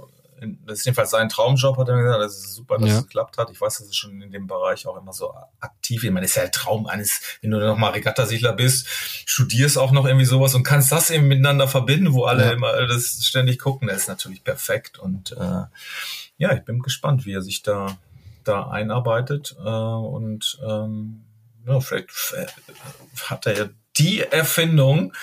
Das 0.65 0.79
ist 0.79 0.85
jedenfalls 0.85 1.09
sein 1.09 1.29
Traumjob, 1.29 1.77
hat 1.77 1.89
er 1.89 2.01
gesagt. 2.01 2.21
Das 2.21 2.37
ist 2.37 2.55
super, 2.55 2.77
dass 2.77 2.89
ja. 2.89 2.97
es 2.97 3.03
geklappt 3.03 3.37
hat. 3.37 3.49
Ich 3.51 3.59
weiß, 3.59 3.79
dass 3.79 3.87
es 3.87 3.95
schon 3.95 4.21
in 4.21 4.31
dem 4.31 4.47
Bereich 4.47 4.85
auch 4.87 4.97
immer 4.97 5.13
so 5.13 5.33
aktiv 5.59 6.03
ist. 6.03 6.07
Ich 6.07 6.11
meine, 6.11 6.25
das 6.25 6.31
ist 6.31 6.35
ja 6.35 6.43
der 6.43 6.51
Traum 6.51 6.85
eines, 6.87 7.21
wenn 7.41 7.51
du 7.51 7.59
noch 7.59 7.77
mal 7.77 7.91
Regattasiedler 7.91 8.53
bist, 8.53 8.87
studierst 9.25 9.77
auch 9.77 9.91
noch 9.91 10.05
irgendwie 10.05 10.25
sowas 10.25 10.55
und 10.55 10.63
kannst 10.63 10.91
das 10.91 11.09
eben 11.09 11.27
miteinander 11.27 11.67
verbinden, 11.67 12.13
wo 12.13 12.25
alle 12.25 12.45
ja. 12.45 12.51
immer 12.51 12.87
das 12.87 13.23
ständig 13.23 13.59
gucken. 13.59 13.87
Das 13.87 13.97
ist 13.97 14.07
natürlich 14.07 14.43
perfekt. 14.43 14.99
Und 14.99 15.31
äh, 15.31 15.63
ja, 16.37 16.53
ich 16.53 16.63
bin 16.63 16.81
gespannt, 16.81 17.25
wie 17.25 17.33
er 17.33 17.41
sich 17.41 17.63
da 17.63 17.97
da 18.47 18.69
einarbeitet 18.69 19.55
äh, 19.59 19.69
und 19.69 20.57
ähm, 20.65 21.25
ja, 21.65 21.79
vielleicht 21.81 22.09
hat 23.25 23.45
er 23.45 23.57
ja 23.57 23.65
die 23.97 24.21
Erfindung, 24.21 25.13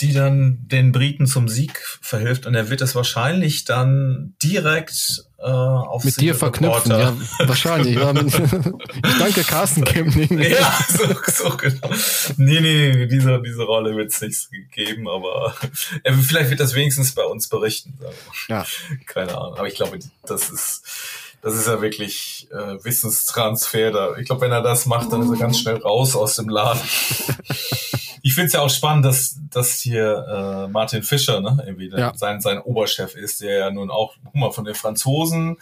die 0.00 0.12
dann 0.12 0.58
den 0.68 0.92
Briten 0.92 1.26
zum 1.26 1.48
Sieg 1.48 1.82
verhilft 2.00 2.46
und 2.46 2.54
er 2.54 2.70
wird 2.70 2.80
es 2.82 2.94
wahrscheinlich 2.94 3.64
dann 3.64 4.34
direkt 4.42 5.24
äh, 5.38 5.42
auf 5.42 6.04
mit 6.04 6.20
dir 6.20 6.34
verknüpfen, 6.34 6.92
ja, 6.92 7.16
wahrscheinlich. 7.46 7.96
Ja, 7.96 8.12
mit, 8.12 8.26
ich 8.34 9.18
danke 9.18 9.42
Carsten 9.42 9.84
Kemling. 9.84 10.38
ja, 10.40 10.78
so, 10.88 11.04
so 11.26 11.56
genau. 11.56 11.90
Nee, 12.36 12.60
nee, 12.60 13.06
diese, 13.06 13.42
diese 13.42 13.62
Rolle 13.62 13.96
wird 13.96 14.12
es 14.12 14.20
nicht 14.20 14.48
geben, 14.72 15.08
aber 15.08 15.54
äh, 16.04 16.12
vielleicht 16.12 16.50
wird 16.50 16.60
das 16.60 16.74
wenigstens 16.74 17.12
bei 17.14 17.24
uns 17.24 17.48
berichten. 17.48 17.98
Ja. 18.48 18.64
Keine 19.06 19.36
Ahnung, 19.36 19.54
aber 19.56 19.66
ich 19.66 19.74
glaube, 19.74 19.98
das 20.26 20.50
ist 20.50 20.82
das 21.40 21.54
ist 21.54 21.68
ja 21.68 21.80
wirklich 21.80 22.48
äh, 22.50 22.84
Wissenstransfer. 22.84 23.92
Da. 23.92 24.16
Ich 24.16 24.26
glaube, 24.26 24.42
wenn 24.42 24.52
er 24.52 24.62
das 24.62 24.86
macht, 24.86 25.12
dann 25.12 25.22
ist 25.22 25.30
er 25.30 25.36
ganz 25.36 25.60
schnell 25.60 25.76
raus 25.76 26.16
aus 26.16 26.36
dem 26.36 26.48
Laden. 26.48 26.80
ich 28.22 28.34
finde 28.34 28.46
es 28.46 28.52
ja 28.52 28.60
auch 28.60 28.70
spannend, 28.70 29.04
dass, 29.04 29.36
dass 29.50 29.80
hier 29.80 30.26
äh, 30.28 30.68
Martin 30.68 31.02
Fischer, 31.02 31.40
ne, 31.40 31.62
irgendwie 31.66 31.90
ja. 31.90 32.12
sein, 32.16 32.40
sein 32.40 32.60
Oberchef 32.60 33.14
ist, 33.14 33.40
der 33.40 33.58
ja 33.58 33.70
nun 33.70 33.90
auch, 33.90 34.14
guck 34.24 34.34
mal, 34.34 34.50
von 34.50 34.64
den 34.64 34.74
Franzosen 34.74 35.58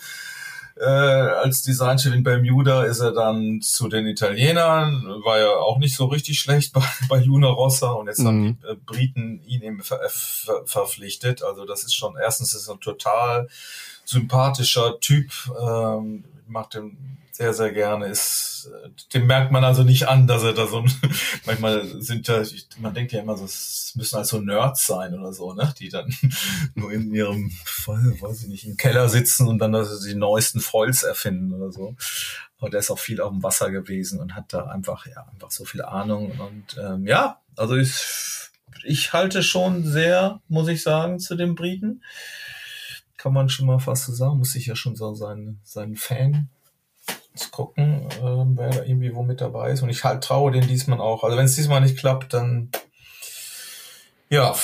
äh, 0.78 0.84
als 0.84 1.62
Designchef 1.62 2.12
in 2.12 2.22
Bermuda 2.22 2.84
ist 2.84 3.00
er 3.00 3.12
dann 3.12 3.62
zu 3.62 3.88
den 3.88 4.06
Italienern, 4.06 5.06
war 5.24 5.38
ja 5.38 5.48
auch 5.48 5.78
nicht 5.78 5.96
so 5.96 6.06
richtig 6.06 6.38
schlecht 6.38 6.72
bei, 6.74 6.82
bei 7.08 7.18
Luna 7.18 7.48
Rossa 7.48 7.92
und 7.92 8.08
jetzt 8.08 8.18
mhm. 8.18 8.26
haben 8.26 8.58
die 8.62 8.68
äh, 8.68 8.76
Briten 8.84 9.42
ihn 9.46 9.62
eben 9.62 9.82
ver, 9.82 10.00
ver, 10.08 10.62
verpflichtet. 10.66 11.42
Also 11.42 11.64
das 11.64 11.84
ist 11.84 11.94
schon, 11.94 12.16
erstens 12.16 12.54
ist 12.54 12.68
er 12.68 12.74
ein 12.74 12.80
total 12.80 13.48
sympathischer 14.04 15.00
Typ, 15.00 15.32
ähm, 15.60 16.24
macht 16.46 16.74
den 16.74 17.18
sehr, 17.36 17.52
sehr 17.52 17.70
gerne. 17.70 18.06
Ist, 18.06 18.70
dem 19.12 19.26
merkt 19.26 19.52
man 19.52 19.62
also 19.62 19.82
nicht 19.82 20.08
an, 20.08 20.26
dass 20.26 20.42
er 20.42 20.54
da 20.54 20.66
so 20.66 20.84
manchmal 21.46 21.84
sind 22.00 22.28
da, 22.30 22.42
man 22.78 22.94
denkt 22.94 23.12
ja 23.12 23.20
immer, 23.20 23.36
das 23.36 23.92
müssen 23.94 24.16
halt 24.16 24.26
so 24.26 24.40
Nerds 24.40 24.86
sein 24.86 25.12
oder 25.12 25.34
so, 25.34 25.52
ne? 25.52 25.74
Die 25.78 25.90
dann 25.90 26.14
nur 26.74 26.90
in 26.90 27.14
ihrem, 27.14 27.52
weiß 27.86 28.42
ich 28.42 28.48
nicht, 28.48 28.66
im 28.66 28.78
Keller 28.78 29.10
sitzen 29.10 29.48
und 29.48 29.58
dann 29.58 29.74
also 29.74 30.02
die 30.06 30.14
neuesten 30.14 30.60
Foils 30.60 31.02
erfinden 31.02 31.52
oder 31.52 31.70
so. 31.70 31.94
Aber 32.58 32.70
der 32.70 32.80
ist 32.80 32.90
auch 32.90 32.98
viel 32.98 33.20
auf 33.20 33.30
dem 33.30 33.42
Wasser 33.42 33.70
gewesen 33.70 34.18
und 34.18 34.34
hat 34.34 34.54
da 34.54 34.68
einfach, 34.68 35.06
ja, 35.06 35.26
einfach 35.30 35.50
so 35.50 35.66
viel 35.66 35.82
Ahnung. 35.82 36.40
Und 36.40 36.78
ähm, 36.82 37.06
ja, 37.06 37.42
also 37.54 37.76
ich, 37.76 37.94
ich 38.82 39.12
halte 39.12 39.42
schon 39.42 39.84
sehr, 39.84 40.40
muss 40.48 40.68
ich 40.68 40.82
sagen, 40.82 41.18
zu 41.18 41.36
den 41.36 41.54
Briten 41.54 42.02
kann 43.18 43.34
man 43.34 43.50
schon 43.50 43.66
mal 43.66 43.78
fast 43.78 44.06
so 44.06 44.14
sagen, 44.14 44.38
muss 44.38 44.54
ich 44.54 44.66
ja 44.66 44.76
schon 44.76 44.96
so 44.96 45.14
seinen, 45.14 45.60
seinen 45.64 45.96
Fan 45.96 46.48
zu 47.36 47.50
gucken, 47.50 48.08
äh, 48.10 48.22
wer 48.56 48.70
da 48.70 48.82
irgendwie 48.82 49.14
wo 49.14 49.22
mit 49.22 49.40
dabei 49.40 49.70
ist. 49.70 49.82
Und 49.82 49.90
ich 49.90 50.04
halt 50.04 50.24
traue 50.24 50.52
den 50.52 50.66
diesmal 50.66 51.00
auch. 51.00 51.24
Also 51.24 51.36
wenn 51.36 51.46
es 51.46 51.56
diesmal 51.56 51.80
nicht 51.80 51.98
klappt, 51.98 52.34
dann 52.34 52.70
ja, 54.28 54.54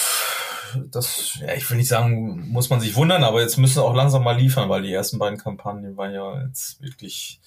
das, 0.91 1.39
ja, 1.41 1.55
ich 1.55 1.68
will 1.70 1.77
nicht 1.77 1.89
sagen, 1.89 2.49
muss 2.51 2.70
man 2.70 2.81
sich 2.81 2.97
wundern, 2.97 3.25
aber 3.25 3.41
jetzt 3.41 3.59
müssen 3.59 3.81
auch 3.81 3.95
langsam 3.95 4.25
mal 4.25 4.37
liefern, 4.37 4.68
weil 4.68 4.83
die 4.83 4.93
ersten 4.93 5.18
beiden 5.18 5.39
Kampagnen 5.39 5.97
waren 5.97 6.12
ja 6.12 6.43
jetzt 6.47 6.81
wirklich 6.81 7.41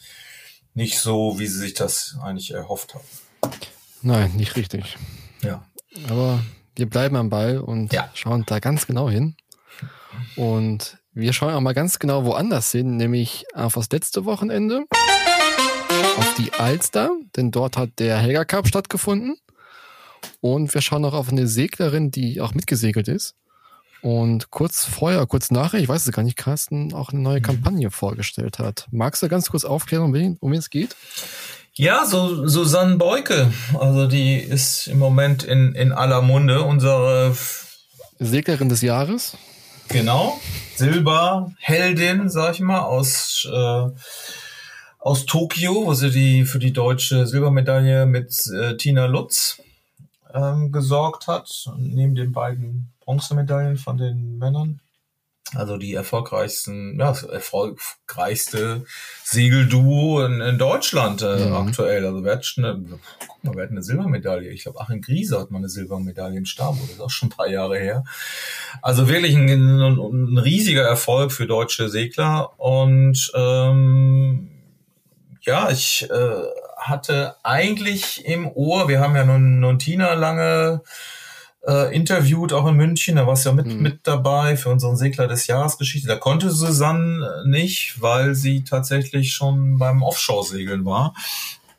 nicht 0.73 0.99
so, 0.99 1.39
wie 1.39 1.47
sie 1.47 1.59
sich 1.59 1.73
das 1.73 2.17
eigentlich 2.21 2.51
erhofft 2.51 2.93
haben. 2.93 3.05
Nein, 4.01 4.34
nicht 4.36 4.55
richtig. 4.55 4.97
Ja. 5.41 5.63
Aber 6.09 6.43
wir 6.76 6.89
bleiben 6.89 7.15
am 7.15 7.30
Ball 7.30 7.59
und 7.59 7.93
ja. 7.93 8.09
schauen 8.13 8.43
da 8.45 8.59
ganz 8.59 8.86
genau 8.86 9.09
hin. 9.09 9.36
Und 10.36 10.97
wir 11.13 11.34
schauen 11.34 11.53
auch 11.53 11.61
mal 11.61 11.73
ganz 11.73 11.99
genau 11.99 12.26
woanders 12.26 12.71
hin, 12.71 12.97
nämlich 12.97 13.45
auf 13.53 13.76
das 13.76 13.89
letzte 13.89 14.26
Wochenende, 14.26 14.86
auf 16.18 16.34
die 16.36 16.53
Alster, 16.53 17.11
denn 17.36 17.51
dort 17.51 17.78
hat 17.78 17.91
der 17.99 18.18
Helga 18.18 18.45
Cup 18.45 18.68
stattgefunden. 18.68 19.38
Und 20.41 20.74
wir 20.74 20.82
schauen 20.82 21.05
auch 21.05 21.13
auf 21.13 21.30
eine 21.30 21.47
Seglerin, 21.47 22.11
die 22.11 22.41
auch 22.41 22.53
mitgesegelt 22.53 23.07
ist. 23.07 23.36
Und 24.01 24.51
kurz 24.51 24.86
vorher, 24.86 25.26
kurz 25.26 25.51
nachher, 25.51 25.80
ich 25.80 25.89
weiß 25.89 26.05
es 26.05 26.13
gar 26.13 26.24
nicht, 26.24 26.38
Carsten 26.38 26.93
auch 26.93 27.11
eine 27.11 27.22
neue 27.22 27.39
mhm. 27.39 27.43
Kampagne 27.43 27.91
vorgestellt 27.91 28.59
hat. 28.59 28.88
Magst 28.91 29.24
du 29.24 29.30
ganz 29.30 29.49
kurz 29.49 29.66
aufklären, 29.66 30.03
um 30.03 30.13
wen, 30.13 30.38
um 30.39 30.51
wen 30.51 30.59
es 30.59 30.70
geht? 30.70 30.95
Ja, 31.74 32.05
so 32.05 32.47
Susanne 32.47 32.97
Beuke. 32.97 33.51
Also 33.78 34.07
die 34.07 34.36
ist 34.36 34.88
im 34.88 34.99
Moment 34.99 35.43
in, 35.43 35.76
in 35.76 35.91
aller 35.91 36.22
Munde. 36.22 36.61
Unsere 36.61 37.36
Seglerin 38.20 38.70
des 38.70 38.82
Jahres. 38.82 39.36
Genau. 39.89 40.39
Silberheldin, 40.76 42.30
sag 42.30 42.53
ich 42.53 42.61
mal, 42.61 42.82
aus, 42.82 43.47
äh, 43.51 43.88
aus 45.05 45.27
Tokio, 45.27 45.85
wo 45.85 45.93
sie 45.93 46.09
die 46.09 46.45
für 46.45 46.57
die 46.57 46.73
deutsche 46.73 47.27
Silbermedaille 47.27 48.07
mit 48.07 48.35
äh, 48.47 48.75
Tina 48.75 49.05
Lutz 49.05 49.61
ähm, 50.33 50.71
gesorgt 50.71 51.27
hat, 51.27 51.69
neben 51.77 52.15
den 52.15 52.31
beiden 52.31 52.91
Bronzemedaillen 53.01 53.77
von 53.77 53.97
den 53.97 54.39
Männern. 54.39 54.79
Also 55.53 55.77
die 55.77 55.93
erfolgreichsten, 55.93 56.99
ja, 56.99 57.15
erfolgreichste 57.31 58.83
Segelduo 59.23 60.25
in, 60.25 60.41
in 60.41 60.57
Deutschland 60.57 61.21
äh, 61.21 61.49
mhm. 61.49 61.53
aktuell. 61.53 62.03
Also 62.03 62.23
wer 62.23 62.37
hat 62.37 62.53
eine, 62.57 62.83
guck 63.27 63.43
mal, 63.43 63.55
wer 63.55 63.65
hat 63.65 63.71
eine 63.71 63.83
Silbermedaille? 63.83 64.49
Ich 64.49 64.63
glaube, 64.63 64.81
Achim 64.81 65.01
Griese 65.01 65.39
hat 65.39 65.51
mal 65.51 65.59
eine 65.59 65.69
Silbermedaille 65.69 66.35
im 66.35 66.45
Stabboot. 66.45 66.85
Das 66.85 66.95
ist 66.95 67.01
auch 67.01 67.11
schon 67.11 67.27
ein 67.27 67.37
paar 67.37 67.47
Jahre 67.47 67.77
her. 67.77 68.05
Also 68.81 69.07
wirklich 69.07 69.35
ein, 69.35 69.47
ein, 69.47 69.99
ein 69.99 70.37
riesiger 70.39 70.81
Erfolg 70.81 71.31
für 71.31 71.45
deutsche 71.45 71.89
Segler. 71.89 72.59
Und 72.59 73.31
ähm, 73.35 74.49
ja, 75.45 75.69
ich 75.69 76.09
äh, 76.09 76.43
hatte 76.77 77.35
eigentlich 77.43 78.25
im 78.25 78.47
Ohr, 78.47 78.87
wir 78.87 78.99
haben 78.99 79.15
ja 79.15 79.23
nun, 79.23 79.59
nun 79.59 79.79
Tina 79.79 80.13
lange 80.13 80.81
äh, 81.67 81.95
interviewt, 81.95 82.53
auch 82.53 82.67
in 82.67 82.75
München. 82.75 83.15
Da 83.15 83.27
warst 83.27 83.45
du 83.45 83.49
ja 83.49 83.55
mit, 83.55 83.67
mhm. 83.67 83.81
mit 83.81 84.07
dabei 84.07 84.57
für 84.57 84.69
unseren 84.69 84.97
Segler 84.97 85.27
des 85.27 85.47
Jahres 85.47 85.77
Geschichte. 85.77 86.07
Da 86.07 86.15
konnte 86.15 86.51
Susanne 86.51 87.43
nicht, 87.45 88.01
weil 88.01 88.35
sie 88.35 88.63
tatsächlich 88.63 89.33
schon 89.33 89.77
beim 89.77 90.03
Offshore-Segeln 90.03 90.85
war. 90.85 91.13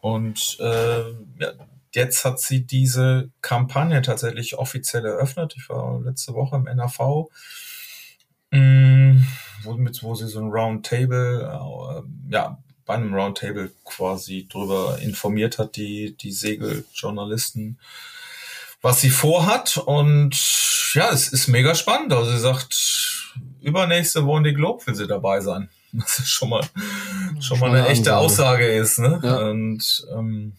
Und 0.00 0.58
äh, 0.60 1.00
ja, 1.40 1.52
jetzt 1.92 2.24
hat 2.24 2.40
sie 2.40 2.66
diese 2.66 3.30
Kampagne 3.40 4.02
tatsächlich 4.02 4.58
offiziell 4.58 5.04
eröffnet. 5.04 5.54
Ich 5.56 5.68
war 5.68 6.00
letzte 6.00 6.34
Woche 6.34 6.56
im 6.56 6.64
NAV, 6.64 7.28
mh, 8.50 8.60
mm, 8.60 9.26
wo, 9.62 9.74
mit, 9.74 10.02
wo 10.02 10.14
sie 10.14 10.28
so 10.28 10.40
ein 10.40 10.50
Roundtable, 10.50 11.42
äh, 11.42 12.32
ja, 12.32 12.58
bei 12.86 12.94
einem 12.94 13.14
Roundtable 13.14 13.70
quasi 13.84 14.46
drüber 14.48 14.98
informiert 15.02 15.58
hat, 15.58 15.76
die, 15.76 16.16
die 16.16 16.32
Segeljournalisten 16.32 17.78
was 18.86 19.00
sie 19.00 19.10
vorhat. 19.10 19.76
Und 19.78 20.36
ja, 20.94 21.10
es 21.10 21.28
ist 21.28 21.48
mega 21.48 21.74
spannend. 21.74 22.12
Also 22.12 22.30
sie 22.30 22.38
sagt, 22.38 23.34
übernächste 23.60 24.24
Woche 24.24 24.54
Globe 24.54 24.86
will 24.86 24.94
sie 24.94 25.06
dabei 25.06 25.40
sein. 25.40 25.68
Was 25.92 26.28
schon 26.28 26.50
mal, 26.50 26.62
schon 27.40 27.58
mal 27.58 27.70
eine 27.70 27.88
echte 27.88 28.16
Aussage 28.16 28.66
ist. 28.66 28.98
Ne? 28.98 29.20
Ja. 29.22 29.36
Und 29.48 30.06
ähm, 30.12 30.52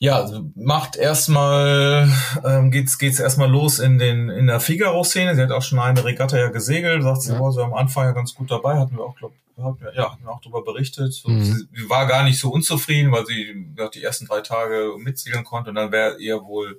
ja, 0.00 0.16
also 0.16 0.50
macht 0.54 0.96
erstmal, 0.96 2.08
ähm, 2.44 2.70
geht's, 2.70 2.98
geht's 2.98 3.18
erstmal 3.18 3.50
los 3.50 3.80
in 3.80 3.98
den, 3.98 4.28
in 4.28 4.46
der 4.46 4.60
Figaro-Szene. 4.60 5.34
Sie 5.34 5.42
hat 5.42 5.50
auch 5.50 5.62
schon 5.62 5.80
eine 5.80 6.04
Regatta 6.04 6.38
ja 6.38 6.48
gesegelt, 6.48 7.02
sagt 7.02 7.22
sie, 7.22 7.32
ja. 7.32 7.40
war 7.40 7.50
so 7.50 7.62
am 7.62 7.74
Anfang 7.74 8.04
ja 8.04 8.12
ganz 8.12 8.34
gut 8.34 8.50
dabei, 8.50 8.78
hatten 8.78 8.96
wir 8.96 9.04
auch, 9.04 9.16
glaube 9.16 9.34
hatten 9.60 9.80
wir, 9.80 9.92
ja, 9.94 10.12
hatten 10.12 10.24
wir 10.24 10.30
auch 10.30 10.40
darüber 10.40 10.62
berichtet. 10.62 11.12
So, 11.12 11.28
mhm. 11.28 11.42
sie, 11.42 11.66
sie, 11.74 11.90
war 11.90 12.06
gar 12.06 12.22
nicht 12.22 12.38
so 12.38 12.50
unzufrieden, 12.50 13.10
weil 13.10 13.26
sie 13.26 13.72
gesagt, 13.74 13.96
die 13.96 14.02
ersten 14.04 14.26
drei 14.26 14.40
Tage 14.40 14.94
mitsegeln 14.98 15.44
konnte 15.44 15.70
und 15.70 15.76
dann 15.76 15.90
wäre 15.90 16.18
ihr 16.18 16.44
wohl 16.44 16.78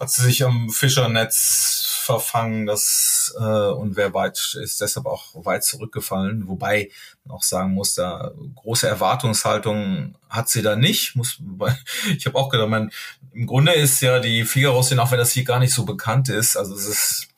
hat 0.00 0.10
sie 0.10 0.22
sich 0.22 0.44
am 0.44 0.70
Fischernetz 0.70 2.00
verfangen, 2.04 2.66
das 2.66 3.34
äh, 3.38 3.42
und 3.42 3.96
wer 3.96 4.12
weit 4.14 4.56
ist 4.60 4.80
deshalb 4.80 5.06
auch 5.06 5.30
weit 5.34 5.64
zurückgefallen. 5.64 6.48
Wobei 6.48 6.90
man 7.24 7.36
auch 7.36 7.42
sagen 7.42 7.72
muss, 7.72 7.94
da 7.94 8.32
große 8.56 8.86
Erwartungshaltung 8.86 10.16
hat 10.28 10.48
sie 10.48 10.62
da 10.62 10.76
nicht. 10.76 11.16
Muss, 11.16 11.40
ich 12.16 12.26
habe 12.26 12.38
auch 12.38 12.50
gedacht, 12.50 12.68
man, 12.68 12.90
im 13.32 13.46
Grunde 13.46 13.72
ist 13.72 14.00
ja 14.00 14.20
die 14.20 14.44
Figaros, 14.44 14.92
auch 14.98 15.10
wenn 15.10 15.18
das 15.18 15.32
hier 15.32 15.44
gar 15.44 15.58
nicht 15.58 15.74
so 15.74 15.84
bekannt 15.84 16.28
ist, 16.28 16.56
also 16.56 16.74
es 16.74 16.86
ist 16.86 17.28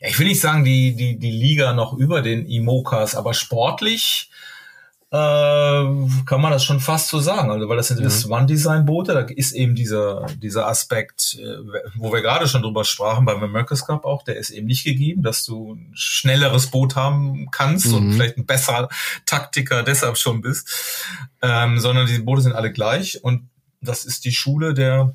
ja, 0.00 0.08
ich 0.08 0.18
will 0.18 0.26
nicht 0.26 0.40
sagen, 0.40 0.64
die, 0.64 0.94
die, 0.94 1.18
die 1.18 1.30
Liga 1.30 1.72
noch 1.72 1.94
über 1.94 2.22
den 2.22 2.46
Imokas, 2.46 3.14
aber 3.14 3.34
sportlich 3.34 4.30
äh, 5.12 5.14
kann 6.24 6.40
man 6.40 6.52
das 6.52 6.64
schon 6.64 6.80
fast 6.80 7.08
so 7.08 7.20
sagen. 7.20 7.50
Also, 7.50 7.68
weil 7.68 7.76
das 7.76 7.88
sind 7.88 8.00
mhm. 8.00 8.32
One-Design-Boote, 8.32 9.12
da 9.12 9.20
ist 9.20 9.52
eben 9.52 9.74
dieser, 9.74 10.26
dieser 10.38 10.66
Aspekt, 10.66 11.38
äh, 11.38 11.58
wo 11.96 12.12
wir 12.12 12.22
gerade 12.22 12.48
schon 12.48 12.62
drüber 12.62 12.84
sprachen, 12.84 13.26
beim 13.26 13.42
America's 13.42 13.86
Cup 13.86 14.06
auch, 14.06 14.22
der 14.22 14.36
ist 14.36 14.48
eben 14.48 14.66
nicht 14.66 14.84
gegeben, 14.84 15.22
dass 15.22 15.44
du 15.44 15.74
ein 15.74 15.92
schnelleres 15.94 16.70
Boot 16.70 16.96
haben 16.96 17.50
kannst 17.50 17.88
mhm. 17.88 17.94
und 17.94 18.12
vielleicht 18.14 18.38
ein 18.38 18.46
besserer 18.46 18.88
Taktiker 19.26 19.82
deshalb 19.82 20.16
schon 20.16 20.40
bist, 20.40 21.04
ähm, 21.42 21.78
sondern 21.78 22.06
die 22.06 22.18
Boote 22.18 22.40
sind 22.40 22.54
alle 22.54 22.72
gleich 22.72 23.22
und 23.22 23.50
das 23.82 24.06
ist 24.06 24.24
die 24.24 24.32
Schule 24.32 24.72
der 24.72 25.14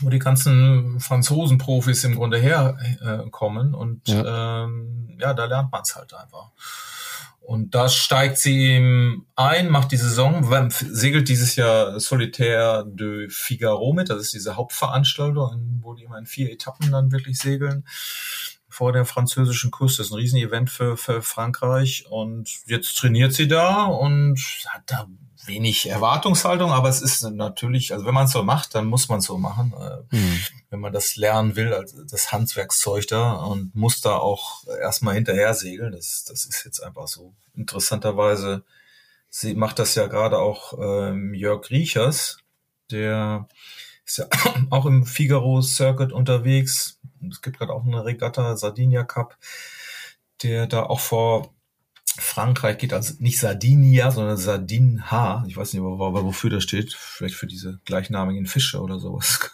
wo 0.00 0.10
die 0.10 0.18
ganzen 0.18 0.98
Franzosen-Profis 0.98 2.02
im 2.02 2.16
Grunde 2.16 2.36
herkommen 2.36 3.74
äh, 3.74 3.76
und 3.76 4.08
ja. 4.08 4.64
Ähm, 4.64 5.16
ja, 5.20 5.32
da 5.32 5.44
lernt 5.44 5.70
man 5.70 5.82
es 5.82 5.94
halt 5.94 6.12
einfach. 6.14 6.50
Und 7.44 7.74
da 7.74 7.90
steigt 7.90 8.38
sie 8.38 8.76
ihm 8.76 9.26
ein, 9.36 9.68
macht 9.68 9.92
die 9.92 9.98
Saison, 9.98 10.48
segelt 10.70 11.28
dieses 11.28 11.56
Jahr 11.56 12.00
Solitaire 12.00 12.86
de 12.86 13.28
Figaro 13.28 13.92
mit. 13.92 14.08
Das 14.08 14.22
ist 14.22 14.32
diese 14.32 14.56
Hauptveranstaltung, 14.56 15.80
wo 15.82 15.92
die 15.92 16.04
immer 16.04 16.16
in 16.16 16.24
vier 16.24 16.50
Etappen 16.50 16.90
dann 16.90 17.12
wirklich 17.12 17.38
segeln 17.38 17.84
vor 18.70 18.92
der 18.92 19.04
französischen 19.04 19.70
Küste. 19.70 19.98
Das 19.98 20.06
ist 20.06 20.12
ein 20.12 20.20
Riesenevent 20.20 20.70
für, 20.70 20.96
für 20.96 21.20
Frankreich. 21.20 22.06
Und 22.08 22.48
jetzt 22.64 22.96
trainiert 22.96 23.34
sie 23.34 23.46
da 23.46 23.84
und 23.84 24.40
hat 24.68 24.82
da 24.86 25.06
wenig 25.46 25.88
Erwartungshaltung, 25.88 26.72
aber 26.72 26.88
es 26.88 27.02
ist 27.02 27.22
natürlich, 27.22 27.92
also 27.92 28.06
wenn 28.06 28.14
man 28.14 28.26
es 28.26 28.32
so 28.32 28.42
macht, 28.42 28.74
dann 28.74 28.86
muss 28.86 29.08
man 29.08 29.18
es 29.18 29.26
so 29.26 29.38
machen. 29.38 29.74
Mhm. 30.10 30.40
Wenn 30.70 30.80
man 30.80 30.92
das 30.92 31.16
lernen 31.16 31.56
will, 31.56 31.72
also 31.72 32.04
das 32.04 32.32
Handwerkszeug 32.32 33.06
da 33.06 33.34
und 33.34 33.74
muss 33.74 34.00
da 34.00 34.16
auch 34.16 34.64
erstmal 34.80 35.14
hinterher 35.14 35.54
segeln. 35.54 35.92
Das, 35.92 36.24
das 36.24 36.44
ist 36.44 36.64
jetzt 36.64 36.80
einfach 36.80 37.08
so. 37.08 37.34
Interessanterweise 37.54 38.64
sie 39.34 39.54
macht 39.54 39.80
das 39.80 39.96
ja 39.96 40.06
gerade 40.06 40.38
auch 40.38 40.74
ähm, 40.78 41.34
Jörg 41.34 41.68
Riechers, 41.68 42.38
der 42.92 43.48
ist 44.04 44.18
ja 44.18 44.26
auch 44.70 44.86
im 44.86 45.04
Figaro 45.04 45.60
Circuit 45.60 46.12
unterwegs. 46.12 47.00
Es 47.28 47.42
gibt 47.42 47.58
gerade 47.58 47.72
auch 47.72 47.84
eine 47.84 48.04
Regatta 48.04 48.56
Sardinia 48.56 49.02
Cup, 49.02 49.36
der 50.44 50.68
da 50.68 50.84
auch 50.84 51.00
vor 51.00 51.52
Frankreich 52.16 52.78
geht 52.78 52.92
also 52.92 53.14
nicht 53.18 53.38
Sardinia, 53.40 54.10
sondern 54.10 54.36
Sardinha. 54.36 55.44
Ich 55.48 55.56
weiß 55.56 55.72
nicht, 55.72 55.82
wofür 55.82 56.50
das 56.50 56.62
steht. 56.62 56.94
Vielleicht 56.94 57.34
für 57.34 57.46
diese 57.46 57.80
gleichnamigen 57.84 58.46
Fische 58.46 58.80
oder 58.80 59.00
sowas. 59.00 59.50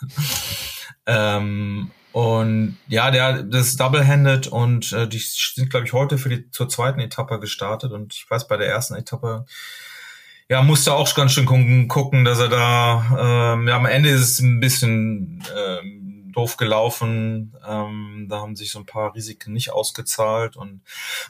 ähm, 1.06 1.90
und 2.12 2.76
ja, 2.88 3.10
der 3.10 3.44
das 3.44 3.68
ist 3.68 3.80
double-handed 3.80 4.48
und 4.48 4.92
äh, 4.92 5.08
die 5.08 5.18
sind, 5.18 5.70
glaube 5.70 5.86
ich, 5.86 5.92
heute 5.92 6.18
für 6.18 6.28
die 6.28 6.50
zur 6.50 6.68
zweiten 6.68 7.00
Etappe 7.00 7.40
gestartet. 7.40 7.92
Und 7.92 8.14
ich 8.14 8.28
weiß, 8.28 8.46
bei 8.46 8.56
der 8.56 8.68
ersten 8.68 8.94
Etappe 8.94 9.46
ja, 10.50 10.62
musste 10.62 10.94
auch 10.94 11.14
ganz 11.14 11.32
schön 11.32 11.46
gucken, 11.46 11.86
gucken 11.86 12.24
dass 12.24 12.40
er 12.40 12.48
da, 12.48 13.54
ähm, 13.54 13.68
ja, 13.68 13.76
am 13.76 13.86
Ende 13.86 14.08
ist 14.10 14.22
es 14.22 14.40
ein 14.40 14.58
bisschen 14.58 15.44
ähm, 15.56 16.32
doof 16.34 16.56
gelaufen. 16.56 17.54
Ähm, 17.66 18.26
da 18.28 18.40
haben 18.40 18.56
sich 18.56 18.72
so 18.72 18.80
ein 18.80 18.86
paar 18.86 19.14
Risiken 19.14 19.52
nicht 19.52 19.70
ausgezahlt 19.70 20.56
und 20.56 20.82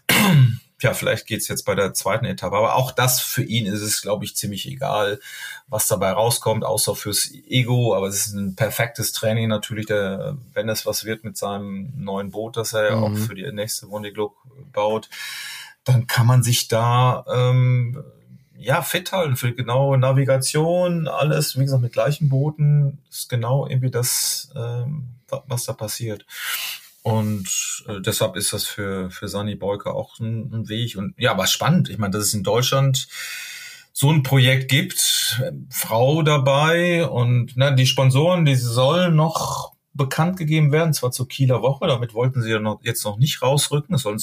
ja, 0.83 0.95
vielleicht 0.95 1.26
geht's 1.26 1.49
jetzt 1.49 1.64
bei 1.64 1.74
der 1.74 1.95
zweiten 1.95 2.24
Etappe. 2.24 2.57
Aber 2.57 2.76
auch 2.76 2.93
das 2.93 3.20
für 3.20 3.43
ihn 3.43 3.66
ist 3.66 3.83
es, 3.83 4.03
glaube 4.03 4.24
ich, 4.24 4.37
ziemlich 4.37 4.66
egal, 4.66 5.20
was 5.68 5.89
dabei 5.89 6.12
rauskommt, 6.12 6.64
außer 6.64 6.95
fürs 6.95 7.31
Ego. 7.49 7.95
Aber 7.95 8.09
es 8.09 8.26
ist 8.26 8.35
ein 8.35 8.57
perfektes 8.57 9.12
Training 9.12 9.49
natürlich, 9.49 9.87
der, 9.87 10.37
wenn 10.53 10.68
es 10.68 10.87
was 10.87 11.05
wird 11.05 11.24
mit 11.24 11.37
seinem 11.37 11.93
neuen 11.97 12.31
Boot, 12.31 12.57
das 12.57 12.72
er 12.72 12.91
ja 12.91 12.97
mhm. 12.97 13.05
auch 13.05 13.16
für 13.16 13.35
die 13.35 13.51
nächste 13.53 13.87
Globe 13.87 14.35
baut, 14.72 15.09
dann 15.85 16.07
kann 16.07 16.26
man 16.26 16.43
sich 16.43 16.68
da 16.68 17.24
ähm, 17.33 18.03
ja 18.57 18.83
fit 18.83 19.12
halten 19.12 19.37
für 19.37 19.55
genaue 19.55 19.99
Navigation, 19.99 21.09
alles, 21.09 21.59
wie 21.59 21.64
gesagt, 21.64 21.83
mit 21.83 21.93
gleichen 21.93 22.28
Booten 22.28 22.99
ist 23.11 23.28
genau 23.28 23.66
irgendwie 23.66 23.91
das, 23.91 24.51
ähm, 24.55 25.14
was 25.47 25.64
da 25.64 25.72
passiert. 25.72 26.26
Und 27.03 27.85
äh, 27.87 28.01
deshalb 28.01 28.37
ist 28.37 28.53
das 28.53 28.65
für, 28.65 29.11
für 29.11 29.29
Sunny 29.29 29.55
Beuke 29.55 29.93
auch 29.93 30.19
ein, 30.19 30.53
ein 30.53 30.69
Weg. 30.69 30.97
Und 30.97 31.15
ja, 31.17 31.33
aber 31.33 31.47
spannend. 31.47 31.89
Ich 31.89 31.99
meine, 31.99 32.13
dass 32.13 32.25
es 32.25 32.35
in 32.35 32.43
Deutschland 32.43 33.09
so 33.93 34.11
ein 34.11 34.23
Projekt 34.23 34.71
gibt, 34.71 35.43
Frau 35.69 36.23
dabei 36.23 37.07
und 37.07 37.53
na, 37.57 37.71
die 37.71 37.87
Sponsoren, 37.87 38.45
die 38.45 38.55
sollen 38.55 39.17
noch 39.17 39.75
bekannt 39.93 40.39
gegeben 40.39 40.73
werden, 40.73 40.95
zwar 40.95 41.11
zur 41.11 41.29
Kieler 41.29 41.63
Woche, 41.63 41.87
damit 41.87 42.15
wollten 42.15 42.43
sie 42.43 42.51
ja 42.51 42.61
noch, 42.61 42.81
jetzt 42.83 43.05
noch 43.05 43.19
nicht 43.19 43.43
rausrücken. 43.43 43.95
Es 43.97 44.03
sollen 44.03 44.23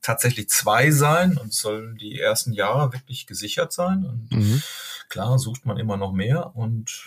tatsächlich 0.00 0.48
zwei 0.48 0.90
sein 0.90 1.36
und 1.36 1.52
sollen 1.52 1.96
die 1.96 2.18
ersten 2.18 2.52
Jahre 2.52 2.92
wirklich 2.92 3.26
gesichert 3.26 3.72
sein. 3.72 4.04
Und 4.04 4.30
mhm. 4.30 4.62
klar 5.08 5.38
sucht 5.38 5.66
man 5.66 5.76
immer 5.76 5.96
noch 5.96 6.12
mehr 6.12 6.54
und 6.54 7.04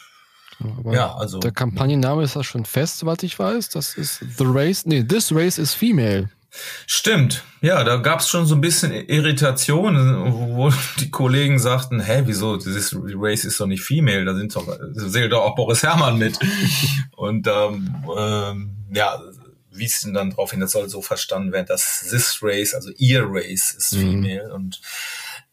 aber 0.60 0.94
ja, 0.94 1.16
also. 1.16 1.40
Der 1.40 1.52
Kampagnenname 1.52 2.24
ist 2.24 2.36
ja 2.36 2.44
schon 2.44 2.66
fest, 2.66 3.00
soweit 3.00 3.24
ich 3.24 3.38
weiß. 3.38 3.70
Das 3.70 3.96
ist 3.96 4.20
The 4.38 4.46
Race. 4.48 4.86
Nee, 4.86 5.04
This 5.04 5.32
Race 5.34 5.58
is 5.58 5.74
Female. 5.74 6.30
Stimmt, 6.88 7.44
ja, 7.62 7.84
da 7.84 7.98
gab 7.98 8.22
es 8.22 8.30
schon 8.30 8.46
so 8.46 8.56
ein 8.56 8.62
bisschen 8.62 8.92
Irritation, 8.94 10.56
wo 10.56 10.72
die 11.00 11.12
Kollegen 11.12 11.60
sagten, 11.60 12.00
hä, 12.00 12.24
wieso, 12.26 12.58
dieses 12.58 12.96
Race 12.96 13.44
ist 13.44 13.60
doch 13.60 13.68
nicht 13.68 13.84
female, 13.84 14.24
da 14.24 14.36
sind 14.36 14.56
doch, 14.56 14.66
zählt 15.10 15.32
doch 15.34 15.42
auch 15.42 15.56
Boris 15.56 15.84
Herrmann 15.84 16.18
mit. 16.18 16.40
Und 17.16 17.48
ähm, 17.48 17.96
ähm, 18.18 18.76
ja, 18.94 19.20
wies 19.72 20.08
dann 20.14 20.30
darauf 20.30 20.52
hin, 20.52 20.62
das 20.62 20.72
soll 20.72 20.90
so 20.90 21.02
verstanden 21.02 21.52
werden, 21.52 21.68
dass 21.68 22.08
this 22.10 22.40
Race, 22.42 22.74
also 22.74 22.92
ihr 22.98 23.26
Race 23.28 23.72
ist 23.72 23.94
mhm. 23.94 24.00
female. 24.00 24.48
Mhm. 24.48 24.54
Und 24.54 24.82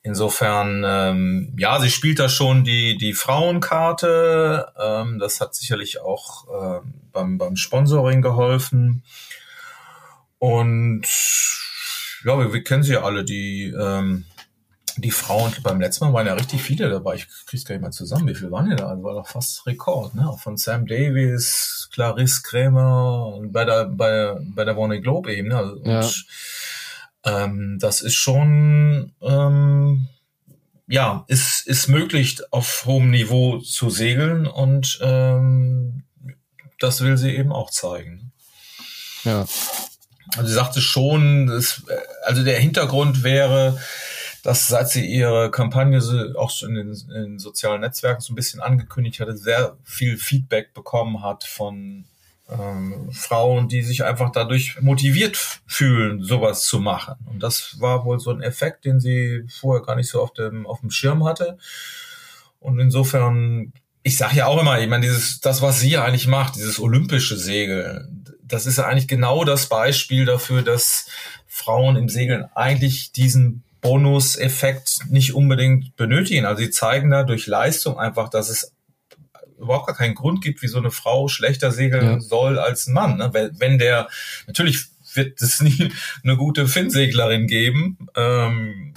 Insofern, 0.04 0.82
ähm, 0.84 1.54
ja, 1.56 1.78
sie 1.78 1.90
spielt 1.90 2.18
da 2.18 2.28
schon 2.28 2.64
die, 2.64 2.96
die 2.98 3.12
Frauenkarte. 3.12 4.66
Ähm, 4.80 5.20
das 5.20 5.40
hat 5.40 5.54
sicherlich 5.54 6.00
auch 6.00 6.48
äh, 6.48 6.80
beim, 7.12 7.38
beim 7.38 7.54
Sponsoring 7.56 8.20
geholfen. 8.20 9.04
Und 10.38 11.06
ja, 12.24 12.36
wir, 12.36 12.52
wir 12.52 12.64
kennen 12.64 12.82
sie 12.82 12.94
ja 12.94 13.04
alle, 13.04 13.24
die, 13.24 13.72
ähm, 13.78 14.24
die 14.96 15.12
Frauen. 15.12 15.54
Beim 15.62 15.80
letzten 15.80 16.06
Mal 16.06 16.12
waren 16.12 16.26
ja 16.26 16.34
richtig 16.34 16.62
viele 16.62 16.90
dabei. 16.90 17.14
Ich 17.14 17.28
krieg's 17.46 17.64
gar 17.64 17.76
nicht 17.76 17.82
mal 17.82 17.92
zusammen. 17.92 18.26
Wie 18.26 18.34
viele 18.34 18.50
waren 18.50 18.68
denn 18.68 18.78
da? 18.78 18.92
Das 18.92 19.04
war 19.04 19.14
doch 19.14 19.28
fast 19.28 19.64
Rekord, 19.66 20.16
ne? 20.16 20.28
Auch 20.28 20.40
von 20.40 20.56
Sam 20.56 20.86
Davis, 20.86 21.88
Clarisse 21.92 22.42
Krämer 22.42 23.34
und 23.36 23.52
bei 23.52 23.64
der, 23.64 23.84
bei, 23.84 24.36
bei 24.40 24.64
der 24.64 24.76
Warner 24.76 24.98
Globe 24.98 25.32
eben, 25.32 25.48
ne? 25.48 25.58
Also, 25.58 25.80
ja. 25.84 26.02
Ähm, 27.24 27.78
das 27.80 28.00
ist 28.00 28.14
schon, 28.14 29.12
ähm, 29.22 30.08
ja, 30.88 31.24
ist, 31.28 31.66
ist 31.66 31.88
möglich, 31.88 32.40
auf 32.52 32.84
hohem 32.86 33.10
Niveau 33.10 33.58
zu 33.58 33.90
segeln 33.90 34.46
und 34.46 34.98
ähm, 35.02 36.04
das 36.78 37.00
will 37.00 37.16
sie 37.16 37.34
eben 37.34 37.52
auch 37.52 37.70
zeigen. 37.70 38.32
Ja. 39.24 39.46
Also 40.36 40.48
sie 40.48 40.54
sagte 40.54 40.80
schon, 40.80 41.46
dass, 41.46 41.82
also 42.24 42.42
der 42.42 42.58
Hintergrund 42.58 43.22
wäre, 43.22 43.78
dass 44.42 44.66
seit 44.66 44.88
sie 44.88 45.06
ihre 45.06 45.50
Kampagne 45.50 46.00
auch 46.36 46.50
schon 46.50 46.76
in 46.76 46.88
den, 46.88 46.96
in 47.14 47.22
den 47.22 47.38
sozialen 47.38 47.80
Netzwerken 47.80 48.20
so 48.20 48.32
ein 48.32 48.36
bisschen 48.36 48.60
angekündigt 48.60 49.20
hatte, 49.20 49.36
sehr 49.36 49.76
viel 49.84 50.16
Feedback 50.16 50.74
bekommen 50.74 51.22
hat 51.22 51.44
von 51.44 52.06
ähm, 52.58 53.10
Frauen, 53.12 53.68
die 53.68 53.82
sich 53.82 54.04
einfach 54.04 54.30
dadurch 54.30 54.80
motiviert 54.80 55.36
fühlen, 55.66 56.22
sowas 56.22 56.64
zu 56.64 56.80
machen. 56.80 57.14
Und 57.26 57.42
das 57.42 57.76
war 57.80 58.04
wohl 58.04 58.18
so 58.18 58.30
ein 58.30 58.42
Effekt, 58.42 58.84
den 58.84 59.00
sie 59.00 59.44
vorher 59.48 59.84
gar 59.84 59.96
nicht 59.96 60.08
so 60.08 60.22
auf 60.22 60.32
dem, 60.32 60.66
auf 60.66 60.80
dem 60.80 60.90
Schirm 60.90 61.24
hatte. 61.24 61.58
Und 62.60 62.78
insofern, 62.78 63.72
ich 64.02 64.16
sage 64.16 64.36
ja 64.36 64.46
auch 64.46 64.60
immer, 64.60 64.80
ich 64.80 64.88
meine, 64.88 65.04
dieses, 65.04 65.40
das, 65.40 65.62
was 65.62 65.80
sie 65.80 65.96
eigentlich 65.96 66.26
macht, 66.26 66.56
dieses 66.56 66.78
olympische 66.78 67.36
Segeln, 67.36 68.24
das 68.42 68.66
ist 68.66 68.78
ja 68.78 68.86
eigentlich 68.86 69.08
genau 69.08 69.44
das 69.44 69.68
Beispiel 69.68 70.24
dafür, 70.24 70.62
dass 70.62 71.08
Frauen 71.46 71.96
im 71.96 72.08
Segeln 72.08 72.46
eigentlich 72.54 73.12
diesen 73.12 73.62
Bonuseffekt 73.80 75.00
nicht 75.10 75.34
unbedingt 75.34 75.96
benötigen. 75.96 76.46
Also 76.46 76.62
sie 76.62 76.70
zeigen 76.70 77.10
da 77.10 77.24
durch 77.24 77.46
Leistung 77.46 77.98
einfach, 77.98 78.28
dass 78.28 78.48
es 78.48 78.72
überhaupt 79.62 79.86
gar 79.86 79.96
keinen 79.96 80.14
Grund 80.14 80.42
gibt, 80.42 80.62
wie 80.62 80.68
so 80.68 80.78
eine 80.78 80.90
Frau 80.90 81.28
schlechter 81.28 81.70
segeln 81.70 82.04
ja. 82.04 82.20
soll 82.20 82.58
als 82.58 82.86
ein 82.86 82.94
Mann. 82.94 83.16
Ne? 83.16 83.50
Wenn 83.58 83.78
der, 83.78 84.08
natürlich 84.46 84.86
wird 85.14 85.40
es 85.40 85.60
nie 85.62 85.92
eine 86.22 86.36
gute 86.36 86.66
Finnseglerin 86.66 87.46
geben, 87.46 87.98
ähm, 88.16 88.94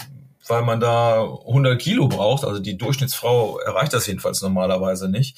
weil 0.47 0.63
man 0.63 0.79
da 0.79 1.21
100 1.21 1.81
Kilo 1.81 2.07
braucht. 2.07 2.43
Also 2.43 2.59
die 2.59 2.77
Durchschnittsfrau 2.77 3.59
erreicht 3.59 3.93
das 3.93 4.07
jedenfalls 4.07 4.41
normalerweise 4.41 5.09
nicht. 5.09 5.37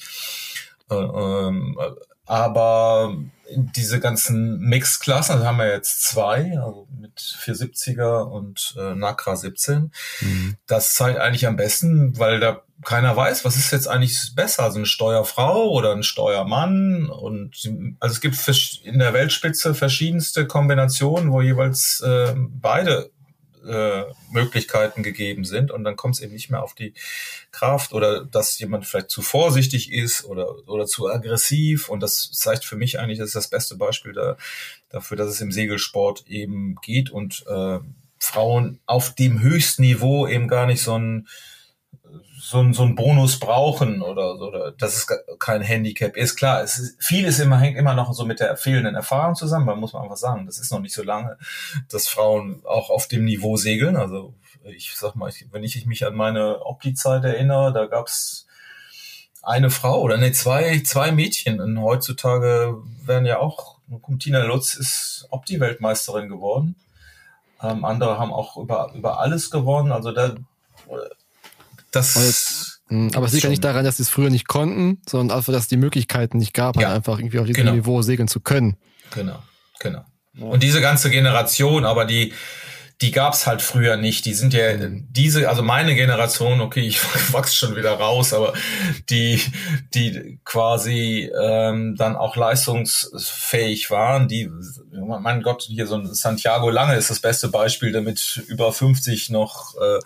Äh, 0.90 0.94
ähm, 0.94 1.78
aber 2.26 3.16
diese 3.50 4.00
ganzen 4.00 4.58
Mixklassen, 4.60 5.36
also 5.36 5.46
haben 5.46 5.56
wir 5.56 5.72
jetzt 5.72 6.04
zwei, 6.04 6.58
also 6.58 6.86
mit 7.00 7.18
470er 7.18 8.20
und 8.20 8.74
äh, 8.78 8.94
Nakra 8.94 9.36
17. 9.36 9.90
Mhm. 10.20 10.56
Das 10.66 10.92
zeigt 10.92 11.18
eigentlich 11.18 11.46
am 11.46 11.56
besten, 11.56 12.18
weil 12.18 12.40
da 12.40 12.62
keiner 12.84 13.16
weiß, 13.16 13.44
was 13.44 13.56
ist 13.56 13.72
jetzt 13.72 13.88
eigentlich 13.88 14.16
besser, 14.34 14.62
also 14.62 14.78
eine 14.78 14.86
Steuerfrau 14.86 15.70
oder 15.70 15.92
ein 15.92 16.02
Steuermann? 16.02 17.08
Und 17.10 17.68
also 17.98 18.12
es 18.12 18.20
gibt 18.20 18.36
in 18.84 18.98
der 18.98 19.12
Weltspitze 19.12 19.74
verschiedenste 19.74 20.46
Kombinationen, 20.46 21.32
wo 21.32 21.42
jeweils 21.42 22.00
äh, 22.00 22.34
beide 22.36 23.10
äh, 23.66 24.04
Möglichkeiten 24.30 25.02
gegeben 25.02 25.44
sind. 25.44 25.70
Und 25.70 25.84
dann 25.84 25.96
kommt 25.96 26.14
es 26.14 26.20
eben 26.20 26.32
nicht 26.32 26.50
mehr 26.50 26.62
auf 26.62 26.74
die 26.74 26.94
Kraft 27.50 27.92
oder 27.92 28.24
dass 28.24 28.58
jemand 28.58 28.86
vielleicht 28.86 29.10
zu 29.10 29.22
vorsichtig 29.22 29.92
ist 29.92 30.24
oder, 30.24 30.68
oder 30.68 30.86
zu 30.86 31.08
aggressiv. 31.08 31.88
Und 31.88 32.00
das 32.00 32.30
zeigt 32.32 32.64
für 32.64 32.76
mich 32.76 32.98
eigentlich, 32.98 33.18
das 33.18 33.28
ist 33.28 33.36
das 33.36 33.50
beste 33.50 33.76
Beispiel 33.76 34.12
da, 34.12 34.36
dafür, 34.88 35.16
dass 35.16 35.30
es 35.30 35.40
im 35.40 35.52
Segelsport 35.52 36.26
eben 36.28 36.76
geht. 36.82 37.10
Und 37.10 37.44
äh, 37.48 37.80
Frauen 38.18 38.80
auf 38.86 39.14
dem 39.14 39.40
höchsten 39.40 39.82
Niveau 39.82 40.26
eben 40.26 40.48
gar 40.48 40.66
nicht 40.66 40.82
so 40.82 40.96
ein 40.98 41.28
so, 42.48 42.60
ein, 42.60 42.72
so 42.72 42.82
ein 42.82 42.94
Bonus 42.94 43.38
brauchen 43.38 44.00
oder 44.00 44.40
oder 44.40 44.72
dass 44.72 44.96
es 44.96 45.06
kein 45.38 45.60
Handicap 45.60 46.16
ist. 46.16 46.34
Klar, 46.34 46.62
es 46.62 46.78
ist, 46.78 46.96
vieles 46.98 47.40
immer 47.40 47.58
hängt 47.58 47.76
immer 47.76 47.92
noch 47.92 48.14
so 48.14 48.24
mit 48.24 48.40
der 48.40 48.56
fehlenden 48.56 48.94
Erfahrung 48.94 49.34
zusammen, 49.34 49.66
weil 49.66 49.76
muss 49.76 49.92
man 49.92 50.04
einfach 50.04 50.16
sagen, 50.16 50.46
das 50.46 50.58
ist 50.58 50.72
noch 50.72 50.80
nicht 50.80 50.94
so 50.94 51.02
lange, 51.02 51.36
dass 51.90 52.08
Frauen 52.08 52.62
auch 52.64 52.88
auf 52.88 53.06
dem 53.06 53.26
Niveau 53.26 53.58
segeln. 53.58 53.96
Also 53.96 54.32
ich 54.64 54.96
sag 54.96 55.14
mal, 55.14 55.30
wenn 55.52 55.62
ich 55.62 55.84
mich 55.84 56.06
an 56.06 56.14
meine 56.14 56.64
Opti-Zeit 56.64 57.22
erinnere, 57.22 57.74
da 57.74 57.84
gab's 57.84 58.46
eine 59.42 59.68
Frau 59.68 60.00
oder 60.00 60.16
ne, 60.16 60.32
zwei, 60.32 60.80
zwei 60.80 61.12
Mädchen. 61.12 61.60
Und 61.60 61.78
heutzutage 61.78 62.78
werden 63.04 63.26
ja 63.26 63.40
auch, 63.40 63.76
Tina 64.20 64.44
Lutz 64.44 64.72
ist 64.72 65.26
Opti-Weltmeisterin 65.28 66.30
geworden. 66.30 66.76
Ähm, 67.62 67.84
andere 67.84 68.18
haben 68.18 68.32
auch 68.32 68.56
über, 68.56 68.90
über 68.94 69.20
alles 69.20 69.50
gewonnen. 69.50 69.92
Also 69.92 70.12
da 70.12 70.34
das 71.90 72.14
jetzt, 72.14 72.80
hm, 72.88 73.10
aber 73.14 73.26
es 73.26 73.32
liegt 73.32 73.44
ja 73.44 73.50
nicht 73.50 73.64
daran, 73.64 73.84
dass 73.84 73.98
sie 73.98 74.02
es 74.02 74.08
früher 74.08 74.30
nicht 74.30 74.48
konnten, 74.48 75.00
sondern 75.08 75.36
einfach, 75.36 75.52
dass 75.52 75.62
es 75.62 75.68
die 75.68 75.76
Möglichkeiten 75.76 76.38
nicht 76.38 76.54
gab, 76.54 76.76
halt 76.76 76.82
ja. 76.82 76.88
halt 76.88 76.96
einfach 76.96 77.18
irgendwie 77.18 77.38
auf 77.38 77.46
diesem 77.46 77.64
genau. 77.64 77.74
Niveau 77.74 78.02
segeln 78.02 78.28
zu 78.28 78.40
können. 78.40 78.76
Genau, 79.14 79.42
genau. 79.78 80.04
Und 80.40 80.62
diese 80.62 80.80
ganze 80.80 81.10
Generation, 81.10 81.84
aber 81.84 82.04
die, 82.04 82.32
die 83.00 83.12
gab's 83.12 83.46
halt 83.46 83.62
früher 83.62 83.96
nicht. 83.96 84.24
Die 84.24 84.34
sind 84.34 84.54
ja 84.54 84.76
diese, 84.76 85.48
also 85.48 85.62
meine 85.62 85.94
Generation, 85.94 86.60
okay, 86.60 86.80
ich 86.80 87.00
wachs 87.32 87.56
schon 87.56 87.76
wieder 87.76 87.92
raus, 87.92 88.32
aber 88.32 88.54
die, 89.08 89.40
die 89.94 90.40
quasi 90.44 91.30
ähm, 91.40 91.96
dann 91.96 92.16
auch 92.16 92.36
leistungsfähig 92.36 93.90
waren, 93.90 94.28
die, 94.28 94.50
mein 94.92 95.42
Gott, 95.42 95.62
hier 95.62 95.86
so 95.86 95.96
ein 95.96 96.12
Santiago 96.12 96.70
Lange 96.70 96.96
ist 96.96 97.10
das 97.10 97.20
beste 97.20 97.48
Beispiel, 97.48 97.92
damit 97.92 98.42
über 98.48 98.72
50 98.72 99.30
noch 99.30 99.74
äh, 99.76 100.00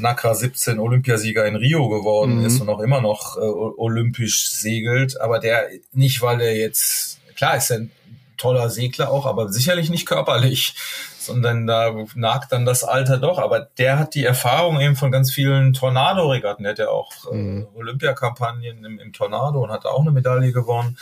Nakra 0.00 0.34
17 0.34 0.78
Olympiasieger 0.78 1.46
in 1.46 1.56
Rio 1.56 1.88
geworden 1.88 2.40
mhm. 2.40 2.46
ist 2.46 2.60
und 2.60 2.68
auch 2.68 2.80
immer 2.80 3.00
noch 3.00 3.36
äh, 3.36 3.40
olympisch 3.40 4.50
segelt. 4.50 5.20
Aber 5.20 5.38
der 5.38 5.68
nicht, 5.92 6.22
weil 6.22 6.40
er 6.40 6.56
jetzt, 6.56 7.20
klar 7.36 7.56
ist 7.56 7.70
er 7.70 7.78
ein 7.78 7.90
toller 8.36 8.70
Segler 8.70 9.10
auch, 9.10 9.26
aber 9.26 9.50
sicherlich 9.52 9.90
nicht 9.90 10.06
körperlich, 10.06 10.74
sondern 11.18 11.66
da 11.66 11.92
nagt 12.14 12.52
dann 12.52 12.64
das 12.64 12.84
Alter 12.84 13.18
doch. 13.18 13.38
Aber 13.38 13.60
der 13.60 13.98
hat 13.98 14.14
die 14.14 14.24
Erfahrung 14.24 14.80
eben 14.80 14.96
von 14.96 15.10
ganz 15.10 15.30
vielen 15.30 15.72
Tornado-Regatten. 15.72 16.62
Der 16.62 16.72
hat 16.72 16.78
ja 16.78 16.88
auch 16.88 17.12
äh, 17.30 17.34
mhm. 17.34 17.66
Olympiakampagnen 17.74 18.84
im, 18.84 18.98
im 18.98 19.12
Tornado 19.12 19.62
und 19.62 19.70
hat 19.70 19.86
auch 19.86 20.00
eine 20.00 20.12
Medaille 20.12 20.52
gewonnen. 20.52 20.98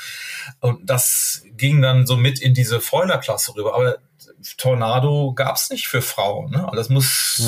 Und 0.60 0.88
das 0.88 1.43
ging 1.56 1.82
dann 1.82 2.06
so 2.06 2.16
mit 2.16 2.40
in 2.40 2.54
diese 2.54 2.80
Freuler-Klasse 2.80 3.54
rüber. 3.54 3.74
Aber 3.74 3.98
Tornado 4.56 5.32
gab's 5.34 5.70
nicht 5.70 5.88
für 5.88 6.02
Frauen. 6.02 6.50
Ne? 6.50 6.70
Das 6.74 6.88
muss, 6.88 7.40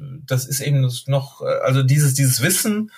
ja. 0.00 0.06
das 0.26 0.46
ist 0.46 0.60
eben 0.60 0.90
noch, 1.06 1.40
also 1.40 1.82
dieses, 1.82 2.14
dieses 2.14 2.42
Wissen, 2.42 2.90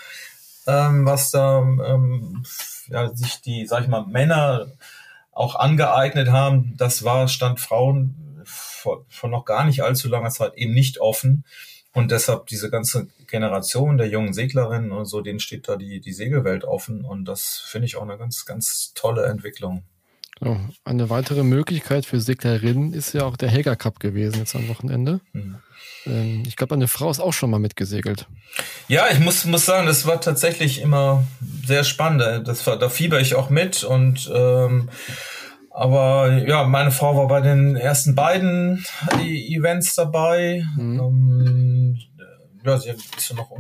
ähm, 0.66 1.06
was 1.06 1.30
da 1.30 1.58
ähm, 1.60 2.44
ja, 2.88 3.14
sich 3.14 3.40
die, 3.40 3.66
sag 3.66 3.82
ich 3.82 3.88
mal, 3.88 4.06
Männer 4.06 4.68
auch 5.32 5.56
angeeignet 5.56 6.28
haben, 6.28 6.74
das 6.76 7.04
war, 7.04 7.26
stand 7.28 7.58
Frauen 7.58 8.42
vor, 8.44 9.04
vor 9.08 9.30
noch 9.30 9.44
gar 9.44 9.64
nicht 9.64 9.82
allzu 9.82 10.08
langer 10.08 10.30
Zeit 10.30 10.54
eben 10.54 10.74
nicht 10.74 10.98
offen. 11.00 11.44
Und 11.94 12.10
deshalb 12.10 12.46
diese 12.46 12.70
ganze 12.70 13.08
Generation 13.26 13.98
der 13.98 14.08
jungen 14.08 14.32
Seglerinnen 14.32 14.92
und 14.92 15.04
so, 15.04 15.20
denen 15.20 15.40
steht 15.40 15.68
da 15.68 15.76
die, 15.76 16.00
die 16.00 16.12
Segelwelt 16.12 16.64
offen. 16.64 17.04
Und 17.04 17.26
das 17.26 17.62
finde 17.66 17.86
ich 17.86 17.96
auch 17.96 18.02
eine 18.02 18.16
ganz, 18.16 18.46
ganz 18.46 18.92
tolle 18.94 19.26
Entwicklung. 19.26 19.84
Oh, 20.44 20.56
eine 20.84 21.08
weitere 21.08 21.44
Möglichkeit 21.44 22.04
für 22.04 22.20
Seglerinnen 22.20 22.94
ist 22.94 23.12
ja 23.12 23.24
auch 23.24 23.36
der 23.36 23.48
Helga 23.48 23.76
Cup 23.76 24.00
gewesen 24.00 24.38
jetzt 24.38 24.56
am 24.56 24.68
Wochenende. 24.68 25.20
Mhm. 25.32 25.56
Ähm, 26.04 26.42
ich 26.46 26.56
glaube, 26.56 26.74
eine 26.74 26.88
Frau 26.88 27.10
ist 27.10 27.20
auch 27.20 27.32
schon 27.32 27.50
mal 27.50 27.60
mitgesegelt. 27.60 28.26
Ja, 28.88 29.06
ich 29.12 29.20
muss, 29.20 29.44
muss 29.44 29.66
sagen, 29.66 29.86
das 29.86 30.04
war 30.04 30.20
tatsächlich 30.20 30.80
immer 30.80 31.22
sehr 31.64 31.84
spannend. 31.84 32.48
Das 32.48 32.66
war, 32.66 32.76
da 32.76 32.88
fieber 32.88 33.20
ich 33.20 33.36
auch 33.36 33.50
mit 33.50 33.84
und 33.84 34.30
ähm, 34.34 34.88
aber 35.70 36.32
ja, 36.46 36.64
meine 36.64 36.90
Frau 36.90 37.16
war 37.16 37.28
bei 37.28 37.40
den 37.40 37.76
ersten 37.76 38.16
beiden 38.16 38.84
Events 39.20 39.94
dabei. 39.94 40.64
Mhm. 40.76 41.00
Ähm, 41.00 41.98
ja, 42.64 42.78
sie 42.78 42.90
ist 43.16 43.30
ja 43.30 43.36
noch 43.36 43.52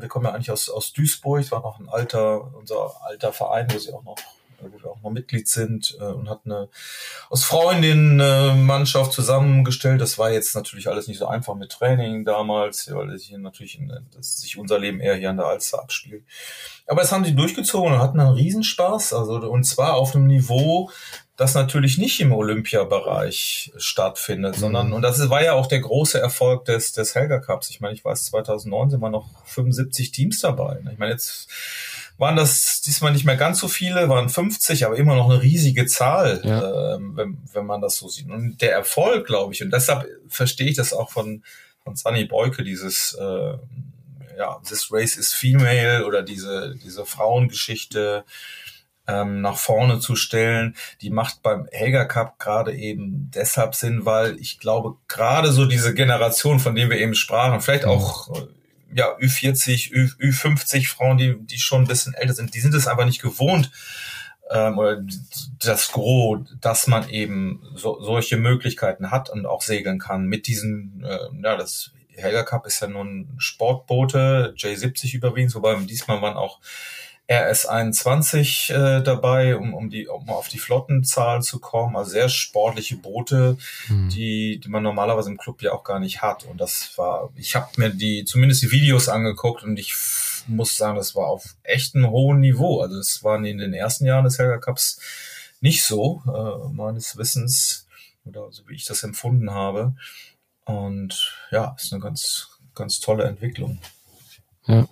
wir 0.00 0.08
kommen 0.08 0.24
ja 0.24 0.32
eigentlich 0.32 0.50
aus, 0.50 0.70
aus 0.70 0.94
Duisburg, 0.94 1.40
es 1.40 1.52
war 1.52 1.60
noch 1.60 1.78
ein 1.78 1.88
alter, 1.90 2.54
unser 2.54 2.90
alter 3.02 3.32
Verein, 3.32 3.66
wo 3.70 3.78
sie 3.78 3.92
auch 3.92 4.02
noch 4.02 4.16
wo 4.60 4.82
wir 4.82 4.90
auch 4.90 5.02
noch 5.02 5.10
Mitglied 5.10 5.48
sind 5.48 5.96
äh, 6.00 6.04
und 6.04 6.28
hat 6.28 6.40
eine 6.44 6.68
aus 7.30 7.44
Freundinnen 7.44 8.20
äh, 8.20 8.54
Mannschaft 8.54 9.12
zusammengestellt. 9.12 10.00
Das 10.00 10.18
war 10.18 10.30
jetzt 10.30 10.54
natürlich 10.54 10.88
alles 10.88 11.08
nicht 11.08 11.18
so 11.18 11.26
einfach 11.26 11.54
mit 11.54 11.72
Training 11.72 12.24
damals, 12.24 12.92
weil 12.92 13.16
hier 13.18 13.38
natürlich 13.38 13.78
in, 13.78 13.92
dass 14.14 14.38
sich 14.38 14.58
unser 14.58 14.78
Leben 14.78 15.00
eher 15.00 15.16
hier 15.16 15.30
an 15.30 15.36
der 15.36 15.46
Alster 15.46 15.80
abspielt. 15.80 16.24
Aber 16.86 17.02
es 17.02 17.12
haben 17.12 17.24
sie 17.24 17.34
durchgezogen 17.34 17.94
und 17.94 17.98
hatten 17.98 18.20
einen 18.20 18.34
Riesenspaß. 18.34 19.12
Also 19.12 19.34
und 19.50 19.64
zwar 19.64 19.94
auf 19.94 20.14
einem 20.14 20.26
Niveau, 20.26 20.90
das 21.36 21.54
natürlich 21.54 21.98
nicht 21.98 22.20
im 22.20 22.32
Olympiabereich 22.32 23.72
stattfindet, 23.76 24.56
mhm. 24.56 24.60
sondern, 24.60 24.92
und 24.92 25.02
das 25.02 25.28
war 25.28 25.42
ja 25.42 25.52
auch 25.52 25.66
der 25.66 25.80
große 25.80 26.18
Erfolg 26.18 26.64
des, 26.64 26.92
des 26.92 27.14
Helga 27.14 27.40
Cups. 27.40 27.70
Ich 27.70 27.80
meine, 27.80 27.94
ich 27.94 28.04
weiß, 28.04 28.26
2009 28.26 28.90
sind 28.90 29.00
wir 29.00 29.10
noch 29.10 29.44
75 29.44 30.12
Teams 30.12 30.40
dabei. 30.40 30.80
Ich 30.90 30.98
meine, 30.98 31.12
jetzt 31.12 31.48
waren 32.18 32.36
das 32.36 32.80
diesmal 32.80 33.12
nicht 33.12 33.24
mehr 33.24 33.36
ganz 33.36 33.58
so 33.58 33.68
viele, 33.68 34.08
waren 34.08 34.28
50, 34.28 34.86
aber 34.86 34.96
immer 34.96 35.16
noch 35.16 35.28
eine 35.28 35.42
riesige 35.42 35.86
Zahl, 35.86 36.40
ja. 36.44 36.94
äh, 36.94 36.98
wenn, 37.00 37.38
wenn 37.52 37.66
man 37.66 37.80
das 37.80 37.96
so 37.96 38.08
sieht. 38.08 38.30
Und 38.30 38.60
der 38.62 38.72
Erfolg, 38.72 39.26
glaube 39.26 39.52
ich, 39.52 39.62
und 39.62 39.70
deshalb 39.70 40.06
verstehe 40.28 40.68
ich 40.68 40.76
das 40.76 40.92
auch 40.92 41.10
von, 41.10 41.44
von 41.84 41.96
Sunny 41.96 42.24
Beuke, 42.24 42.64
dieses 42.64 43.16
äh, 43.20 43.54
ja, 44.38 44.60
This 44.66 44.92
Race 44.92 45.16
is 45.16 45.32
Female 45.32 46.04
oder 46.06 46.22
diese, 46.22 46.74
diese 46.82 47.04
Frauengeschichte 47.06 48.24
ähm, 49.08 49.40
nach 49.40 49.56
vorne 49.56 50.00
zu 50.00 50.16
stellen, 50.16 50.76
die 51.00 51.10
macht 51.10 51.42
beim 51.42 51.68
Helga 51.70 52.04
Cup 52.06 52.38
gerade 52.38 52.74
eben 52.74 53.30
deshalb 53.34 53.74
Sinn, 53.74 54.04
weil 54.04 54.36
ich 54.40 54.58
glaube, 54.58 54.96
gerade 55.08 55.52
so 55.52 55.64
diese 55.64 55.94
Generation, 55.94 56.58
von 56.58 56.74
denen 56.74 56.90
wir 56.90 56.98
eben 56.98 57.14
sprachen, 57.14 57.60
vielleicht 57.60 57.84
mhm. 57.84 57.90
auch 57.90 58.36
äh, 58.36 58.46
ja, 58.92 59.16
Ü40, 59.16 59.90
Ü, 59.92 60.10
Ü50 60.20 60.88
Frauen, 60.88 61.18
die, 61.18 61.36
die 61.38 61.58
schon 61.58 61.82
ein 61.82 61.88
bisschen 61.88 62.14
älter 62.14 62.34
sind, 62.34 62.54
die 62.54 62.60
sind 62.60 62.74
es 62.74 62.86
einfach 62.86 63.04
nicht 63.04 63.22
gewohnt, 63.22 63.70
ähm, 64.50 64.78
oder 64.78 65.02
das 65.58 65.90
Gros, 65.90 66.40
dass 66.60 66.86
man 66.86 67.08
eben 67.08 67.62
so, 67.74 68.00
solche 68.00 68.36
Möglichkeiten 68.36 69.10
hat 69.10 69.28
und 69.30 69.46
auch 69.46 69.62
segeln 69.62 69.98
kann 69.98 70.26
mit 70.26 70.46
diesen, 70.46 71.04
äh, 71.04 71.18
ja, 71.42 71.56
das 71.56 71.92
Helga 72.16 72.44
Cup 72.44 72.66
ist 72.66 72.80
ja 72.80 72.88
nun 72.88 73.28
Sportboote, 73.38 74.54
J70 74.56 75.14
überwiegend, 75.14 75.54
wobei 75.54 75.74
diesmal 75.76 76.22
waren 76.22 76.36
auch 76.36 76.60
RS21 77.28 78.72
äh, 78.72 79.02
dabei, 79.02 79.56
um, 79.56 79.74
um, 79.74 79.90
die, 79.90 80.06
um 80.06 80.28
auf 80.28 80.48
die 80.48 80.58
Flottenzahl 80.58 81.42
zu 81.42 81.58
kommen. 81.58 81.96
Also 81.96 82.12
sehr 82.12 82.28
sportliche 82.28 82.96
Boote, 82.96 83.56
mhm. 83.88 84.08
die, 84.10 84.60
die 84.60 84.68
man 84.68 84.84
normalerweise 84.84 85.30
im 85.30 85.36
Club 85.36 85.60
ja 85.62 85.72
auch 85.72 85.82
gar 85.82 85.98
nicht 85.98 86.22
hat. 86.22 86.44
Und 86.44 86.60
das 86.60 86.96
war, 86.96 87.30
ich 87.34 87.56
habe 87.56 87.68
mir 87.76 87.90
die 87.90 88.24
zumindest 88.24 88.62
die 88.62 88.70
Videos 88.70 89.08
angeguckt 89.08 89.64
und 89.64 89.78
ich 89.78 89.94
muss 90.46 90.76
sagen, 90.76 90.96
das 90.96 91.16
war 91.16 91.26
auf 91.26 91.56
echt 91.64 91.96
einem 91.96 92.10
hohen 92.10 92.40
Niveau. 92.40 92.80
Also 92.80 92.98
es 92.98 93.24
waren 93.24 93.44
in 93.44 93.58
den 93.58 93.74
ersten 93.74 94.06
Jahren 94.06 94.24
des 94.24 94.38
Helga 94.38 94.58
Cups 94.58 95.00
nicht 95.60 95.82
so, 95.82 96.22
äh, 96.26 96.72
meines 96.72 97.16
Wissens, 97.16 97.86
oder 98.24 98.52
so 98.52 98.68
wie 98.68 98.74
ich 98.74 98.84
das 98.84 99.02
empfunden 99.02 99.50
habe. 99.50 99.94
Und 100.64 101.34
ja, 101.50 101.74
ist 101.76 101.92
eine 101.92 102.02
ganz, 102.02 102.58
ganz 102.74 103.00
tolle 103.00 103.24
Entwicklung. 103.24 103.78
Ja. 104.66 104.86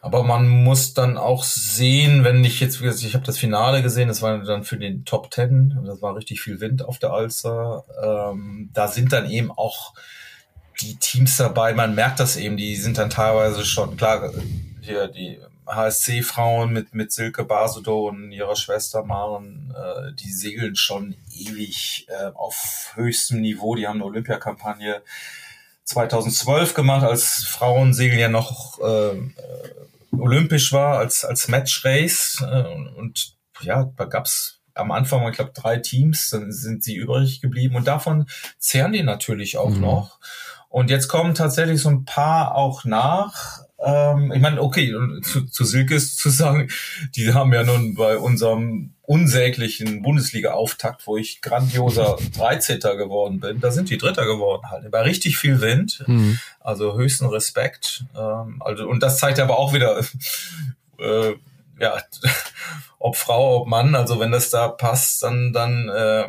Aber 0.00 0.22
man 0.22 0.48
muss 0.48 0.94
dann 0.94 1.16
auch 1.16 1.42
sehen, 1.42 2.22
wenn 2.24 2.44
ich 2.44 2.60
jetzt, 2.60 2.80
ich 2.80 3.14
habe 3.14 3.26
das 3.26 3.38
Finale 3.38 3.82
gesehen, 3.82 4.08
das 4.08 4.22
war 4.22 4.38
dann 4.38 4.64
für 4.64 4.78
den 4.78 5.04
Top 5.04 5.30
Ten, 5.30 5.80
das 5.84 6.00
war 6.00 6.14
richtig 6.14 6.40
viel 6.40 6.60
Wind 6.60 6.84
auf 6.84 6.98
der 6.98 7.10
Alster. 7.10 7.84
Ähm, 8.02 8.70
da 8.72 8.88
sind 8.88 9.12
dann 9.12 9.28
eben 9.28 9.50
auch 9.50 9.94
die 10.80 10.96
Teams 10.96 11.36
dabei, 11.36 11.74
man 11.74 11.96
merkt 11.96 12.20
das 12.20 12.36
eben, 12.36 12.56
die 12.56 12.76
sind 12.76 12.98
dann 12.98 13.10
teilweise 13.10 13.64
schon, 13.64 13.96
klar, 13.96 14.32
hier 14.80 15.08
die 15.08 15.40
HSC-Frauen 15.66 16.72
mit, 16.72 16.94
mit 16.94 17.12
Silke 17.12 17.44
Basudo 17.44 18.08
und 18.08 18.32
ihrer 18.32 18.56
Schwester 18.56 19.04
Maren, 19.04 19.74
äh, 19.76 20.14
die 20.14 20.32
segeln 20.32 20.76
schon 20.76 21.16
ewig 21.34 22.06
äh, 22.08 22.30
auf 22.34 22.92
höchstem 22.94 23.40
Niveau. 23.40 23.74
Die 23.74 23.86
haben 23.86 23.96
eine 23.96 24.06
Olympiakampagne 24.06 25.02
2012 25.88 26.74
gemacht, 26.74 27.02
als 27.02 27.46
Frauen 27.48 27.94
segeln 27.94 28.20
ja 28.20 28.28
noch 28.28 28.78
äh, 28.80 29.16
äh, 29.16 29.32
olympisch 30.12 30.72
war, 30.72 30.98
als, 30.98 31.24
als 31.24 31.48
Match-Race. 31.48 32.44
Äh, 32.46 32.74
und 32.98 33.36
ja, 33.62 33.90
da 33.96 34.04
gab's 34.04 34.60
am 34.74 34.92
Anfang, 34.92 35.26
ich 35.28 35.36
glaube, 35.36 35.52
drei 35.54 35.78
Teams, 35.78 36.28
dann 36.28 36.52
sind 36.52 36.84
sie 36.84 36.94
übrig 36.94 37.40
geblieben. 37.40 37.74
Und 37.74 37.86
davon 37.86 38.26
zehren 38.58 38.92
die 38.92 39.02
natürlich 39.02 39.56
auch 39.56 39.70
mhm. 39.70 39.80
noch. 39.80 40.18
Und 40.68 40.90
jetzt 40.90 41.08
kommen 41.08 41.34
tatsächlich 41.34 41.80
so 41.80 41.88
ein 41.88 42.04
paar 42.04 42.54
auch 42.54 42.84
nach. 42.84 43.60
Ähm, 43.80 44.32
ich 44.32 44.40
meine, 44.40 44.60
okay, 44.60 44.92
zu, 45.22 45.46
zu 45.46 45.64
Silke 45.64 45.94
ist 45.94 46.18
zu 46.18 46.30
sagen, 46.30 46.68
die 47.14 47.32
haben 47.32 47.52
ja 47.52 47.62
nun 47.62 47.94
bei 47.94 48.18
unserem 48.18 48.94
unsäglichen 49.02 50.02
Bundesliga-Auftakt, 50.02 51.06
wo 51.06 51.16
ich 51.16 51.40
grandioser 51.40 52.18
13. 52.36 52.80
geworden 52.80 53.40
bin, 53.40 53.60
da 53.60 53.70
sind 53.70 53.88
die 53.88 53.98
Dritter 53.98 54.26
geworden 54.26 54.68
halt. 54.70 54.90
Bei 54.90 55.02
richtig 55.02 55.38
viel 55.38 55.60
Wind. 55.60 56.04
Mhm. 56.06 56.38
Also 56.60 56.96
höchsten 56.96 57.26
Respekt. 57.26 58.04
Ähm, 58.16 58.60
also, 58.60 58.88
und 58.88 59.02
das 59.02 59.18
zeigt 59.18 59.38
aber 59.38 59.58
auch 59.58 59.72
wieder, 59.72 59.98
äh, 60.98 61.34
ja, 61.80 62.02
ob 62.98 63.16
Frau, 63.16 63.62
ob 63.62 63.68
Mann, 63.68 63.94
also 63.94 64.18
wenn 64.18 64.32
das 64.32 64.50
da 64.50 64.68
passt, 64.68 65.22
dann, 65.22 65.52
dann 65.52 65.88
äh, 65.88 66.24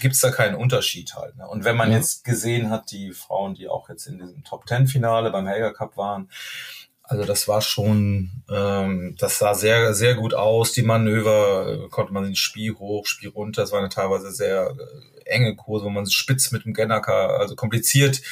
gibt 0.00 0.14
es 0.14 0.20
da 0.20 0.30
keinen 0.30 0.54
Unterschied 0.54 1.14
halt. 1.14 1.36
Ne? 1.36 1.46
Und 1.46 1.64
wenn 1.64 1.76
man 1.76 1.90
ja. 1.90 1.98
jetzt 1.98 2.24
gesehen 2.24 2.70
hat, 2.70 2.90
die 2.90 3.12
Frauen, 3.12 3.54
die 3.54 3.68
auch 3.68 3.88
jetzt 3.88 4.06
in 4.06 4.18
diesem 4.18 4.44
Top 4.44 4.66
Ten 4.66 4.86
Finale 4.86 5.30
beim 5.30 5.46
Helga 5.46 5.72
Cup 5.72 5.96
waren, 5.96 6.28
also 7.08 7.24
das 7.24 7.46
war 7.46 7.62
schon, 7.62 8.42
ähm, 8.50 9.14
das 9.18 9.38
sah 9.38 9.54
sehr, 9.54 9.94
sehr 9.94 10.16
gut 10.16 10.34
aus. 10.34 10.72
Die 10.72 10.82
Manöver 10.82 11.84
äh, 11.84 11.88
konnte 11.88 12.12
man 12.12 12.24
ins 12.24 12.40
Spiel 12.40 12.74
hoch, 12.74 13.06
Spiel 13.06 13.28
runter. 13.28 13.62
Es 13.62 13.70
waren 13.70 13.88
teilweise 13.90 14.32
sehr 14.32 14.74
äh, 14.76 15.30
enge 15.30 15.54
Kurse, 15.54 15.84
wo 15.84 15.90
man 15.90 16.06
spitz 16.06 16.50
mit 16.50 16.64
dem 16.64 16.74
Gennaker, 16.74 17.38
also 17.38 17.54
kompliziert 17.54 18.22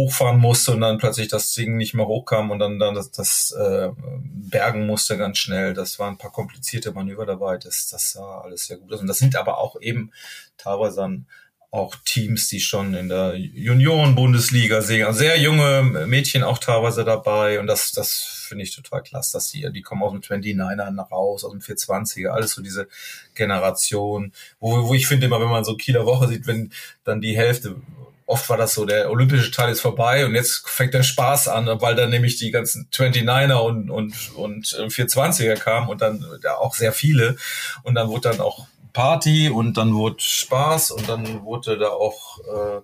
hochfahren 0.00 0.38
musste 0.38 0.72
und 0.72 0.80
dann 0.80 0.98
plötzlich 0.98 1.28
das 1.28 1.52
Ding 1.52 1.76
nicht 1.76 1.94
mehr 1.94 2.06
hochkam 2.06 2.50
und 2.50 2.58
dann, 2.58 2.78
dann 2.78 2.94
das, 2.94 3.10
das 3.10 3.54
äh, 3.58 3.90
bergen 4.24 4.86
musste 4.86 5.16
ganz 5.16 5.38
schnell. 5.38 5.74
Das 5.74 5.98
waren 5.98 6.14
ein 6.14 6.18
paar 6.18 6.32
komplizierte 6.32 6.92
Manöver 6.92 7.26
dabei. 7.26 7.58
Das, 7.58 7.88
das 7.88 8.12
sah 8.12 8.40
alles 8.40 8.66
sehr 8.66 8.78
gut 8.78 8.92
aus. 8.92 9.00
Und 9.00 9.06
das 9.06 9.18
sind 9.18 9.36
aber 9.36 9.58
auch 9.58 9.80
eben 9.80 10.12
teilweise 10.56 10.96
dann 10.96 11.26
auch 11.72 11.94
Teams, 12.04 12.48
die 12.48 12.58
schon 12.58 12.94
in 12.94 13.08
der 13.08 13.36
Junioren-Bundesliga 13.36 14.82
sehen. 14.82 15.06
Also 15.06 15.20
sehr 15.20 15.38
junge 15.38 15.82
Mädchen 16.06 16.42
auch 16.42 16.58
teilweise 16.58 17.04
dabei. 17.04 17.60
Und 17.60 17.68
das, 17.68 17.92
das 17.92 18.44
finde 18.48 18.64
ich 18.64 18.74
total 18.74 19.02
klasse, 19.02 19.34
dass 19.34 19.50
die, 19.50 19.70
die 19.72 19.82
kommen 19.82 20.02
aus 20.02 20.10
dem 20.10 20.20
29er 20.20 21.08
raus, 21.08 21.44
aus 21.44 21.52
dem 21.52 21.60
420er, 21.60 22.30
alles 22.30 22.52
so 22.52 22.62
diese 22.62 22.88
Generation. 23.34 24.32
Wo, 24.58 24.88
wo 24.88 24.94
ich 24.94 25.06
finde 25.06 25.26
immer, 25.26 25.40
wenn 25.40 25.48
man 25.48 25.64
so 25.64 25.76
Kieler 25.76 26.06
Woche 26.06 26.26
sieht, 26.26 26.48
wenn 26.48 26.72
dann 27.04 27.20
die 27.20 27.36
Hälfte 27.36 27.76
oft 28.30 28.48
war 28.48 28.56
das 28.56 28.74
so, 28.74 28.84
der 28.84 29.10
olympische 29.10 29.50
Teil 29.50 29.72
ist 29.72 29.80
vorbei 29.80 30.24
und 30.24 30.34
jetzt 30.34 30.68
fängt 30.68 30.94
der 30.94 31.02
Spaß 31.02 31.48
an, 31.48 31.66
weil 31.80 31.96
dann 31.96 32.10
nämlich 32.10 32.36
die 32.36 32.50
ganzen 32.50 32.88
29er 32.90 33.54
und, 33.54 33.90
und, 33.90 34.32
und 34.34 34.66
420er 34.66 35.56
kamen 35.56 35.88
und 35.88 36.00
dann 36.00 36.24
ja, 36.42 36.56
auch 36.56 36.74
sehr 36.74 36.92
viele. 36.92 37.36
Und 37.82 37.94
dann 37.94 38.08
wurde 38.08 38.30
dann 38.30 38.40
auch 38.40 38.66
Party 38.92 39.50
und 39.50 39.76
dann 39.76 39.94
wurde 39.94 40.16
Spaß 40.20 40.92
und 40.92 41.08
dann 41.08 41.42
wurde 41.42 41.78
da 41.78 41.88
auch 41.88 42.38
äh, 42.40 42.80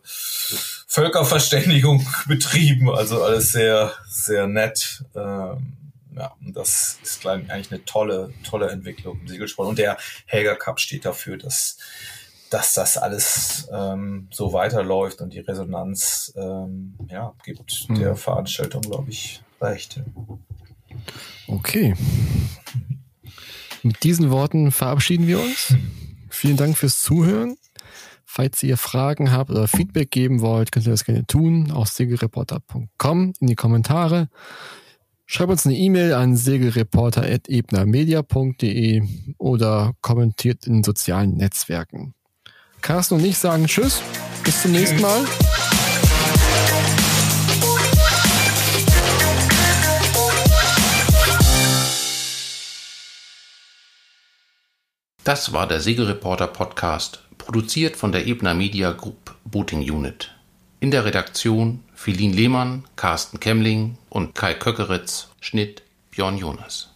Völkerverständigung 0.86 2.06
betrieben. 2.26 2.90
Also 2.90 3.22
alles 3.22 3.52
sehr, 3.52 3.92
sehr 4.08 4.46
nett. 4.46 5.04
Ähm, 5.14 5.76
ja, 6.16 6.34
und 6.44 6.56
das 6.56 6.98
ist 7.02 7.26
eigentlich 7.26 7.70
eine 7.70 7.84
tolle, 7.84 8.32
tolle 8.42 8.70
Entwicklung 8.70 9.20
im 9.20 9.28
Segelsport. 9.28 9.68
Und 9.68 9.78
der 9.78 9.96
Helga 10.26 10.54
Cup 10.54 10.80
steht 10.80 11.04
dafür, 11.04 11.36
dass 11.36 11.76
dass 12.56 12.72
das 12.72 12.96
alles 12.96 13.68
ähm, 13.70 14.28
so 14.32 14.54
weiterläuft 14.54 15.20
und 15.20 15.34
die 15.34 15.40
Resonanz 15.40 16.32
ähm, 16.36 16.94
ja, 17.10 17.34
gibt 17.44 17.84
mhm. 17.86 17.96
der 17.96 18.16
Veranstaltung, 18.16 18.80
glaube 18.80 19.10
ich, 19.10 19.42
recht. 19.60 20.00
Okay. 21.46 21.94
Mit 23.82 24.02
diesen 24.04 24.30
Worten 24.30 24.72
verabschieden 24.72 25.26
wir 25.26 25.38
uns. 25.38 25.74
Vielen 26.30 26.56
Dank 26.56 26.78
fürs 26.78 27.02
Zuhören. 27.02 27.58
Falls 28.24 28.62
ihr 28.62 28.78
Fragen 28.78 29.32
habt 29.32 29.50
oder 29.50 29.68
Feedback 29.68 30.10
geben 30.10 30.40
wollt, 30.40 30.72
könnt 30.72 30.86
ihr 30.86 30.92
das 30.92 31.04
gerne 31.04 31.26
tun 31.26 31.70
auf 31.70 31.88
segelreporter.com 31.88 33.34
in 33.38 33.48
die 33.48 33.54
Kommentare. 33.54 34.30
Schreibt 35.26 35.50
uns 35.50 35.66
eine 35.66 35.76
E-Mail 35.76 36.14
an 36.14 36.38
segelreporter.ebnermedia.de 36.38 39.02
oder 39.36 39.92
kommentiert 40.00 40.66
in 40.66 40.82
sozialen 40.82 41.36
Netzwerken. 41.36 42.15
Carsten 42.86 43.14
und 43.14 43.24
ich 43.24 43.36
sagen 43.36 43.66
Tschüss. 43.66 44.00
Bis 44.44 44.62
zum 44.62 44.70
nächsten 44.70 45.00
Mal. 45.00 45.24
Das 55.24 55.52
war 55.52 55.66
der 55.66 55.80
Segelreporter 55.80 56.46
Podcast, 56.46 57.24
produziert 57.38 57.96
von 57.96 58.12
der 58.12 58.28
Ebner 58.28 58.54
Media 58.54 58.92
Group 58.92 59.34
Booting 59.44 59.80
Unit. 59.80 60.32
In 60.78 60.92
der 60.92 61.04
Redaktion 61.04 61.82
Philin 61.92 62.32
Lehmann, 62.32 62.84
Carsten 62.94 63.40
Kemmling 63.40 63.98
und 64.10 64.36
Kai 64.36 64.54
Köckeritz, 64.54 65.30
Schnitt 65.40 65.82
Björn 66.12 66.38
Jonas. 66.38 66.95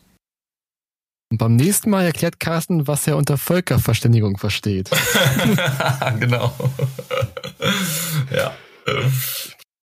Und 1.30 1.38
beim 1.38 1.54
nächsten 1.54 1.90
Mal 1.90 2.04
erklärt 2.06 2.40
Carsten, 2.40 2.88
was 2.88 3.06
er 3.06 3.16
unter 3.16 3.38
Völkerverständigung 3.38 4.36
versteht. 4.36 4.90
genau. 6.18 6.52
ja. 8.34 8.52